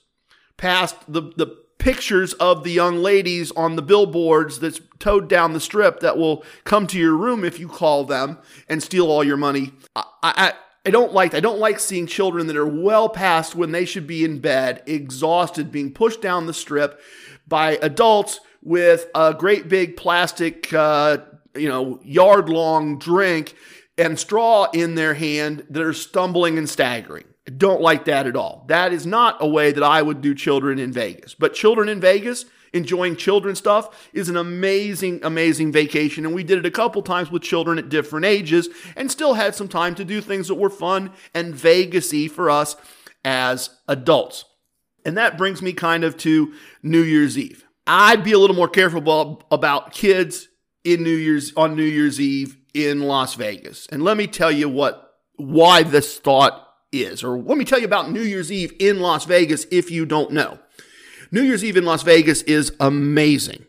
past 0.58 0.96
the, 1.08 1.22
the 1.36 1.65
pictures 1.78 2.32
of 2.34 2.64
the 2.64 2.70
young 2.72 2.98
ladies 2.98 3.50
on 3.52 3.76
the 3.76 3.82
billboards 3.82 4.58
that's 4.58 4.80
towed 4.98 5.28
down 5.28 5.52
the 5.52 5.60
strip 5.60 6.00
that 6.00 6.16
will 6.16 6.44
come 6.64 6.86
to 6.86 6.98
your 6.98 7.14
room 7.14 7.44
if 7.44 7.60
you 7.60 7.68
call 7.68 8.04
them 8.04 8.38
and 8.68 8.82
steal 8.82 9.10
all 9.10 9.22
your 9.22 9.36
money. 9.36 9.72
I, 9.94 10.04
I, 10.22 10.52
I 10.86 10.90
don't 10.90 11.12
like 11.12 11.34
I 11.34 11.40
don't 11.40 11.58
like 11.58 11.80
seeing 11.80 12.06
children 12.06 12.46
that 12.46 12.56
are 12.56 12.66
well 12.66 13.08
past 13.08 13.54
when 13.54 13.72
they 13.72 13.84
should 13.84 14.06
be 14.06 14.24
in 14.24 14.38
bed, 14.38 14.82
exhausted, 14.86 15.72
being 15.72 15.92
pushed 15.92 16.22
down 16.22 16.46
the 16.46 16.54
strip 16.54 17.00
by 17.48 17.72
adults 17.82 18.40
with 18.62 19.08
a 19.14 19.34
great 19.34 19.68
big 19.68 19.96
plastic, 19.96 20.72
uh, 20.72 21.18
you 21.54 21.68
know, 21.68 22.00
yard 22.04 22.48
long 22.48 22.98
drink 22.98 23.54
and 23.98 24.18
straw 24.18 24.68
in 24.72 24.94
their 24.94 25.14
hand 25.14 25.66
that 25.70 25.82
are 25.82 25.92
stumbling 25.92 26.58
and 26.58 26.68
staggering. 26.68 27.24
Don't 27.56 27.80
like 27.80 28.06
that 28.06 28.26
at 28.26 28.36
all. 28.36 28.64
That 28.68 28.92
is 28.92 29.06
not 29.06 29.36
a 29.40 29.46
way 29.46 29.72
that 29.72 29.82
I 29.82 30.02
would 30.02 30.20
do 30.20 30.34
children 30.34 30.78
in 30.78 30.92
Vegas. 30.92 31.34
But 31.34 31.54
children 31.54 31.88
in 31.88 32.00
Vegas 32.00 32.44
enjoying 32.72 33.16
children 33.16 33.54
stuff 33.54 34.08
is 34.12 34.28
an 34.28 34.36
amazing, 34.36 35.20
amazing 35.22 35.72
vacation. 35.72 36.26
And 36.26 36.34
we 36.34 36.44
did 36.44 36.58
it 36.58 36.66
a 36.66 36.70
couple 36.70 37.02
times 37.02 37.30
with 37.30 37.42
children 37.42 37.78
at 37.78 37.88
different 37.88 38.26
ages 38.26 38.68
and 38.96 39.10
still 39.10 39.34
had 39.34 39.54
some 39.54 39.68
time 39.68 39.94
to 39.94 40.04
do 40.04 40.20
things 40.20 40.48
that 40.48 40.56
were 40.56 40.70
fun 40.70 41.12
and 41.34 41.54
Vegasy 41.54 42.30
for 42.30 42.50
us 42.50 42.76
as 43.24 43.70
adults. 43.88 44.44
And 45.04 45.16
that 45.16 45.38
brings 45.38 45.62
me 45.62 45.72
kind 45.72 46.04
of 46.04 46.16
to 46.18 46.52
New 46.82 47.02
Year's 47.02 47.38
Eve. 47.38 47.64
I'd 47.86 48.24
be 48.24 48.32
a 48.32 48.38
little 48.38 48.56
more 48.56 48.68
careful 48.68 49.44
about 49.50 49.92
kids 49.92 50.48
in 50.82 51.02
New 51.04 51.14
Year's 51.14 51.52
on 51.56 51.76
New 51.76 51.84
Year's 51.84 52.20
Eve 52.20 52.56
in 52.74 53.02
Las 53.02 53.34
Vegas. 53.34 53.86
And 53.92 54.02
let 54.02 54.16
me 54.16 54.26
tell 54.26 54.50
you 54.50 54.68
what 54.68 55.02
why 55.36 55.82
this 55.82 56.18
thought 56.18 56.65
is 56.92 57.22
or 57.24 57.38
let 57.38 57.58
me 57.58 57.64
tell 57.64 57.78
you 57.78 57.84
about 57.84 58.10
New 58.10 58.22
Year's 58.22 58.52
Eve 58.52 58.72
in 58.78 59.00
Las 59.00 59.24
Vegas 59.24 59.66
if 59.70 59.90
you 59.90 60.06
don't 60.06 60.30
know. 60.30 60.58
New 61.30 61.42
Year's 61.42 61.64
Eve 61.64 61.76
in 61.76 61.84
Las 61.84 62.02
Vegas 62.02 62.42
is 62.42 62.72
amazing. 62.78 63.66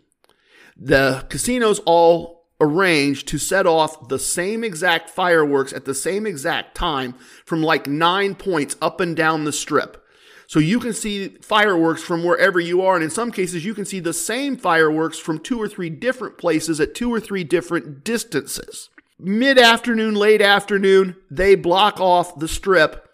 The 0.76 1.26
casinos 1.30 1.80
all 1.86 2.46
arranged 2.60 3.28
to 3.28 3.38
set 3.38 3.66
off 3.66 4.08
the 4.10 4.20
same 4.20 4.64
exact 4.64 5.10
fireworks 5.10 5.74
at 5.74 5.86
the 5.86 5.94
same 5.94 6.26
exact 6.26 6.76
time 6.76 7.14
from 7.46 7.62
like 7.62 7.88
nine 7.88 8.36
points 8.36 8.76
up 8.82 9.00
and 9.00 9.16
down 9.16 9.44
the 9.44 9.52
strip. 9.52 10.04
So 10.48 10.60
you 10.60 10.80
can 10.80 10.94
see 10.94 11.30
fireworks 11.42 12.02
from 12.02 12.24
wherever 12.24 12.60
you 12.60 12.82
are. 12.82 12.96
And 12.96 13.04
in 13.04 13.10
some 13.10 13.32
cases, 13.32 13.66
you 13.66 13.74
can 13.74 13.86
see 13.86 14.00
the 14.00 14.14
same 14.14 14.56
fireworks 14.56 15.20
from 15.20 15.40
two 15.40 15.62
or 15.62 15.68
three 15.68 15.90
different 15.90 16.38
places 16.38 16.80
at 16.80 16.96
two 16.96 17.14
or 17.14 17.20
three 17.20 17.44
different 17.44 18.04
distances. 18.04 18.90
Mid 19.20 19.58
afternoon, 19.58 20.16
late 20.16 20.42
afternoon, 20.42 21.18
they 21.30 21.56
block 21.56 22.00
off 22.00 22.40
the 22.40 22.48
strip 22.48 23.07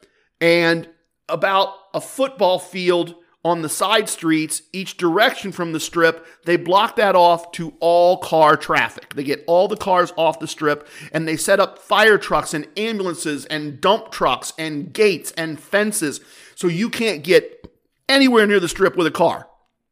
and 0.44 0.89
about 1.30 1.74
a 1.94 2.02
football 2.02 2.60
field 2.60 3.16
on 3.46 3.62
the 3.62 3.70
side 3.70 4.10
streets, 4.10 4.62
each 4.74 4.98
direction 4.98 5.54
from 5.54 5.72
the 5.72 5.80
strip, 5.80 6.26
they 6.44 6.58
block 6.58 6.98
that 6.98 7.16
off 7.16 7.54
to 7.54 7.74
all 7.80 8.18
car 8.18 8.58
traffic. 8.58 9.16
They 9.16 9.24
get 9.24 9.46
all 9.48 9.70
the 9.70 9.78
cars 9.78 10.12
off 10.18 10.39
the 10.39 10.48
strip 10.48 10.86
and 11.14 11.26
they 11.26 11.38
set 11.38 11.62
up 11.62 11.80
fire 11.80 12.18
trucks 12.18 12.54
and 12.54 12.68
ambulances 12.76 13.46
and 13.46 13.80
dump 13.80 14.12
trucks 14.12 14.52
and 14.58 14.91
gates 14.91 15.32
and 15.38 15.58
fences 15.58 16.20
so 16.56 16.68
you 16.68 16.89
can't 16.89 17.24
get 17.24 17.74
anywhere 18.10 18.46
near 18.46 18.60
the 18.60 18.68
strip 18.68 18.98
with 18.98 19.08
a 19.08 19.12
car. 19.12 19.48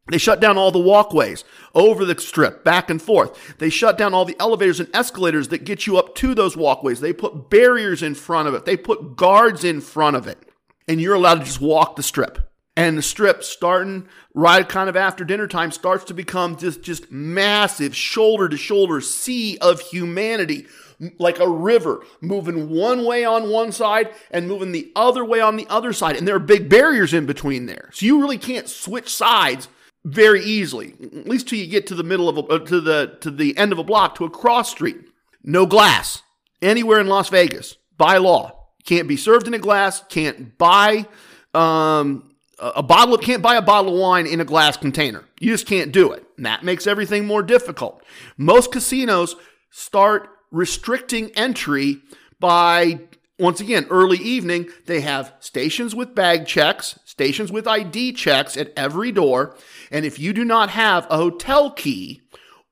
They 0.08 0.18
shut 0.18 0.40
down 0.40 0.58
all 0.58 0.72
the 0.72 0.80
walkways 0.80 1.44
over 1.74 2.04
the 2.04 2.20
strip, 2.20 2.64
back 2.64 2.90
and 2.90 3.00
forth. 3.00 3.56
They 3.58 3.70
shut 3.70 3.96
down 3.96 4.14
all 4.14 4.24
the 4.24 4.36
elevators 4.40 4.80
and 4.80 4.88
escalators 4.94 5.48
that 5.48 5.64
get 5.64 5.86
you 5.86 5.96
up 5.96 6.14
to 6.16 6.34
those 6.34 6.56
walkways. 6.56 7.00
They 7.00 7.12
put 7.12 7.50
barriers 7.50 8.02
in 8.02 8.14
front 8.14 8.48
of 8.48 8.54
it. 8.54 8.64
They 8.64 8.76
put 8.76 9.16
guards 9.16 9.62
in 9.62 9.80
front 9.80 10.16
of 10.16 10.26
it. 10.26 10.38
And 10.88 11.00
you're 11.00 11.14
allowed 11.14 11.38
to 11.38 11.44
just 11.44 11.60
walk 11.60 11.94
the 11.94 12.02
strip 12.02 12.52
and 12.76 12.96
the 12.96 13.02
strip 13.02 13.44
starting 13.44 14.08
right 14.34 14.68
kind 14.68 14.88
of 14.88 14.96
after 14.96 15.24
dinner 15.24 15.46
time 15.46 15.70
starts 15.70 16.04
to 16.04 16.14
become 16.14 16.56
just 16.56 16.82
just 16.82 17.10
massive 17.10 17.94
shoulder 17.94 18.48
to 18.48 18.56
shoulder 18.56 19.00
sea 19.00 19.58
of 19.58 19.80
humanity 19.80 20.66
like 21.18 21.38
a 21.38 21.48
river 21.48 22.04
moving 22.20 22.70
one 22.70 23.04
way 23.04 23.24
on 23.24 23.50
one 23.50 23.72
side 23.72 24.08
and 24.30 24.48
moving 24.48 24.72
the 24.72 24.90
other 24.96 25.24
way 25.24 25.40
on 25.40 25.56
the 25.56 25.66
other 25.68 25.92
side 25.92 26.16
and 26.16 26.26
there 26.26 26.36
are 26.36 26.40
big 26.40 26.68
barriers 26.68 27.12
in 27.12 27.26
between 27.26 27.66
there 27.66 27.90
so 27.92 28.06
you 28.06 28.20
really 28.20 28.38
can't 28.38 28.68
switch 28.68 29.14
sides 29.14 29.68
very 30.04 30.42
easily 30.42 30.94
at 31.00 31.28
least 31.28 31.48
till 31.48 31.58
you 31.58 31.66
get 31.66 31.86
to 31.86 31.94
the 31.94 32.02
middle 32.02 32.28
of 32.28 32.36
a, 32.36 32.40
uh, 32.42 32.58
to 32.58 32.80
the 32.80 33.16
to 33.20 33.30
the 33.30 33.56
end 33.56 33.72
of 33.72 33.78
a 33.78 33.84
block 33.84 34.16
to 34.16 34.24
a 34.24 34.30
cross 34.30 34.70
street 34.70 34.96
no 35.44 35.64
glass 35.64 36.22
anywhere 36.60 37.00
in 37.00 37.06
Las 37.06 37.28
Vegas 37.28 37.76
by 37.96 38.16
law 38.16 38.66
can't 38.84 39.06
be 39.06 39.16
served 39.16 39.46
in 39.46 39.54
a 39.54 39.58
glass 39.58 40.02
can't 40.08 40.58
buy 40.58 41.06
um, 41.54 42.32
a 42.62 42.82
bottle 42.82 43.18
can't 43.18 43.42
buy 43.42 43.56
a 43.56 43.62
bottle 43.62 43.94
of 43.94 44.00
wine 44.00 44.26
in 44.26 44.40
a 44.40 44.44
glass 44.44 44.76
container. 44.76 45.24
You 45.40 45.50
just 45.50 45.66
can't 45.66 45.92
do 45.92 46.12
it. 46.12 46.24
And 46.36 46.46
that 46.46 46.62
makes 46.62 46.86
everything 46.86 47.26
more 47.26 47.42
difficult. 47.42 48.02
Most 48.36 48.70
casinos 48.70 49.36
start 49.70 50.28
restricting 50.50 51.30
entry 51.32 51.98
by 52.38 53.00
once 53.38 53.60
again, 53.60 53.86
early 53.90 54.18
evening, 54.18 54.68
they 54.86 55.00
have 55.00 55.32
stations 55.40 55.96
with 55.96 56.14
bag 56.14 56.46
checks, 56.46 56.98
stations 57.12 57.52
with 57.52 57.68
ID 57.68 58.14
checks 58.14 58.56
at 58.56 58.72
every 58.74 59.12
door. 59.12 59.54
And 59.90 60.06
if 60.06 60.18
you 60.18 60.32
do 60.32 60.46
not 60.46 60.70
have 60.70 61.06
a 61.10 61.18
hotel 61.18 61.70
key 61.70 62.22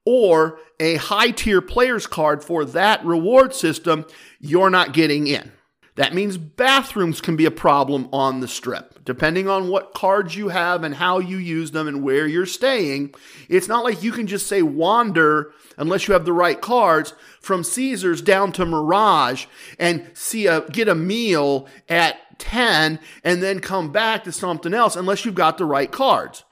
or 0.06 0.58
a 0.80 0.96
high 0.96 1.30
tier 1.30 1.60
player's 1.60 2.06
card 2.06 2.42
for 2.42 2.64
that 2.64 3.04
reward 3.04 3.54
system, 3.54 4.06
you're 4.40 4.70
not 4.70 4.94
getting 4.94 5.26
in. 5.26 5.52
That 5.96 6.14
means 6.14 6.38
bathrooms 6.38 7.20
can 7.20 7.36
be 7.36 7.44
a 7.44 7.50
problem 7.50 8.08
on 8.14 8.40
the 8.40 8.48
strip. 8.48 9.04
Depending 9.04 9.46
on 9.46 9.68
what 9.68 9.92
cards 9.92 10.34
you 10.34 10.48
have 10.48 10.84
and 10.84 10.94
how 10.94 11.18
you 11.18 11.36
use 11.36 11.72
them 11.72 11.86
and 11.86 12.02
where 12.02 12.26
you're 12.26 12.46
staying, 12.46 13.14
it's 13.50 13.68
not 13.68 13.84
like 13.84 14.02
you 14.02 14.10
can 14.10 14.26
just 14.26 14.46
say 14.46 14.62
wander 14.62 15.52
unless 15.76 16.08
you 16.08 16.14
have 16.14 16.24
the 16.24 16.32
right 16.32 16.62
cards 16.62 17.12
from 17.42 17.62
Caesars 17.62 18.22
down 18.22 18.52
to 18.52 18.64
Mirage 18.64 19.44
and 19.78 20.10
see 20.14 20.46
a 20.46 20.66
get 20.68 20.88
a 20.88 20.94
meal 20.94 21.68
at 21.90 22.16
10 22.40 22.98
and 23.22 23.42
then 23.42 23.60
come 23.60 23.92
back 23.92 24.24
to 24.24 24.32
something 24.32 24.74
else 24.74 24.96
unless 24.96 25.24
you've 25.24 25.34
got 25.34 25.58
the 25.58 25.64
right 25.64 25.92
cards. 25.92 26.44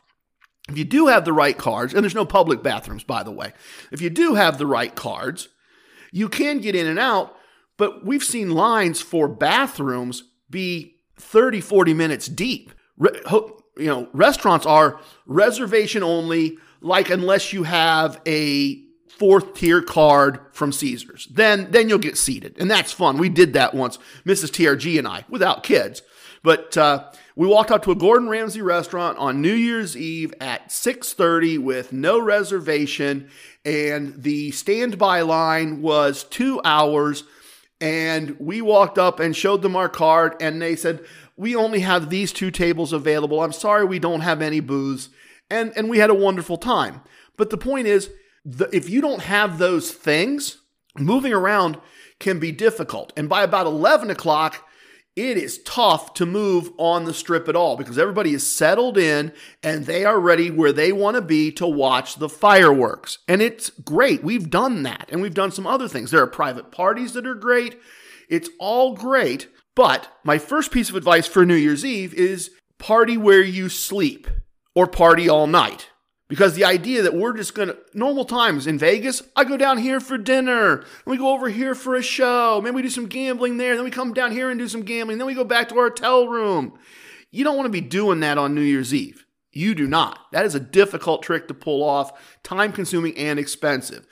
If 0.68 0.78
you 0.78 0.84
do 0.84 1.06
have 1.08 1.24
the 1.24 1.32
right 1.32 1.56
cards, 1.56 1.94
and 1.94 2.04
there's 2.04 2.14
no 2.14 2.26
public 2.26 2.62
bathrooms 2.62 3.02
by 3.02 3.22
the 3.22 3.32
way. 3.32 3.52
If 3.90 4.00
you 4.00 4.10
do 4.10 4.34
have 4.34 4.58
the 4.58 4.66
right 4.66 4.94
cards, 4.94 5.48
you 6.12 6.28
can 6.28 6.58
get 6.58 6.76
in 6.76 6.86
and 6.86 6.98
out 6.98 7.34
but 7.78 8.04
we've 8.04 8.24
seen 8.24 8.50
lines 8.50 9.00
for 9.00 9.26
bathrooms 9.26 10.24
be 10.50 10.96
30, 11.16 11.62
40 11.62 11.94
minutes 11.94 12.26
deep. 12.26 12.72
Re- 12.98 13.22
you 13.78 13.86
know, 13.86 14.08
restaurants 14.12 14.66
are 14.66 15.00
reservation 15.24 16.02
only, 16.02 16.58
like 16.82 17.08
unless 17.08 17.52
you 17.52 17.62
have 17.62 18.20
a 18.26 18.82
fourth 19.18 19.54
tier 19.54 19.82
card 19.82 20.40
from 20.52 20.72
Caesars. 20.72 21.28
Then 21.30 21.70
then 21.70 21.88
you'll 21.88 21.98
get 21.98 22.18
seated. 22.18 22.56
And 22.58 22.70
that's 22.70 22.92
fun. 22.92 23.18
We 23.18 23.28
did 23.28 23.52
that 23.54 23.74
once, 23.74 23.98
Mrs. 24.24 24.50
TRG 24.50 24.98
and 24.98 25.08
I, 25.08 25.24
without 25.28 25.62
kids. 25.62 26.02
But 26.42 26.76
uh, 26.76 27.10
we 27.34 27.48
walked 27.48 27.70
out 27.70 27.82
to 27.82 27.90
a 27.90 27.96
Gordon 27.96 28.28
Ramsay 28.28 28.62
restaurant 28.62 29.18
on 29.18 29.42
New 29.42 29.54
Year's 29.54 29.96
Eve 29.96 30.32
at 30.40 30.68
6:30 30.68 31.58
with 31.58 31.92
no 31.92 32.18
reservation, 32.18 33.28
and 33.64 34.22
the 34.22 34.50
standby 34.52 35.22
line 35.22 35.82
was 35.82 36.24
two 36.24 36.60
hours 36.64 37.24
and 37.80 38.36
we 38.40 38.60
walked 38.60 38.98
up 38.98 39.20
and 39.20 39.36
showed 39.36 39.62
them 39.62 39.76
our 39.76 39.88
card, 39.88 40.34
and 40.40 40.60
they 40.60 40.74
said, 40.74 41.04
We 41.36 41.54
only 41.54 41.80
have 41.80 42.10
these 42.10 42.32
two 42.32 42.50
tables 42.50 42.92
available. 42.92 43.40
I'm 43.40 43.52
sorry 43.52 43.84
we 43.84 43.98
don't 43.98 44.22
have 44.22 44.42
any 44.42 44.60
booze. 44.60 45.10
And, 45.50 45.72
and 45.76 45.88
we 45.88 45.98
had 45.98 46.10
a 46.10 46.14
wonderful 46.14 46.58
time. 46.58 47.02
But 47.36 47.50
the 47.50 47.56
point 47.56 47.86
is, 47.86 48.10
the, 48.48 48.74
if 48.74 48.88
you 48.88 49.00
don't 49.00 49.22
have 49.22 49.58
those 49.58 49.90
things, 49.90 50.58
moving 50.96 51.32
around 51.32 51.78
can 52.18 52.38
be 52.38 52.50
difficult. 52.50 53.12
And 53.16 53.28
by 53.28 53.42
about 53.42 53.66
11 53.66 54.10
o'clock, 54.10 54.64
it 55.14 55.36
is 55.36 55.62
tough 55.64 56.14
to 56.14 56.24
move 56.24 56.70
on 56.78 57.04
the 57.04 57.12
strip 57.12 57.48
at 57.48 57.56
all 57.56 57.76
because 57.76 57.98
everybody 57.98 58.32
is 58.32 58.46
settled 58.46 58.96
in 58.96 59.32
and 59.62 59.84
they 59.84 60.04
are 60.04 60.18
ready 60.18 60.50
where 60.50 60.72
they 60.72 60.92
want 60.92 61.16
to 61.16 61.20
be 61.20 61.50
to 61.52 61.66
watch 61.66 62.16
the 62.16 62.28
fireworks. 62.28 63.18
And 63.26 63.42
it's 63.42 63.70
great. 63.70 64.22
We've 64.22 64.48
done 64.48 64.82
that 64.84 65.08
and 65.10 65.20
we've 65.20 65.34
done 65.34 65.50
some 65.50 65.66
other 65.66 65.88
things. 65.88 66.10
There 66.10 66.22
are 66.22 66.28
private 66.28 66.70
parties 66.70 67.12
that 67.14 67.26
are 67.26 67.34
great. 67.34 67.78
It's 68.28 68.48
all 68.58 68.94
great. 68.94 69.48
But 69.74 70.08
my 70.24 70.38
first 70.38 70.70
piece 70.70 70.88
of 70.88 70.96
advice 70.96 71.26
for 71.26 71.44
New 71.44 71.54
Year's 71.54 71.84
Eve 71.84 72.14
is 72.14 72.50
party 72.78 73.16
where 73.16 73.42
you 73.42 73.68
sleep 73.68 74.28
or 74.74 74.86
party 74.86 75.28
all 75.28 75.46
night. 75.46 75.88
Because 76.28 76.54
the 76.54 76.64
idea 76.64 77.02
that 77.02 77.14
we're 77.14 77.32
just 77.32 77.54
gonna 77.54 77.76
normal 77.94 78.26
times 78.26 78.66
in 78.66 78.78
Vegas, 78.78 79.22
I 79.34 79.44
go 79.44 79.56
down 79.56 79.78
here 79.78 79.98
for 79.98 80.18
dinner, 80.18 80.84
we 81.06 81.16
go 81.16 81.32
over 81.32 81.48
here 81.48 81.74
for 81.74 81.94
a 81.94 82.02
show, 82.02 82.60
maybe 82.62 82.76
we 82.76 82.82
do 82.82 82.90
some 82.90 83.06
gambling 83.06 83.56
there, 83.56 83.74
then 83.74 83.84
we 83.84 83.90
come 83.90 84.12
down 84.12 84.32
here 84.32 84.50
and 84.50 84.58
do 84.58 84.68
some 84.68 84.82
gambling, 84.82 85.16
then 85.16 85.26
we 85.26 85.34
go 85.34 85.44
back 85.44 85.70
to 85.70 85.78
our 85.78 85.88
hotel 85.88 86.28
room. 86.28 86.78
You 87.30 87.44
don't 87.44 87.56
want 87.56 87.66
to 87.66 87.70
be 87.70 87.80
doing 87.80 88.20
that 88.20 88.36
on 88.36 88.54
New 88.54 88.60
Year's 88.60 88.92
Eve. 88.92 89.24
You 89.52 89.74
do 89.74 89.86
not. 89.86 90.18
That 90.32 90.44
is 90.44 90.54
a 90.54 90.60
difficult 90.60 91.22
trick 91.22 91.48
to 91.48 91.54
pull 91.54 91.82
off, 91.82 92.38
time 92.42 92.72
consuming 92.72 93.16
and 93.16 93.38
expensive. 93.38 94.06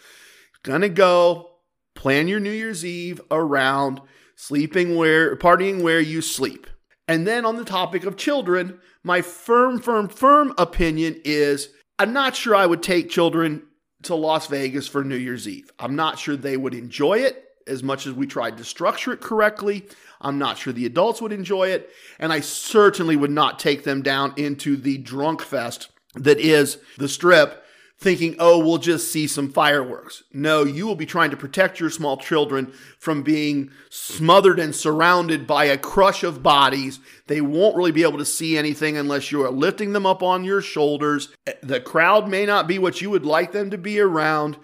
Gonna 0.63 0.89
go, 0.89 1.51
plan 1.95 2.29
your 2.29 2.41
New 2.41 2.51
Year's 2.51 2.85
Eve 2.85 3.21
around 3.31 4.01
sleeping 4.37 4.97
where 4.97 5.37
partying 5.37 5.83
where 5.83 6.01
you 6.01 6.23
sleep. 6.23 6.67
And 7.09 7.27
then 7.27 7.45
on 7.45 7.57
the 7.57 7.65
topic 7.65 8.05
of 8.05 8.17
children, 8.17 8.81
my 9.03 9.23
firm, 9.23 9.81
firm, 9.81 10.09
firm 10.09 10.55
opinion 10.59 11.21
is 11.25 11.69
I'm 11.99 12.13
not 12.13 12.37
sure 12.37 12.55
I 12.55 12.67
would 12.67 12.83
take 12.83 13.09
children 13.09 13.63
to 14.03 14.15
Las 14.15 14.49
Vegas 14.49 14.87
for 14.87 15.03
New 15.03 15.17
Year's 15.17 15.49
Eve. 15.49 15.71
I'm 15.79 15.97
not 15.97 16.19
sure 16.19 16.37
they 16.37 16.57
would 16.57 16.75
enjoy 16.75 17.19
it 17.21 17.43
as 17.67 17.83
much 17.83 18.07
as 18.07 18.13
we 18.13 18.27
tried 18.27 18.59
to 18.59 18.65
structure 18.65 19.13
it 19.13 19.21
correctly. 19.21 19.87
I'm 20.21 20.39
not 20.39 20.59
sure 20.59 20.73
the 20.73 20.87
adults 20.87 21.21
would 21.23 21.33
enjoy 21.33 21.69
it. 21.69 21.91
And 22.19 22.33
I 22.33 22.41
certainly 22.41 23.17
would 23.17 23.31
not 23.31 23.59
take 23.59 23.85
them 23.85 24.03
down 24.03 24.35
into 24.37 24.77
the 24.77 24.99
drunk 24.99 25.41
fest 25.41 25.89
that 26.15 26.39
is 26.39 26.79
the 26.99 27.09
strip 27.09 27.65
thinking, 27.99 28.37
oh, 28.39 28.59
we'll 28.59 28.79
just 28.79 29.11
see 29.11 29.27
some 29.27 29.51
fireworks. 29.51 30.23
No, 30.33 30.65
you 30.65 30.87
will 30.87 30.97
be 30.97 31.07
trying 31.07 31.31
to 31.31 31.37
protect 31.37 31.81
your 31.81 31.91
small 31.91 32.17
children 32.17 32.73
from 32.99 33.23
being 33.23 33.71
smothered 33.89 34.59
and 34.59 34.75
surrounded 34.75 35.47
by 35.47 35.65
a 35.65 35.79
crush 35.79 36.23
of 36.23 36.43
bodies. 36.43 37.01
They 37.27 37.41
won't 37.41 37.77
really 37.77 37.93
be 37.93 38.03
able 38.03 38.19
to 38.19 38.25
see 38.25 38.59
anything 38.59 38.97
unless 38.97 39.33
you 39.33 39.43
are 39.45 39.51
lifting 39.51 39.93
them 39.93 40.05
up 40.05 40.23
on 40.23 40.45
your 40.45 40.61
shoulders. 40.61 41.35
The 41.63 41.81
crowd 41.81 42.29
may 42.29 42.45
not 42.45 42.69
be 42.69 42.79
what 42.79 43.01
you 43.01 43.11
would 43.11 43.25
like 43.25 43.53
them 43.53 43.71
to 43.71 43.79
be 43.79 43.99
around. 43.99 44.59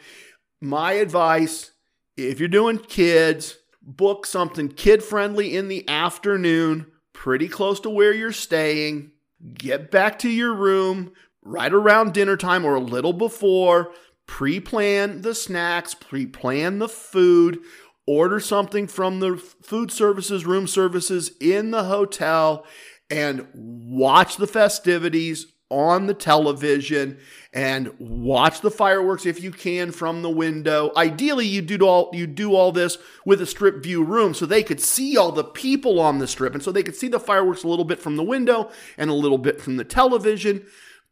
My 0.61 0.93
advice 0.93 1.73
if 2.17 2.39
you're 2.39 2.49
doing 2.49 2.79
kids, 2.79 3.59
book 3.81 4.27
something 4.27 4.69
kid 4.69 5.03
friendly 5.03 5.57
in 5.57 5.69
the 5.69 5.89
afternoon, 5.89 6.87
pretty 7.13 7.49
close 7.49 7.81
to 7.81 7.91
where 7.91 8.13
you're 8.13 8.33
staying. 8.33 9.13
Get 9.55 9.91
back 9.91 10.19
to 10.21 10.29
your 10.29 10.55
room, 10.55 11.13
right 11.43 11.73
around 11.73 12.15
dinner 12.15 12.37
time 12.37 12.65
or 12.65 12.75
a 12.75 12.81
little 12.81 13.13
before, 13.13 13.93
pre 14.27 14.61
plan 14.61 15.23
the 15.23 15.35
snacks, 15.35 15.95
pre 15.95 16.27
plan 16.27 16.79
the 16.79 16.89
food, 16.89 17.61
order 18.07 18.41
something 18.41 18.87
from 18.87 19.21
the 19.21 19.37
food 19.37 19.91
services, 19.91 20.47
room 20.47 20.67
services 20.67 21.33
in 21.41 21.71
the 21.71 21.85
hotel, 21.85 22.65
and 23.11 23.47
watch 23.55 24.37
the 24.37 24.47
festivities 24.47 25.47
on 25.73 26.07
the 26.07 26.15
television 26.15 27.19
and 27.55 27.91
watch 27.99 28.61
the 28.61 28.71
fireworks 28.71 29.25
if 29.25 29.43
you 29.43 29.51
can 29.51 29.91
from 29.91 30.21
the 30.21 30.31
window. 30.31 30.93
Ideally, 30.97 31.47
you 31.47 31.63
do 31.63 31.87
all 31.87 32.11
you 32.13 32.27
do 32.27 32.55
all 32.55 32.73
this 32.73 32.99
with 33.25 33.41
a 33.41 33.47
strip 33.47 33.83
view 33.83 34.05
room 34.05 34.35
so 34.35 34.45
they 34.45 34.63
could 34.63 34.81
see 34.81 35.17
all 35.17 35.33
the 35.33 35.45
people 35.45 35.99
on 35.99 36.19
the 36.19 36.29
strip 36.29 36.55
and 36.55 36.63
so 36.63 36.71
they 36.71 36.83
could 36.83 36.95
see 36.95 37.09
the 37.09 37.19
fireworks 37.19 37.65
a 37.65 37.69
little 37.69 37.87
bit 37.87 38.01
from 38.01 38.17
the 38.17 38.23
window 38.23 38.71
and 38.99 39.09
a 39.11 39.15
little 39.15 39.39
bit 39.39 39.61
from 39.61 39.79
the 39.79 39.85
television 39.85 40.65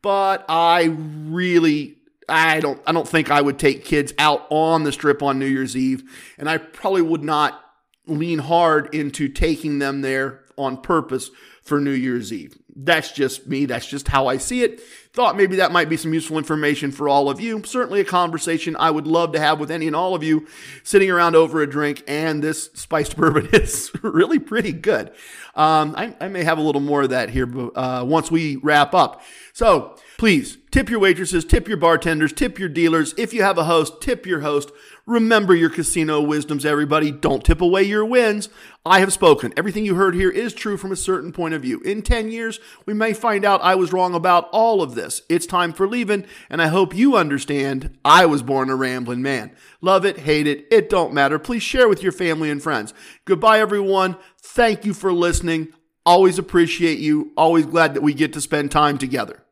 but 0.02 0.44
I 0.48 0.84
really 0.84 1.96
I 2.28 2.60
don't 2.60 2.80
I 2.86 2.92
don't 2.92 3.08
think 3.08 3.30
I 3.30 3.40
would 3.40 3.58
take 3.58 3.84
kids 3.84 4.14
out 4.18 4.46
on 4.50 4.84
the 4.84 4.92
strip 4.92 5.22
on 5.22 5.38
New 5.38 5.46
Year's 5.46 5.76
Eve 5.76 6.02
and 6.38 6.48
I 6.48 6.58
probably 6.58 7.02
would 7.02 7.24
not 7.24 7.60
lean 8.06 8.38
hard 8.38 8.94
into 8.94 9.28
taking 9.28 9.78
them 9.78 10.00
there 10.02 10.40
on 10.56 10.80
purpose 10.80 11.30
for 11.62 11.80
New 11.80 11.92
Year's 11.92 12.32
Eve. 12.32 12.56
That's 12.76 13.12
just 13.12 13.46
me. 13.46 13.66
That's 13.66 13.86
just 13.86 14.08
how 14.08 14.26
I 14.26 14.36
see 14.36 14.62
it. 14.62 14.80
Thought 15.12 15.36
maybe 15.36 15.56
that 15.56 15.72
might 15.72 15.88
be 15.88 15.96
some 15.96 16.14
useful 16.14 16.38
information 16.38 16.92
for 16.92 17.08
all 17.08 17.28
of 17.28 17.40
you. 17.40 17.62
Certainly 17.64 18.00
a 18.00 18.04
conversation 18.04 18.76
I 18.78 18.90
would 18.90 19.06
love 19.06 19.32
to 19.32 19.40
have 19.40 19.58
with 19.58 19.70
any 19.70 19.86
and 19.86 19.96
all 19.96 20.14
of 20.14 20.22
you 20.22 20.46
sitting 20.84 21.10
around 21.10 21.34
over 21.34 21.60
a 21.62 21.68
drink. 21.68 22.04
And 22.06 22.42
this 22.42 22.70
spiced 22.74 23.16
bourbon 23.18 23.48
is 23.52 23.90
really 24.02 24.38
pretty 24.38 24.72
good. 24.72 25.08
Um, 25.54 25.94
I, 25.96 26.14
I, 26.20 26.28
may 26.28 26.44
have 26.44 26.58
a 26.58 26.62
little 26.62 26.80
more 26.80 27.02
of 27.02 27.10
that 27.10 27.30
here 27.30 27.48
uh, 27.74 28.04
once 28.06 28.30
we 28.30 28.56
wrap 28.56 28.94
up. 28.94 29.20
So 29.52 29.96
please 30.20 30.58
tip 30.70 30.90
your 30.90 31.00
waitresses, 31.00 31.46
tip 31.46 31.66
your 31.66 31.78
bartenders, 31.78 32.30
tip 32.30 32.58
your 32.58 32.68
dealers. 32.68 33.14
If 33.16 33.32
you 33.32 33.42
have 33.42 33.56
a 33.56 33.64
host, 33.64 34.02
tip 34.02 34.26
your 34.26 34.40
host. 34.40 34.70
Remember 35.06 35.54
your 35.54 35.70
casino 35.70 36.20
wisdoms, 36.20 36.66
everybody. 36.66 37.10
Don't 37.10 37.42
tip 37.42 37.62
away 37.62 37.84
your 37.84 38.04
wins. 38.04 38.50
I 38.84 39.00
have 39.00 39.14
spoken. 39.14 39.54
Everything 39.56 39.86
you 39.86 39.94
heard 39.94 40.14
here 40.14 40.28
is 40.28 40.52
true 40.52 40.76
from 40.76 40.92
a 40.92 40.96
certain 40.96 41.32
point 41.32 41.54
of 41.54 41.62
view. 41.62 41.80
In 41.86 42.02
10 42.02 42.30
years, 42.30 42.60
we 42.84 42.92
may 42.92 43.14
find 43.14 43.46
out 43.46 43.62
I 43.62 43.76
was 43.76 43.94
wrong 43.94 44.14
about 44.14 44.50
all 44.52 44.82
of 44.82 44.94
this. 44.94 45.22
It's 45.30 45.46
time 45.46 45.72
for 45.72 45.88
leaving, 45.88 46.26
and 46.50 46.60
I 46.60 46.66
hope 46.66 46.94
you 46.94 47.16
understand 47.16 47.96
I 48.04 48.26
was 48.26 48.42
born 48.42 48.68
a 48.68 48.76
rambling 48.76 49.22
man. 49.22 49.56
Love 49.80 50.04
it, 50.04 50.18
hate 50.18 50.46
it, 50.46 50.66
it 50.70 50.90
don't 50.90 51.14
matter. 51.14 51.38
Please 51.38 51.62
share 51.62 51.88
with 51.88 52.02
your 52.02 52.12
family 52.12 52.50
and 52.50 52.62
friends. 52.62 52.92
Goodbye, 53.24 53.58
everyone. 53.58 54.18
Thank 54.38 54.84
you 54.84 54.92
for 54.92 55.14
listening. 55.14 55.72
Always 56.04 56.38
appreciate 56.38 56.98
you. 56.98 57.32
Always 57.38 57.64
glad 57.64 57.94
that 57.94 58.02
we 58.02 58.12
get 58.12 58.34
to 58.34 58.42
spend 58.42 58.70
time 58.70 58.98
together. 58.98 59.46